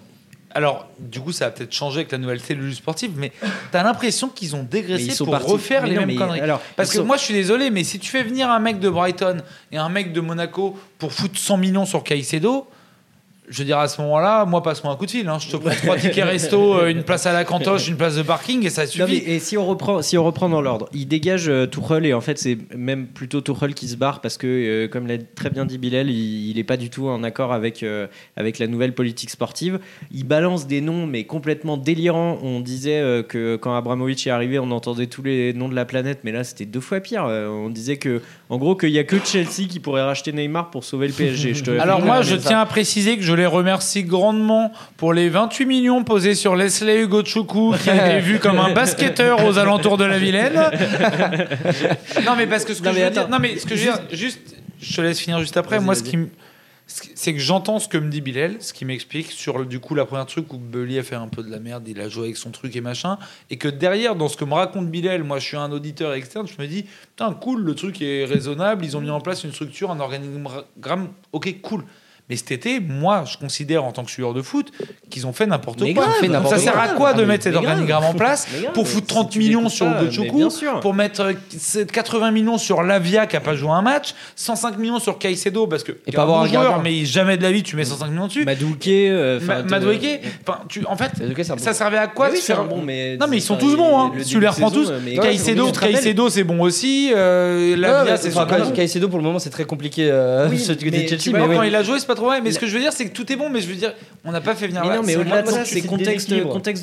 [0.54, 3.32] Alors, du coup, ça va peut-être changer avec la nouvelle cellule sportive, mais
[3.72, 6.16] tu as l'impression qu'ils ont mais dégraissé pour partis- refaire mais les non, mêmes mais
[6.16, 6.40] conneries.
[6.40, 8.78] Alors, Parce que sont- moi, je suis désolé, mais si tu fais venir un mec
[8.78, 9.38] de Brighton
[9.72, 12.66] et un mec de Monaco pour foutre 100 millions sur Caicedo,
[13.48, 15.28] je veux dire, à ce moment-là, moi, passe-moi un coup de fil.
[15.28, 15.38] hein.
[15.38, 18.22] Je te prends trois tickets resto, euh, une place à la cantoche, une place de
[18.22, 19.22] parking et ça Non, suffit.
[19.26, 21.66] mais- et si on reprend, si on reprend dans l'ordre, il dégage euh,
[22.02, 25.18] et en fait c'est même plutôt Tuchel qui se barre parce que euh, comme l'a
[25.18, 28.58] très bien dit Bilal, il, il est pas du tout en accord avec euh, avec
[28.58, 29.78] la nouvelle politique sportive.
[30.12, 32.38] Il balance des noms mais complètement délirants.
[32.42, 36.20] On disait que quand Abramovich est arrivé, on entendait tous les noms de la planète,
[36.24, 37.24] mais là c'était deux fois pire.
[37.24, 40.84] On disait que en gros qu'il y a que Chelsea qui pourrait racheter Neymar pour
[40.84, 41.54] sauver le PSG.
[41.54, 45.28] Je te Alors moi, je tiens à préciser que je les remercie grandement pour les
[45.28, 49.58] 28 millions posés sur Leslie Hugo Choukou, qui a été vu comme un basketteur aux
[49.58, 50.54] alentours de la Vilaine.
[52.24, 53.86] non, mais parce que ce que Non, je veux dire, non mais ce que je
[53.86, 55.80] veux dire, juste, je te laisse finir juste après.
[55.80, 56.18] Moi, ce qui-
[56.86, 60.06] c'est que j'entends ce que me dit Bilal, ce qui m'explique sur du coup la
[60.06, 62.36] première truc où Belly a fait un peu de la merde, il a joué avec
[62.36, 63.18] son truc et machin,
[63.50, 66.46] et que derrière dans ce que me raconte Bilal, moi je suis un auditeur externe,
[66.46, 69.52] je me dis putain cool, le truc est raisonnable, ils ont mis en place une
[69.52, 71.84] structure, un organigramme, ok cool.
[72.28, 74.72] Mais cet été, moi, je considère en tant que sueur de foot
[75.10, 75.92] qu'ils ont fait n'importe quoi.
[75.92, 77.14] grave, fait n'importe ça sert à quoi.
[77.14, 79.86] de Ah, mettre cet organigramme en place grave, pour foutre si 30 tu millions sur
[79.86, 80.10] le
[80.50, 80.80] sûr.
[80.80, 81.20] pour mettre
[81.76, 85.68] euh, 80 millions sur Lavia qui a pas joué un match, 105 millions sur Caicedo
[85.68, 88.08] parce que Et pas avoir un joueur, mais jamais de la vie tu mets 105
[88.08, 88.44] millions dessus.
[88.44, 89.62] Madouke, euh, Ma-
[90.68, 91.12] tu, en fait,
[91.58, 94.12] ça servait à quoi de faire bon, mais Non mais ils sont tous bons, hein.
[94.28, 94.90] tu les reprends tous.
[95.92, 97.12] Caicedo, c'est bon aussi.
[97.14, 98.30] Euh, Lavia, c'est
[98.74, 100.48] Caicedo pour le moment c'est très compliqué euh,
[101.08, 102.42] Chelsea mais Quand il a joué, c'est pas trop mal.
[102.42, 103.48] Mais ce que je veux dire, c'est que tout est bon.
[103.48, 103.94] Mais je veux dire,
[104.24, 104.96] on n'a pas fait venir Mais là.
[104.96, 106.30] non, mais au-delà de ça, c'est contexte,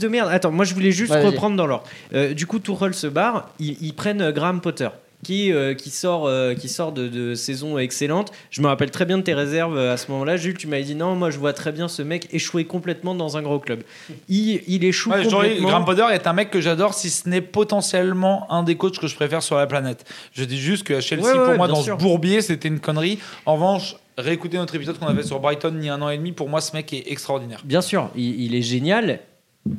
[0.02, 0.30] de merde.
[0.32, 1.86] Attends, moi je voulais juste reprendre dans l'ordre.
[2.14, 4.90] Euh, du coup, Tuchel se barre, ils, ils prennent euh, Graham Potter.
[5.24, 8.32] Qui, euh, qui sort, euh, qui sort de, de saison excellente.
[8.52, 10.36] Je me rappelle très bien de tes réserves euh, à ce moment-là.
[10.38, 13.38] Jules, tu m'avais dit non, moi je vois très bien ce mec échouer complètement dans
[13.38, 13.84] un gros club.
[14.28, 15.68] Il, il échoue Ouais, complètement.
[15.70, 19.08] Graham Potter est un mec que j'adore, si ce n'est potentiellement un des coachs que
[19.08, 20.06] je préfère sur la planète.
[20.34, 21.98] Je dis juste qu'à Chelsea, Ouais, ouais, pour moi, dans sûr.
[21.98, 23.20] ce bourbier, c'était une connerie.
[23.46, 26.10] En revanche, réécouter notre épisode qu'on a fait sur Brighton il y a un an
[26.10, 27.62] et demi, pour moi, ce mec est extraordinaire.
[27.64, 29.20] Bien sûr, il, il est génial.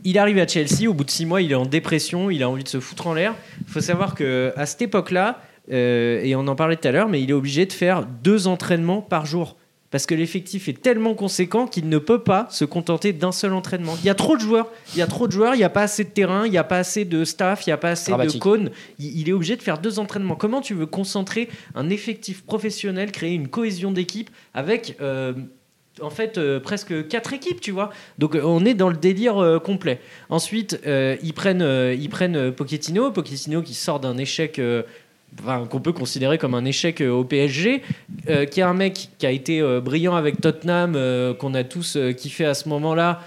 [0.04, 2.48] Il arrive à Chelsea, au bout de six mois, il est en dépression, il a
[2.48, 3.34] envie de se foutre en l'air.
[3.66, 7.08] Il faut savoir que à cette époque-là, euh, et on en parlait tout à l'heure,
[7.08, 9.56] mais il est obligé de faire deux entraînements par jour.
[9.90, 13.94] Parce que l'effectif est tellement conséquent qu'il ne peut pas se contenter d'un seul entraînement.
[14.02, 15.70] Il y a trop de joueurs, il y a trop de joueurs, il n'y a
[15.70, 17.90] pas assez de terrain, il n'y a pas assez de staff, il n'y a pas
[17.90, 18.70] assez de cônes.
[18.98, 20.34] Il, il est obligé de faire deux entraînements.
[20.34, 25.32] Comment tu veux concentrer un effectif professionnel, créer une cohésion d'équipe avec euh,
[26.00, 27.90] en fait euh, presque quatre équipes, tu vois.
[28.18, 30.00] Donc euh, on est dans le délire euh, complet.
[30.28, 34.60] Ensuite, ils prennent, ils prennent Pochettino, Pochettino qui sort d'un échec.
[35.70, 37.82] qu'on peut considérer comme un échec au PSG,
[38.50, 40.96] qui est un mec qui a été brillant avec Tottenham,
[41.38, 43.20] qu'on a tous kiffé à ce moment-là,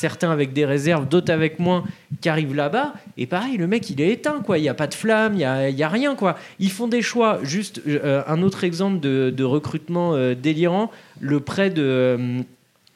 [0.00, 1.84] certains avec des réserves, d'autres avec moins,
[2.20, 4.58] qui arrivent là-bas, et pareil, le mec, il est éteint, quoi.
[4.58, 6.36] Il n'y a pas de flamme, il n'y a, y a rien, quoi.
[6.58, 7.38] Ils font des choix.
[7.42, 10.90] Juste euh, un autre exemple de, de recrutement euh, délirant,
[11.20, 11.82] le prêt de...
[11.82, 12.40] euh,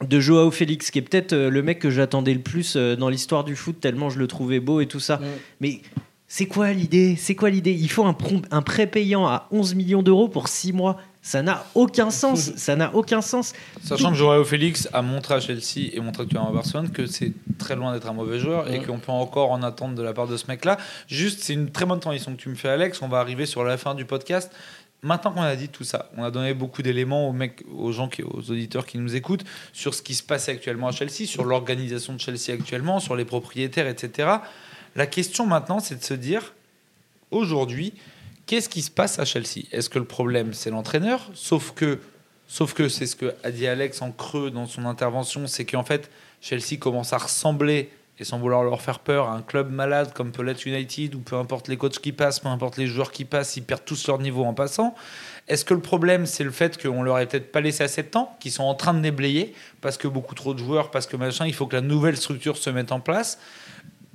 [0.04, 3.54] de Joao Félix, qui est peut-être le mec que j'attendais le plus dans l'histoire du
[3.56, 5.18] foot, tellement je le trouvais beau et tout ça.
[5.60, 5.80] Mais
[6.26, 7.14] c'est quoi l'idée?
[7.16, 7.72] C'est quoi l'idée?
[7.72, 8.16] Il faut un,
[8.50, 10.96] un prêt payant à 11 millions d'euros pour 6 mois.
[11.26, 12.52] Ça n'a aucun sens.
[12.56, 13.54] Ça n'a aucun sens.
[13.82, 17.32] Sachant que Joao Félix a montré à Chelsea et montré actuellement à Barcelone que c'est
[17.58, 18.84] très loin d'être un mauvais joueur et Ouais.
[18.84, 20.76] qu'on peut encore en attendre de la part de ce mec-là.
[21.08, 23.00] Juste, c'est une très bonne transition que tu me fais, Alex.
[23.00, 24.52] On va arriver sur la fin du podcast.
[25.02, 28.08] Maintenant qu'on a dit tout ça, on a donné beaucoup d'éléments aux mecs, aux gens,
[28.08, 31.44] qui, aux auditeurs qui nous écoutent sur ce qui se passe actuellement à Chelsea, sur
[31.44, 34.28] l'organisation de Chelsea actuellement, sur les propriétaires, etc.
[34.94, 36.52] La question maintenant, c'est de se dire
[37.30, 37.92] aujourd'hui,
[38.46, 39.66] qu'est-ce qui se passe à Chelsea?
[39.72, 41.30] Est-ce que le problème c'est l'entraîneur?
[41.34, 42.00] Sauf que,
[42.46, 45.84] sauf que c'est ce que a dit Alex en creux dans son intervention, c'est qu'en
[45.84, 50.12] fait Chelsea commence à ressembler et sans vouloir leur faire peur, à un club malade
[50.14, 53.10] comme peut l'être United, où peu importe les coachs qui passent, peu importe les joueurs
[53.10, 54.94] qui passent, ils perdent tous leur niveau en passant.
[55.48, 58.08] Est-ce que le problème, c'est le fait qu'on leur ait peut-être pas laissé assez de
[58.08, 61.16] temps, qu'ils sont en train de déblayer, parce que beaucoup trop de joueurs, parce que
[61.16, 63.38] machin, il faut que la nouvelle structure se mette en place?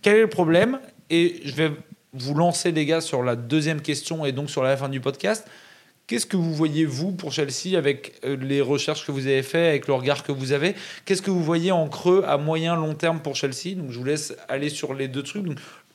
[0.02, 0.80] Quel est le problème?
[1.10, 1.72] Et je vais
[2.14, 5.48] vous lancer, les gars, sur la deuxième question et donc sur la fin du podcast.
[6.08, 9.70] Qu'est-ce que vous voyez, vous, pour Chelsea, avec euh, les recherches que vous avez faites,
[9.70, 10.74] avec le regard que vous avez?
[11.06, 13.76] Qu'est-ce que vous voyez en creux à moyen, long terme pour Chelsea?
[13.76, 15.46] Donc, je vous laisse aller sur les deux trucs.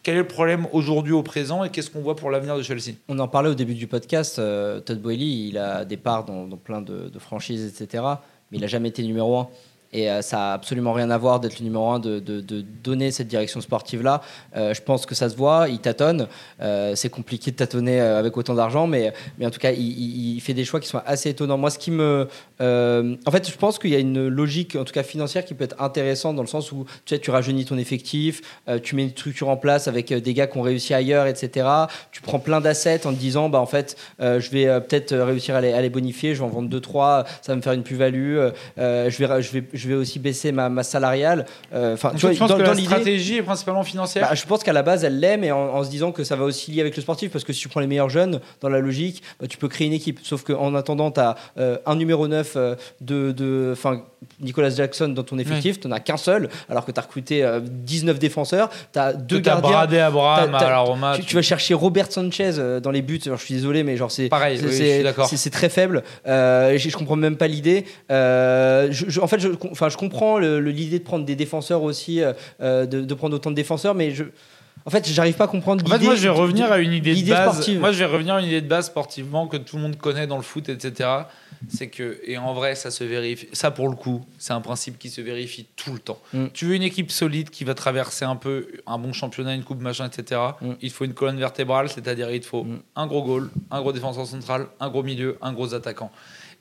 [0.05, 2.93] Quel est le problème aujourd'hui au présent et qu'est-ce qu'on voit pour l'avenir de Chelsea?
[3.09, 4.39] On en parlait au début du podcast.
[4.39, 8.05] euh, Todd Boehly, il a des parts dans, dans plein de, de franchises, etc.
[8.53, 9.49] Mais il n'a jamais été numéro un.
[9.95, 13.12] Et euh, ça a absolument rien à voir d'être le numéro un, de, de- donner
[13.12, 14.20] cette direction sportive-là.
[14.57, 16.26] Euh, je pense que ça se voit, il tâtonne.
[16.61, 20.53] Euh, c'est compliqué de tâtonner avec autant d'argent, mais, mais en tout cas, il, fait
[20.53, 21.57] des choix qui sont assez étonnants.
[21.57, 22.28] Moi, ce qui me.
[22.61, 25.64] en fait, je pense qu'il y a une logique, en tout cas financière, qui peut
[25.64, 28.42] être intéressante dans le sens où tu, sais, tu rajeunis ton effectif,
[28.82, 31.68] tu mets une structure en place avec des gars qui ont réussi ailleurs, etc.
[32.11, 35.61] Tu prends plein d'assets en te disant, bah, en fait, je vais peut-être réussir à
[35.61, 38.38] les, bonifier, je vais en vendre 2-3, ça va me faire une plus-value,
[38.76, 41.47] je, vais, je, vais, je vais aussi baisser ma salariale.
[41.72, 44.28] Euh, Enfin, Donc, tu vois, dans, que dans la stratégie est principalement financière?
[44.28, 46.35] Bah, je pense qu'à la base, elle l'aime et en, en se disant que ça
[46.37, 48.68] va aussi lier avec le sportif parce que si tu prends les meilleurs jeunes, dans
[48.68, 50.20] la logique, bah, tu peux créer une équipe.
[50.22, 51.37] Sauf qu'en attendant, tu as
[51.87, 53.74] un numéro 9 euh, de, de
[54.41, 57.45] Nicolas Jackson dans ton effectif, tu n'en as qu'un seul, alors que tu as recruté
[57.45, 59.70] euh, 19 défenseurs, tu as deux gardiens.
[59.70, 61.12] bradé Abraham t'as- à la Roma.
[61.16, 63.20] Tu, tu vas chercher Robert Sanchez euh, dans les buts.
[63.26, 64.70] Alors, je suis désolé, mais genre c'est Pareil, c'est- oui,
[65.51, 66.03] très faible.
[66.26, 67.85] Euh, je, je comprends même pas l'idée.
[68.11, 72.87] Euh, en fait, je, enfin, je comprends l'idée de prendre des défenseurs aussi, euh, euh,
[72.87, 74.25] de, de prendre autant de défenseurs, mais je,
[74.87, 75.85] en fait, j'arrive pas à comprendre.
[75.85, 77.53] En fait, moi, je vais revenir à une idée de base.
[77.53, 77.81] sportive.
[77.81, 80.27] Moi, je vais revenir à une idée de base sportivement que tout le monde connaît
[80.27, 81.09] dans le foot, etc.
[81.68, 83.49] C'est que, et en vrai, ça se vérifie.
[83.55, 86.18] Ça, pour le coup, c'est un principe qui se vérifie tout le temps.
[86.34, 86.46] Mm.
[86.53, 89.80] Tu veux une équipe solide qui va traverser un peu un bon championnat, une coupe,
[89.80, 90.38] machin, etc.
[90.61, 90.72] Mm.
[90.83, 92.80] Il faut une colonne vertébrale, c'est-à-dire il te faut Mm.
[92.96, 96.11] un gros goal, un gros défenseur central, un gros milieu, un gros attaquant.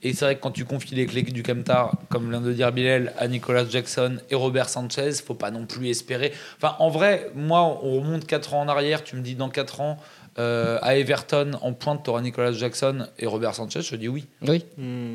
[0.03, 2.71] Et c'est vrai que quand tu confies les clés du Camtar, comme vient de dire
[2.73, 6.33] Bilal, à Nicolas Jackson et Robert Sanchez, faut pas non plus espérer.
[6.57, 9.03] Enfin, en vrai, moi, on remonte 4 ans en arrière.
[9.03, 9.97] Tu me dis dans 4 ans,
[10.39, 13.81] euh, à Everton, en pointe, tu auras Nicolas Jackson et Robert Sanchez.
[13.81, 14.25] Je dis oui.
[14.45, 14.65] Oui.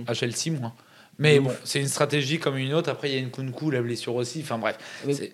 [0.07, 0.73] À Chelsea, moi.
[1.21, 2.89] Mais bon, c'est une stratégie comme une autre.
[2.89, 4.39] Après, il y a une Kunku, la blessure aussi.
[4.41, 4.77] Enfin, bref.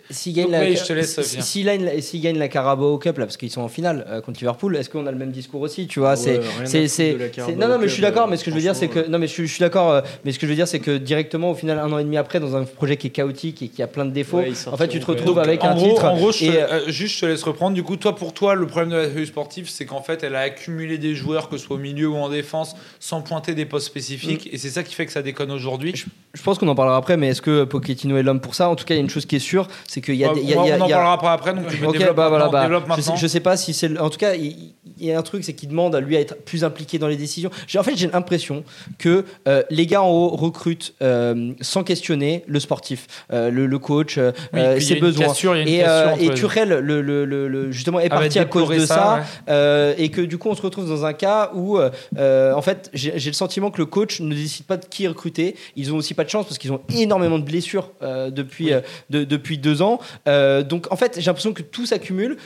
[0.09, 4.23] S'il gagne, la, si- gagne, la Carabao Cup là, parce qu'ils sont en finale euh,
[4.23, 6.45] contre Liverpool, est-ce qu'on a le même discours aussi Tu vois, c'est, Ouais,
[6.89, 7.13] c'est,
[7.57, 8.29] non, non, mais je suis d'accord.
[8.29, 9.91] Mais ce que je veux dire, c'est que non, mais je, suis- je suis d'accord.
[9.93, 12.05] euh, mais ce que je veux dire, c'est que directement, au final, un an et
[12.05, 14.53] demi après, dans un projet qui est chaotique et qui a plein de défauts, Ouais,
[14.67, 16.05] en fait, tu te retrouves avec un gros, titre.
[16.07, 17.75] En gros, je te, et, euh, euh, juste, je te laisse reprendre.
[17.75, 20.35] Du coup, toi, pour toi, le problème de la série sportive, c'est qu'en fait, elle
[20.35, 23.67] a accumulé des joueurs, que ce soit au milieu ou en défense, sans pointer des
[23.67, 24.49] postes spécifiques.
[24.51, 25.74] Et c'est ça qui fait que ça déconne aujourd'hui.
[25.83, 28.69] Je pense qu'on en parlera après, mais est-ce que Pochettino est l'homme pour ça?
[28.69, 30.33] En tout cas, il y a une chose qui est sûre, c'est qu'il y a,
[30.35, 31.93] il y a- on il y a- en parlera pas après, donc tu me Ok,
[31.99, 33.17] développes bah voilà, bah, développe je, sais, maintenant.
[33.17, 33.99] je sais pas si c'est.
[33.99, 36.21] En tout cas, il, il y a un truc, c'est qu'il demande à lui à
[36.21, 37.51] être plus impliqué dans les décisions.
[37.79, 38.65] En fait, j'ai l'impression
[38.99, 43.79] que euh, les gars en haut recrutent euh, sans questionner le sportif, euh, le, le
[43.79, 44.19] coach,
[44.53, 45.27] Oui, ses besoins.
[45.29, 46.35] cassure, il y a une Et, et.
[46.35, 49.95] Turel, le, le- le- justement, est Ah, va parti à cause de ça, ouais.
[49.99, 53.33] et que du coup, on se retrouve dans un cas où, en fait, j'ai le
[53.33, 55.57] sentiment que le coach ne décide pas de qui recruter.
[55.77, 58.81] Ils ont aussi pas de chance parce qu'ils ont énormément de blessures euh, depuis, euh,
[59.11, 59.99] de- depuis deux ans.
[60.29, 62.37] Euh, donc, en fait, j'ai l'impression que tout s'accumule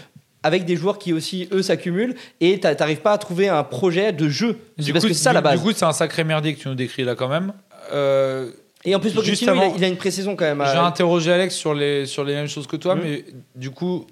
[0.42, 4.12] avec des joueurs qui aussi eux s'accumulent et t'a- t'arrives pas à trouver un projet
[4.12, 5.92] de jeu Du parce coup, que c'est ça du- la base Du coup, c'est un
[5.92, 7.52] sacré merdier que tu nous décris là quand même.
[7.92, 8.50] Euh,
[8.84, 11.32] et en plus Pochettino, il, a, avant- il a une pré-saison quand même J'ai interrogé
[11.32, 13.24] Alex sur les, sur les mêmes choses que toi, mais
[13.56, 14.06] du coup,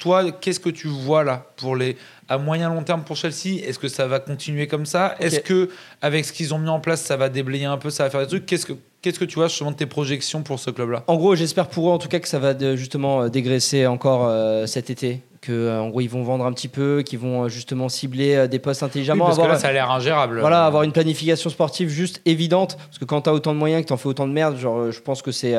[0.00, 1.96] toi, qu'est-ce que tu vois là pour les
[2.30, 5.68] à moyen long terme pour Chelsea Est-ce que ça va continuer comme ça Est-ce que
[6.00, 8.20] avec ce qu'ils ont mis en place, ça va déblayer un peu, ça va faire
[8.20, 11.04] des trucs Qu'est-ce que qu'est-ce que tu vois justement de tes projections pour ce club-là
[11.06, 13.86] En gros, j'espère pour eux en tout cas que ça va de- justement euh, dégraisser
[13.86, 15.20] encore euh, cet été.
[15.40, 18.46] Que euh, en gros ils vont vendre un petit peu, qu'ils vont justement cibler euh,
[18.46, 20.38] des postes Oui, intelligemment, Parce que là, ça a l'air ingérable.
[20.40, 22.76] voilà, avoir une planification sportive juste évidente.
[22.76, 25.00] Parce que quand t'as autant de moyens, que t'en fais autant de merde, genre je
[25.00, 25.56] pense que c'est.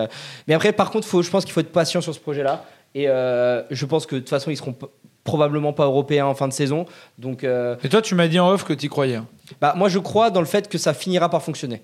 [0.48, 2.64] Mais après, par contre, faut, je pense qu'il faut être patient sur ce projet-là.
[2.96, 4.76] Et euh, je pense que de toute façon ils seront
[5.24, 6.86] probablement pas européens en fin de saison.
[7.18, 9.16] Donc euh, Et toi, tu m'as dit en off que tu y croyais.
[9.16, 9.28] hein.
[9.60, 11.84] bah, moi, je crois dans le fait que ça finira par fonctionner.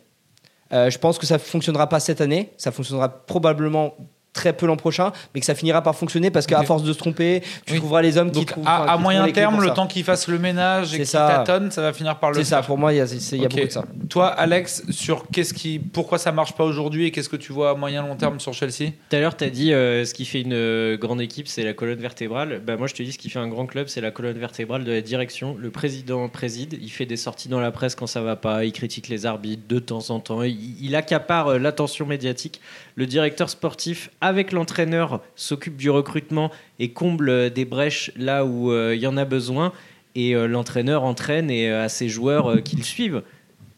[0.74, 3.96] Euh, je pense que ça fonctionnera pas cette année, ça fonctionnera probablement
[4.38, 6.98] très peu l'an prochain, mais que ça finira par fonctionner parce qu'à force de se
[6.98, 7.80] tromper, tu Oui.
[7.80, 8.68] trouveras les hommes qui Donc, trouvent.
[8.68, 9.74] à, qui moyen terme, le ça.
[9.74, 11.44] temps qu'ils fassent le ménage et qu'ils ça.
[11.46, 13.48] tâtonnent, ça va finir par le C'est ça, pour moi, il y a, y a
[13.50, 13.84] beaucoup de ça.
[14.10, 17.72] Toi, Alex, sur qu'est-ce qui, pourquoi ça marche pas aujourd'hui et qu'est-ce que tu vois
[17.72, 18.92] à moyen long terme sur Chelsea?
[19.10, 21.64] Tout à l'heure, tu as dit euh, ce qui fait une euh, grande équipe, c'est
[21.64, 22.62] la colonne vertébrale.
[22.66, 24.84] Bah, moi, je te dis ce qui fait un grand club, c'est la colonne vertébrale
[24.84, 25.56] de la direction.
[25.60, 28.72] Le président préside, il fait des sorties dans la presse quand ça va pas, il
[28.72, 32.62] critique les arbitres de temps en temps, il, il accapare euh, l'attention médiatique.
[32.96, 38.72] Le directeur sportif, avec l'entraîneur, s'occupe du recrutement et comble euh, des brèches là où
[38.72, 39.74] euh, il y en a besoin.
[40.16, 43.24] Et euh, l'entraîneur entraîne et à ses joueurs qui le suivent.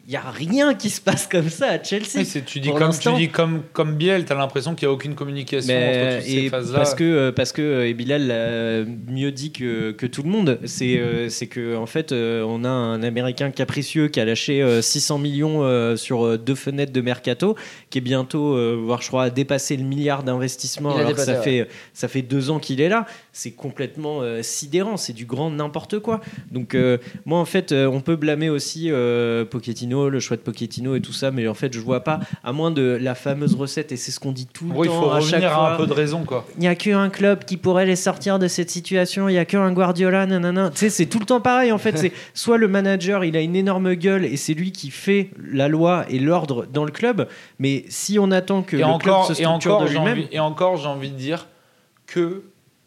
[0.06, 2.06] Il n'y a rien qui se passe comme ça à Chelsea.
[2.16, 5.14] Oui, tu dis comme tu dis comme comme Biel, t'as l'impression qu'il y a aucune
[5.14, 6.78] communication entre toutes ces et phases-là.
[6.78, 10.30] parce que euh, parce que euh, et Bilal l'a mieux dit que, que tout le
[10.30, 14.62] monde, c'est euh, c'est que en fait on a un Américain capricieux qui a lâché
[14.62, 17.54] euh, 600 millions sur deux fenêtres de mercato,
[17.90, 21.42] qui est bientôt voire je crois à dépasser le milliard d'investissements alors que ça ouais.
[21.42, 23.06] fait ça fait deux ans qu'il est là.
[23.32, 26.20] C'est complètement euh, sidérant, c'est du grand n'importe quoi.
[26.50, 28.90] Donc euh, moi en fait euh, on peut blâmer aussi
[29.50, 32.52] Pochettino, le choix de Pochettino et tout ça, mais en fait je vois pas à
[32.52, 35.02] moins de la fameuse recette et c'est ce qu'on dit tout le gros, il temps
[35.02, 35.68] faut à chaque revenir fois.
[35.68, 36.44] à un peu de raison, quoi.
[36.56, 39.28] Il n'y a qu'un club qui pourrait les sortir de cette situation.
[39.28, 40.70] Il n'y a qu'un Guardiola, nanana.
[40.70, 41.96] Tu sais, c'est tout le temps pareil en fait.
[41.96, 45.68] C'est soit le manager, il a une énorme gueule et c'est lui qui fait la
[45.68, 47.28] loi et l'ordre dans le club.
[47.60, 49.98] Mais si on attend que Et le encore, club se et structure encore, de j'ai
[49.98, 51.46] lui-même, et encore, j'ai envie de dire
[52.06, 52.42] que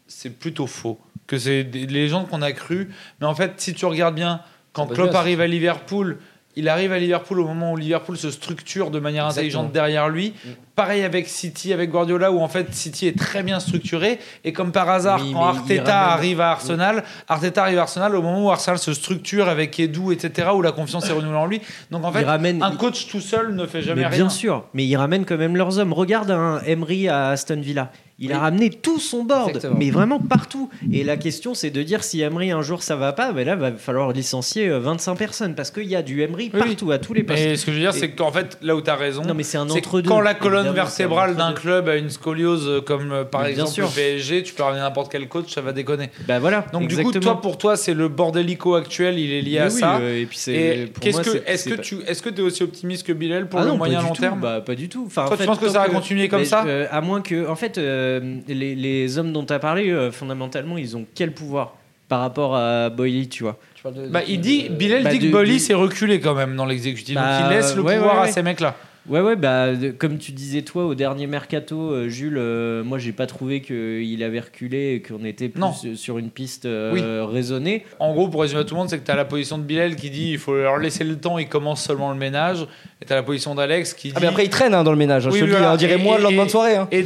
[0.06, 0.98] c'est plutôt faux.
[1.26, 2.90] Que c'est des légendes qu'on a crues.
[3.20, 4.40] Mais en fait, si tu regardes bien,
[4.72, 6.18] quand Klopp arrive à Liverpool,
[6.56, 9.40] Il arrive à Liverpool au moment où Liverpool se structure de manière Exactement.
[9.62, 10.34] intelligente derrière lui.
[10.44, 10.48] Mm.
[10.76, 14.20] Pareil avec City, avec Guardiola, où en fait City est très bien structuré.
[14.44, 17.82] Et comme par hasard, Oui, quand il Arteta ramène- arrive à Arsenal, Arteta arrive à
[17.82, 21.36] Arsenal au moment où Arsenal se structure avec Edu, etc., où la confiance est renouvelée
[21.38, 21.60] en lui.
[21.90, 24.16] Donc en fait, il ramène, un coach tout seul ne fait jamais mais rien.
[24.18, 25.92] bien sûr, mais ils ramènent quand même leurs hommes.
[25.92, 27.90] Regarde un Emery à Aston Villa.
[28.20, 28.40] Il a Oui.
[28.42, 29.76] ramené tout son board, Exactement.
[29.76, 30.70] mais vraiment partout.
[30.92, 33.56] Et la question, c'est de dire si Emery un jour ça va pas, mais là,
[33.56, 36.98] va falloir licencier euh, 25 personnes parce qu'il y a du Emery Oui, partout, à
[36.98, 37.42] tous les postes.
[37.42, 39.24] Mais ce que je veux dire, Et- c'est qu'en fait, là où tu as raison,
[39.24, 39.58] Non, mais c'est
[40.06, 43.72] quand la colonne vertébrale d'un club a une scoliose euh, comme euh, par Mais exemple
[43.72, 43.86] sûr.
[43.86, 46.10] le PSG, tu peux ramener n'importe quel coach, ça va déconner.
[46.28, 46.66] Bah voilà.
[46.72, 49.70] Donc du coup, toi pour toi, c'est le bordélico actuel, il est lié à oui,
[49.72, 49.96] ça.
[49.98, 50.52] euh, et puis c'est.
[50.54, 53.58] Et qu'est-ce moi, que est-ce que tu est-ce que es aussi optimiste que Bilal pour
[53.58, 54.40] Ah le non, moyen long terme?
[54.40, 55.08] Bah, pas du tout.
[55.12, 56.64] Toi, tu penses que ça va continuer comme ça?
[56.66, 60.10] euh, À moins que, en fait, euh, les, les hommes dont tu as parlé, euh,
[60.12, 61.74] fondamentalement, ils ont quel pouvoir
[62.08, 65.02] par rapport à Boily, tu vois Tu parles de- Bah, de- il dit, de- Bilal
[65.04, 65.24] bah, dit que
[65.54, 67.14] de- s'est reculé quand même dans l'exécutif.
[67.14, 68.76] Bah, Donc il laisse le ouais, pouvoir ouais, à ces mecs-là.
[69.08, 72.96] Ouais, ouais, bah, de- comme tu disais toi au dernier mercato, euh, Jules, euh, moi
[72.98, 75.72] j'ai pas trouvé qu'il avait reculé et qu'on était plus Non.
[75.84, 77.84] euh, sur une piste euh, raisonnée.
[77.98, 79.62] En gros, pour résumer à tout le monde, c'est que tu as la position de
[79.62, 82.66] Bilal qui dit il faut leur laisser le temps, il commence seulement le ménage.
[83.02, 84.14] Et tu as la position d'Alex qui dit.
[84.16, 85.26] Ah, mais après, il traîne hein, dans le ménage.
[85.26, 85.74] hein, Oui, je te le dis, voilà.
[85.74, 86.76] on dirait Et- moi le lendemain de soirée.
[86.76, 86.88] hein.
[86.90, 87.02] Et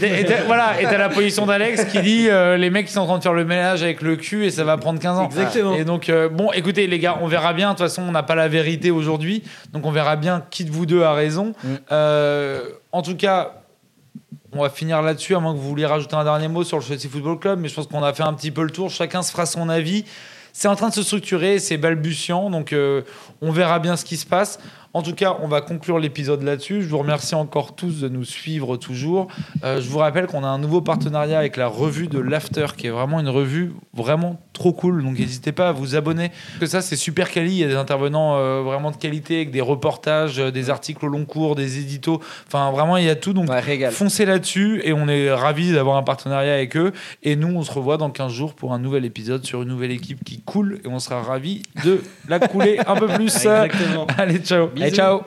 [0.46, 3.18] voilà, et t'as la position d'Alex qui dit euh, les mecs qui sont en train
[3.18, 5.24] de faire le ménage avec le cul et ça va prendre 15 ans.
[5.24, 5.74] Exactement.
[5.74, 7.70] Et donc, euh, bon, écoutez, les gars, on verra bien.
[7.70, 9.42] De toute façon, on n'a pas la vérité aujourd'hui.
[9.72, 11.52] Donc, on verra bien qui de vous deux a raison.
[11.64, 11.68] Mm.
[11.92, 13.62] Euh, en tout cas,
[14.52, 16.82] on va finir là-dessus, à moins que vous vouliez rajouter un dernier mot sur le
[16.82, 17.60] Chelsea Football Club.
[17.60, 18.90] Mais je pense qu'on a fait un petit peu le tour.
[18.90, 20.04] Chacun se fera son avis.
[20.52, 22.50] C'est en train de se structurer, c'est balbutiant.
[22.50, 23.02] Donc, euh,
[23.42, 24.58] on verra bien ce qui se passe.
[24.94, 26.82] En tout cas, on va conclure l'épisode là-dessus.
[26.82, 29.28] Je vous remercie encore tous de nous suivre toujours.
[29.62, 32.86] Euh, je vous rappelle qu'on a un nouveau partenariat avec la revue de l'After, qui
[32.86, 35.02] est vraiment une revue vraiment trop cool.
[35.02, 36.28] Donc n'hésitez pas à vous abonner.
[36.28, 37.52] Parce que ça, c'est super quali.
[37.52, 41.04] Il y a des intervenants euh, vraiment de qualité, avec des reportages, euh, des articles
[41.04, 42.20] au long cours, des éditos.
[42.46, 43.32] Enfin, vraiment, il y a tout.
[43.32, 46.92] Donc Ouais, foncez là-dessus et on est ravis d'avoir un partenariat avec eux.
[47.22, 49.92] Et nous, on se revoit dans 15 jours pour un nouvel épisode sur une nouvelle
[49.92, 53.34] équipe qui coule et on sera ravis de la couler un peu plus.
[53.36, 54.06] Exactement.
[54.18, 54.70] Allez, ciao.
[54.76, 55.22] Allez, ciao.